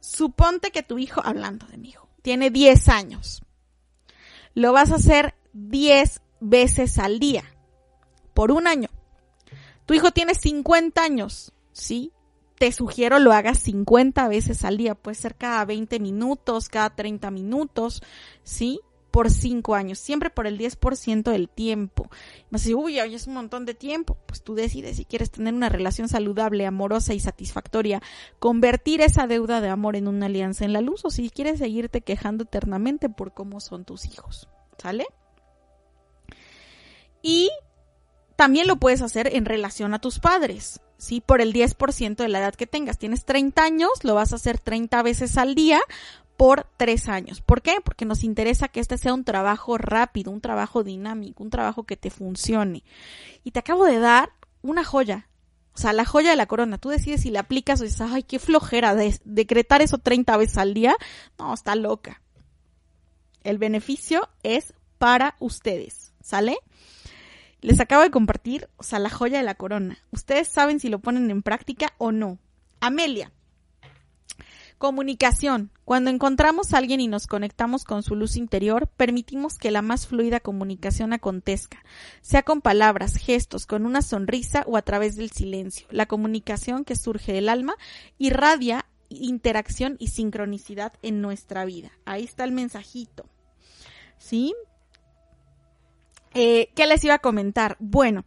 Suponte 0.00 0.70
que 0.70 0.82
tu 0.82 0.98
hijo, 0.98 1.20
hablando 1.24 1.66
de 1.66 1.76
mi 1.76 1.90
hijo, 1.90 2.08
tiene 2.22 2.50
10 2.50 2.88
años. 2.88 3.42
Lo 4.54 4.72
vas 4.72 4.90
a 4.90 4.96
hacer 4.96 5.34
10 5.52 6.22
veces 6.40 6.98
al 6.98 7.18
día, 7.18 7.44
por 8.34 8.50
un 8.50 8.66
año. 8.66 8.88
Tu 9.86 9.94
hijo 9.94 10.10
tiene 10.10 10.34
50 10.34 11.02
años, 11.02 11.52
¿sí? 11.72 12.12
Te 12.60 12.72
sugiero 12.72 13.18
lo 13.18 13.32
hagas 13.32 13.58
50 13.60 14.28
veces 14.28 14.66
al 14.66 14.76
día, 14.76 14.94
puede 14.94 15.14
ser 15.14 15.34
cada 15.34 15.64
20 15.64 15.98
minutos, 15.98 16.68
cada 16.68 16.94
30 16.94 17.30
minutos, 17.30 18.02
¿sí? 18.42 18.80
Por 19.10 19.30
5 19.30 19.74
años, 19.74 19.98
siempre 19.98 20.28
por 20.28 20.46
el 20.46 20.58
10% 20.58 21.30
del 21.30 21.48
tiempo. 21.48 22.10
Me 22.50 22.58
dice, 22.58 22.74
uy, 22.74 23.00
hoy 23.00 23.14
es 23.14 23.26
un 23.26 23.32
montón 23.32 23.64
de 23.64 23.72
tiempo. 23.72 24.18
Pues 24.26 24.42
tú 24.42 24.54
decides 24.54 24.98
si 24.98 25.06
quieres 25.06 25.30
tener 25.30 25.54
una 25.54 25.70
relación 25.70 26.10
saludable, 26.10 26.66
amorosa 26.66 27.14
y 27.14 27.20
satisfactoria, 27.20 28.02
convertir 28.38 29.00
esa 29.00 29.26
deuda 29.26 29.62
de 29.62 29.70
amor 29.70 29.96
en 29.96 30.06
una 30.06 30.26
alianza 30.26 30.66
en 30.66 30.74
la 30.74 30.82
luz 30.82 31.02
o 31.06 31.10
si 31.10 31.30
quieres 31.30 31.60
seguirte 31.60 32.02
quejando 32.02 32.44
eternamente 32.44 33.08
por 33.08 33.32
cómo 33.32 33.60
son 33.60 33.86
tus 33.86 34.04
hijos. 34.04 34.50
¿Sale? 34.76 35.06
Y 37.22 37.48
también 38.40 38.66
lo 38.66 38.76
puedes 38.76 39.02
hacer 39.02 39.36
en 39.36 39.44
relación 39.44 39.92
a 39.92 39.98
tus 39.98 40.18
padres. 40.18 40.80
¿sí? 40.96 41.20
Por 41.20 41.42
el 41.42 41.52
10% 41.52 42.16
de 42.16 42.28
la 42.28 42.38
edad 42.38 42.54
que 42.54 42.66
tengas. 42.66 42.96
Tienes 42.96 43.26
30 43.26 43.62
años, 43.62 43.90
lo 44.02 44.14
vas 44.14 44.32
a 44.32 44.36
hacer 44.36 44.56
30 44.56 45.02
veces 45.02 45.36
al 45.36 45.54
día 45.54 45.78
por 46.38 46.66
3 46.78 47.10
años. 47.10 47.42
¿Por 47.42 47.60
qué? 47.60 47.82
Porque 47.84 48.06
nos 48.06 48.24
interesa 48.24 48.68
que 48.68 48.80
este 48.80 48.96
sea 48.96 49.12
un 49.12 49.24
trabajo 49.24 49.76
rápido, 49.76 50.30
un 50.30 50.40
trabajo 50.40 50.82
dinámico, 50.82 51.42
un 51.42 51.50
trabajo 51.50 51.84
que 51.84 51.98
te 51.98 52.08
funcione. 52.08 52.82
Y 53.44 53.50
te 53.50 53.58
acabo 53.58 53.84
de 53.84 53.98
dar 53.98 54.32
una 54.62 54.84
joya. 54.84 55.28
O 55.74 55.78
sea, 55.78 55.92
la 55.92 56.06
joya 56.06 56.30
de 56.30 56.36
la 56.36 56.46
corona. 56.46 56.78
Tú 56.78 56.88
decides 56.88 57.20
si 57.20 57.30
la 57.30 57.40
aplicas 57.40 57.82
o 57.82 57.84
dices, 57.84 58.00
ay, 58.00 58.22
qué 58.22 58.38
flojera 58.38 58.94
de 58.94 59.20
decretar 59.26 59.82
eso 59.82 59.98
30 59.98 60.34
veces 60.38 60.56
al 60.56 60.72
día. 60.72 60.96
No, 61.38 61.52
está 61.52 61.74
loca. 61.74 62.22
El 63.44 63.58
beneficio 63.58 64.30
es 64.42 64.72
para 64.96 65.36
ustedes. 65.40 66.14
¿Sale? 66.22 66.56
Les 67.60 67.80
acabo 67.80 68.02
de 68.02 68.10
compartir, 68.10 68.68
o 68.76 68.82
sea, 68.82 68.98
la 68.98 69.10
joya 69.10 69.38
de 69.38 69.44
la 69.44 69.54
corona. 69.54 69.98
Ustedes 70.10 70.48
saben 70.48 70.80
si 70.80 70.88
lo 70.88 71.00
ponen 71.00 71.30
en 71.30 71.42
práctica 71.42 71.94
o 71.98 72.12
no. 72.12 72.38
Amelia. 72.80 73.32
Comunicación. 74.78 75.70
Cuando 75.84 76.08
encontramos 76.08 76.72
a 76.72 76.78
alguien 76.78 77.00
y 77.00 77.08
nos 77.08 77.26
conectamos 77.26 77.84
con 77.84 78.02
su 78.02 78.16
luz 78.16 78.36
interior, 78.36 78.86
permitimos 78.86 79.58
que 79.58 79.70
la 79.70 79.82
más 79.82 80.06
fluida 80.06 80.40
comunicación 80.40 81.12
acontezca, 81.12 81.84
sea 82.22 82.42
con 82.42 82.62
palabras, 82.62 83.16
gestos, 83.16 83.66
con 83.66 83.84
una 83.84 84.00
sonrisa 84.00 84.64
o 84.66 84.78
a 84.78 84.82
través 84.82 85.16
del 85.16 85.30
silencio. 85.30 85.86
La 85.90 86.06
comunicación 86.06 86.86
que 86.86 86.96
surge 86.96 87.34
del 87.34 87.50
alma 87.50 87.74
irradia 88.16 88.86
interacción 89.10 89.96
y 89.98 90.08
sincronicidad 90.08 90.92
en 91.02 91.20
nuestra 91.20 91.64
vida. 91.64 91.90
Ahí 92.04 92.24
está 92.24 92.44
el 92.44 92.52
mensajito. 92.52 93.26
¿Sí? 94.18 94.54
Eh, 96.34 96.70
¿Qué 96.74 96.86
les 96.86 97.04
iba 97.04 97.14
a 97.14 97.18
comentar? 97.18 97.76
Bueno, 97.80 98.24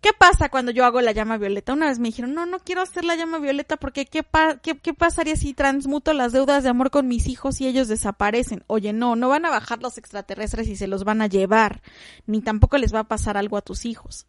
¿qué 0.00 0.10
pasa 0.18 0.48
cuando 0.48 0.72
yo 0.72 0.84
hago 0.84 1.00
la 1.00 1.12
llama 1.12 1.38
violeta? 1.38 1.72
Una 1.72 1.86
vez 1.86 1.98
me 1.98 2.08
dijeron, 2.08 2.34
no, 2.34 2.46
no 2.46 2.58
quiero 2.58 2.82
hacer 2.82 3.04
la 3.04 3.16
llama 3.16 3.38
violeta 3.38 3.76
porque 3.76 4.06
¿qué, 4.06 4.24
qué, 4.62 4.94
pasaría 4.94 5.36
si 5.36 5.54
transmuto 5.54 6.12
las 6.12 6.32
deudas 6.32 6.62
de 6.62 6.68
amor 6.68 6.90
con 6.90 7.08
mis 7.08 7.26
hijos 7.28 7.60
y 7.60 7.66
ellos 7.66 7.88
desaparecen? 7.88 8.64
Oye, 8.66 8.92
no, 8.92 9.16
no 9.16 9.28
van 9.28 9.46
a 9.46 9.50
bajar 9.50 9.80
los 9.82 9.96
extraterrestres 9.98 10.68
y 10.68 10.76
se 10.76 10.86
los 10.86 11.04
van 11.04 11.22
a 11.22 11.26
llevar, 11.26 11.82
ni 12.26 12.42
tampoco 12.42 12.76
les 12.78 12.94
va 12.94 13.00
a 13.00 13.08
pasar 13.08 13.36
algo 13.36 13.56
a 13.56 13.62
tus 13.62 13.86
hijos. 13.86 14.26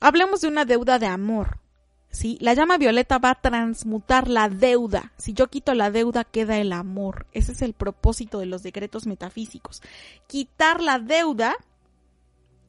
Hablemos 0.00 0.40
de 0.40 0.48
una 0.48 0.64
deuda 0.64 0.98
de 0.98 1.06
amor. 1.06 1.58
¿Sí? 2.10 2.38
La 2.40 2.54
llama 2.54 2.78
violeta 2.78 3.18
va 3.18 3.30
a 3.30 3.40
transmutar 3.40 4.28
la 4.28 4.48
deuda. 4.48 5.12
Si 5.16 5.32
yo 5.32 5.48
quito 5.48 5.74
la 5.74 5.90
deuda, 5.90 6.24
queda 6.24 6.58
el 6.58 6.72
amor. 6.72 7.26
Ese 7.32 7.52
es 7.52 7.62
el 7.62 7.72
propósito 7.72 8.38
de 8.38 8.46
los 8.46 8.62
decretos 8.62 9.06
metafísicos. 9.06 9.82
Quitar 10.26 10.82
la 10.82 10.98
deuda 10.98 11.56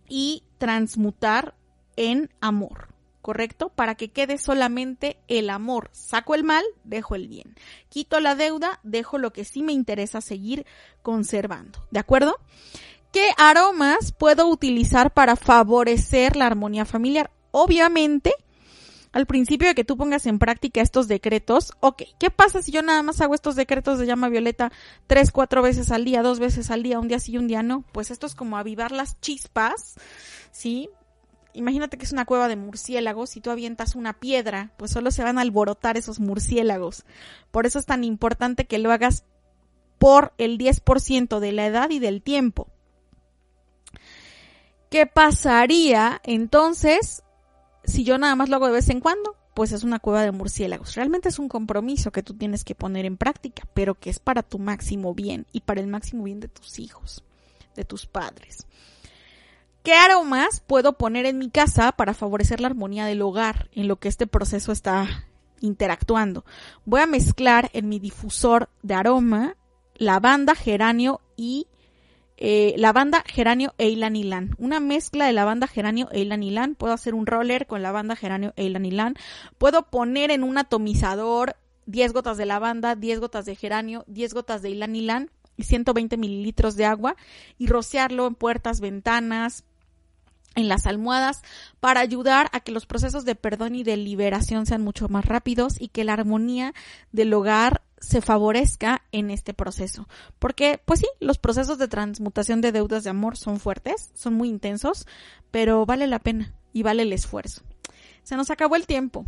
y 0.08 0.44
transmutar 0.58 1.56
en 1.96 2.30
amor. 2.40 2.90
¿Correcto? 3.22 3.70
Para 3.70 3.94
que 3.94 4.10
quede 4.10 4.40
solamente 4.40 5.20
el 5.28 5.52
amor. 5.52 5.90
Saco 5.94 6.34
el 6.34 6.44
mal, 6.44 6.66
dejo 6.84 7.14
el 7.14 7.28
bien. 7.28 7.56
Quito 7.90 8.20
la 8.20 8.34
deuda, 8.34 8.80
dejo 8.82 9.20
lo 9.20 9.32
que 9.32 9.46
sí 9.46 9.62
me 9.62 9.74
interesa 9.74 10.22
seguir 10.22 10.66
conservando. 11.04 11.86
¿De 11.92 12.00
acuerdo? 12.00 12.40
¿Qué 13.12 13.30
aromas 13.38 14.12
puedo 14.12 14.48
utilizar 14.48 15.14
para 15.14 15.36
favorecer 15.36 16.36
la 16.36 16.48
armonía 16.48 16.86
familiar? 16.86 17.30
Obviamente, 17.52 18.34
al 19.12 19.26
principio 19.26 19.68
de 19.68 19.76
que 19.76 19.84
tú 19.84 19.98
pongas 19.98 20.26
en 20.26 20.40
práctica 20.40 20.82
estos 20.82 21.08
decretos, 21.08 21.74
ok, 21.82 22.04
¿qué 22.18 22.30
pasa 22.30 22.62
si 22.62 22.72
yo 22.72 22.82
nada 22.82 23.04
más 23.04 23.20
hago 23.22 23.36
estos 23.36 23.56
decretos 23.56 24.00
de 24.00 24.06
llama 24.06 24.30
violeta 24.30 24.72
tres, 25.08 25.32
cuatro 25.32 25.62
veces 25.62 25.92
al 25.92 26.06
día, 26.06 26.22
dos 26.22 26.40
veces 26.40 26.72
al 26.72 26.84
día, 26.84 27.00
un 27.00 27.08
día 27.08 27.20
sí 27.20 27.34
y 27.34 27.38
un 27.38 27.48
día 27.48 27.64
no? 27.64 27.84
Pues 27.92 28.12
esto 28.12 28.26
es 28.26 28.36
como 28.36 28.58
avivar 28.58 28.92
las 28.92 29.20
chispas, 29.20 29.96
¿sí? 30.52 30.90
Imagínate 31.54 31.98
que 31.98 32.06
es 32.06 32.14
una 32.14 32.26
cueva 32.26 32.48
de 32.48 32.56
murciélagos 32.56 33.36
y 33.36 33.42
tú 33.42 33.52
avientas 33.52 33.96
una 33.96 34.14
piedra, 34.14 34.72
pues 34.78 34.92
solo 34.92 35.12
se 35.12 35.24
van 35.24 35.38
a 35.38 35.42
alborotar 35.42 35.98
esos 35.98 36.22
murciélagos. 36.22 37.04
Por 37.52 37.66
eso 37.66 37.80
es 37.80 37.86
tan 37.86 38.06
importante 38.06 38.66
que 38.66 38.78
lo 38.78 38.94
hagas 38.94 39.26
por 39.98 40.34
el 40.38 40.58
10% 40.58 41.40
de 41.40 41.52
la 41.52 41.66
edad 41.66 41.90
y 41.90 42.00
del 42.00 42.22
tiempo. 42.22 42.70
¿Qué 44.90 45.06
pasaría 45.06 46.22
entonces 46.24 47.24
si 47.84 48.04
yo 48.04 48.18
nada 48.18 48.36
más 48.36 48.50
lo 48.50 48.56
hago 48.58 48.68
de 48.68 48.74
vez 48.74 48.90
en 48.90 49.00
cuando, 49.00 49.36
pues 49.54 49.72
es 49.72 49.84
una 49.84 50.00
cueva 50.00 50.24
de 50.24 50.32
murciélagos. 50.32 50.96
Realmente 50.96 51.30
es 51.30 51.40
un 51.40 51.50
compromiso 51.50 52.12
que 52.12 52.24
tú 52.24 52.34
tienes 52.34 52.64
que 52.64 52.76
poner 52.76 53.06
en 53.06 53.18
práctica, 53.18 53.64
pero 53.74 53.96
que 53.96 54.10
es 54.10 54.20
para 54.20 54.44
tu 54.44 54.60
máximo 54.60 55.14
bien 55.14 55.46
y 55.52 55.62
para 55.62 55.82
el 55.82 55.88
máximo 55.88 56.24
bien 56.24 56.40
de 56.40 56.48
tus 56.48 56.80
hijos, 56.80 57.24
de 57.76 57.84
tus 57.84 58.06
padres. 58.06 58.66
¿Qué 59.84 59.94
aromas 59.94 60.62
puedo 60.62 60.94
poner 60.94 61.26
en 61.26 61.40
mi 61.40 61.50
casa 61.50 61.92
para 61.92 62.14
favorecer 62.14 62.62
la 62.62 62.68
armonía 62.68 63.06
del 63.06 63.22
hogar 63.24 63.70
en 63.74 63.88
lo 63.88 63.98
que 63.98 64.10
este 64.10 64.28
proceso 64.28 64.72
está 64.72 65.26
interactuando? 65.60 66.46
Voy 66.86 67.02
a 67.02 67.08
mezclar 67.08 67.72
en 67.74 67.90
mi 67.90 68.00
difusor 68.00 68.70
de 68.84 68.94
aroma 68.94 69.58
lavanda, 69.96 70.56
geranio 70.56 71.22
y 71.36 71.68
eh, 72.44 72.74
lavanda, 72.78 73.24
geranio 73.28 73.76
e 73.78 73.90
ilan 73.90 74.56
Una 74.58 74.80
mezcla 74.80 75.28
de 75.28 75.34
lavanda, 75.34 75.68
geranio 75.68 76.10
e 76.12 76.22
ilan 76.22 76.76
Puedo 76.76 76.94
hacer 76.94 77.14
un 77.14 77.28
roller 77.28 77.68
con 77.68 77.84
lavanda, 77.84 78.16
geranio 78.16 78.52
e 78.56 78.66
ilan 78.66 79.16
Puedo 79.60 79.84
poner 79.84 80.32
en 80.32 80.44
un 80.44 80.58
atomizador 80.58 81.56
10 81.86 82.14
gotas 82.14 82.38
de 82.38 82.48
lavanda, 82.48 82.96
10 82.96 83.20
gotas 83.20 83.46
de 83.46 83.56
geranio, 83.56 84.04
10 84.08 84.34
gotas 84.34 84.64
de 84.64 84.72
ilan 84.72 85.30
y 85.56 85.64
120 85.64 86.18
mililitros 86.18 86.76
de 86.76 86.86
agua 86.86 87.16
y 87.60 87.68
rociarlo 87.68 88.26
en 88.26 88.34
puertas, 88.34 88.80
ventanas, 88.80 89.64
en 90.56 90.68
las 90.68 90.88
almohadas 90.88 91.44
para 91.80 92.02
ayudar 92.02 92.50
a 92.54 92.60
que 92.60 92.72
los 92.72 92.86
procesos 92.86 93.24
de 93.24 93.36
perdón 93.36 93.76
y 93.76 93.84
de 93.84 93.98
liberación 93.98 94.66
sean 94.66 94.82
mucho 94.82 95.08
más 95.10 95.26
rápidos 95.26 95.80
y 95.80 95.90
que 95.90 96.04
la 96.04 96.14
armonía 96.14 96.74
del 97.12 97.34
hogar 97.34 97.84
se 98.02 98.20
favorezca 98.20 99.04
en 99.12 99.30
este 99.30 99.54
proceso. 99.54 100.08
Porque, 100.40 100.82
pues 100.84 101.00
sí, 101.00 101.08
los 101.20 101.38
procesos 101.38 101.78
de 101.78 101.88
transmutación 101.88 102.60
de 102.60 102.72
deudas 102.72 103.04
de 103.04 103.12
amor 103.12 103.38
son 103.38 103.60
fuertes, 103.60 104.12
son 104.16 104.34
muy 104.34 104.50
intensos, 104.50 105.08
pero 105.52 105.86
vale 105.86 106.08
la 106.08 106.20
pena 106.20 106.54
y 106.74 106.84
vale 106.84 107.04
el 107.04 107.14
esfuerzo. 107.14 107.62
Se 108.24 108.36
nos 108.36 108.50
acabó 108.50 108.76
el 108.76 108.88
tiempo. 108.88 109.26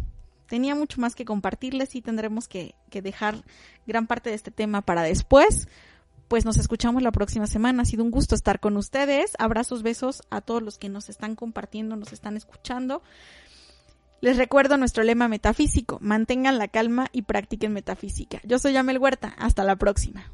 Tenía 0.47 0.76
mucho 0.76 0.99
más 0.99 1.15
que 1.15 1.24
compartirles 1.24 1.95
y 1.95 2.01
tendremos 2.01 2.47
que, 2.47 2.76
que 2.89 3.01
dejar 3.01 3.43
gran 3.88 4.07
parte 4.07 4.32
de 4.32 4.36
este 4.36 4.51
tema 4.51 4.82
para 4.82 5.03
después. 5.03 5.67
Pues 6.28 6.43
nos 6.43 6.57
escuchamos 6.57 7.03
la 7.03 7.11
próxima 7.11 7.47
semana. 7.47 7.84
Ha 7.84 7.86
sido 7.86 8.03
un 8.03 8.11
gusto 8.11 8.34
estar 8.34 8.59
con 8.59 8.76
ustedes. 8.76 9.34
Abrazos, 9.38 9.84
besos 9.84 10.24
a 10.32 10.41
todos 10.41 10.63
los 10.63 10.80
que 10.80 10.89
nos 10.89 11.09
están 11.09 11.36
compartiendo, 11.36 11.95
nos 11.95 12.11
están 12.11 12.38
escuchando. 12.38 13.03
Les 14.24 14.38
recuerdo 14.38 14.78
nuestro 14.78 15.03
lema 15.03 15.28
metafísico, 15.28 15.97
mantengan 15.99 16.57
la 16.57 16.69
calma 16.69 17.07
y 17.11 17.24
practiquen 17.24 17.74
metafísica. 17.74 18.39
Yo 18.45 18.57
soy 18.57 18.71
Yamel 18.71 18.97
Huerta, 18.97 19.36
hasta 19.38 19.65
la 19.65 19.76
próxima. 19.76 20.32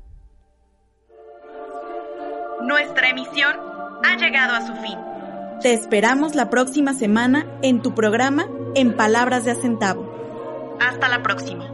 Nuestra 2.61 3.09
emisión 3.09 3.55
ha 4.03 4.15
llegado 4.15 4.53
a 4.53 4.67
su 4.67 4.75
fin. 4.75 4.95
Te 5.63 5.73
esperamos 5.73 6.35
la 6.35 6.51
próxima 6.51 6.93
semana 6.93 7.47
en 7.63 7.81
tu 7.81 7.95
programa 7.95 8.45
En 8.75 8.95
Palabras 8.95 9.43
de 9.43 9.51
Acentavo. 9.53 10.77
Hasta 10.79 11.09
la 11.09 11.23
próxima. 11.23 11.68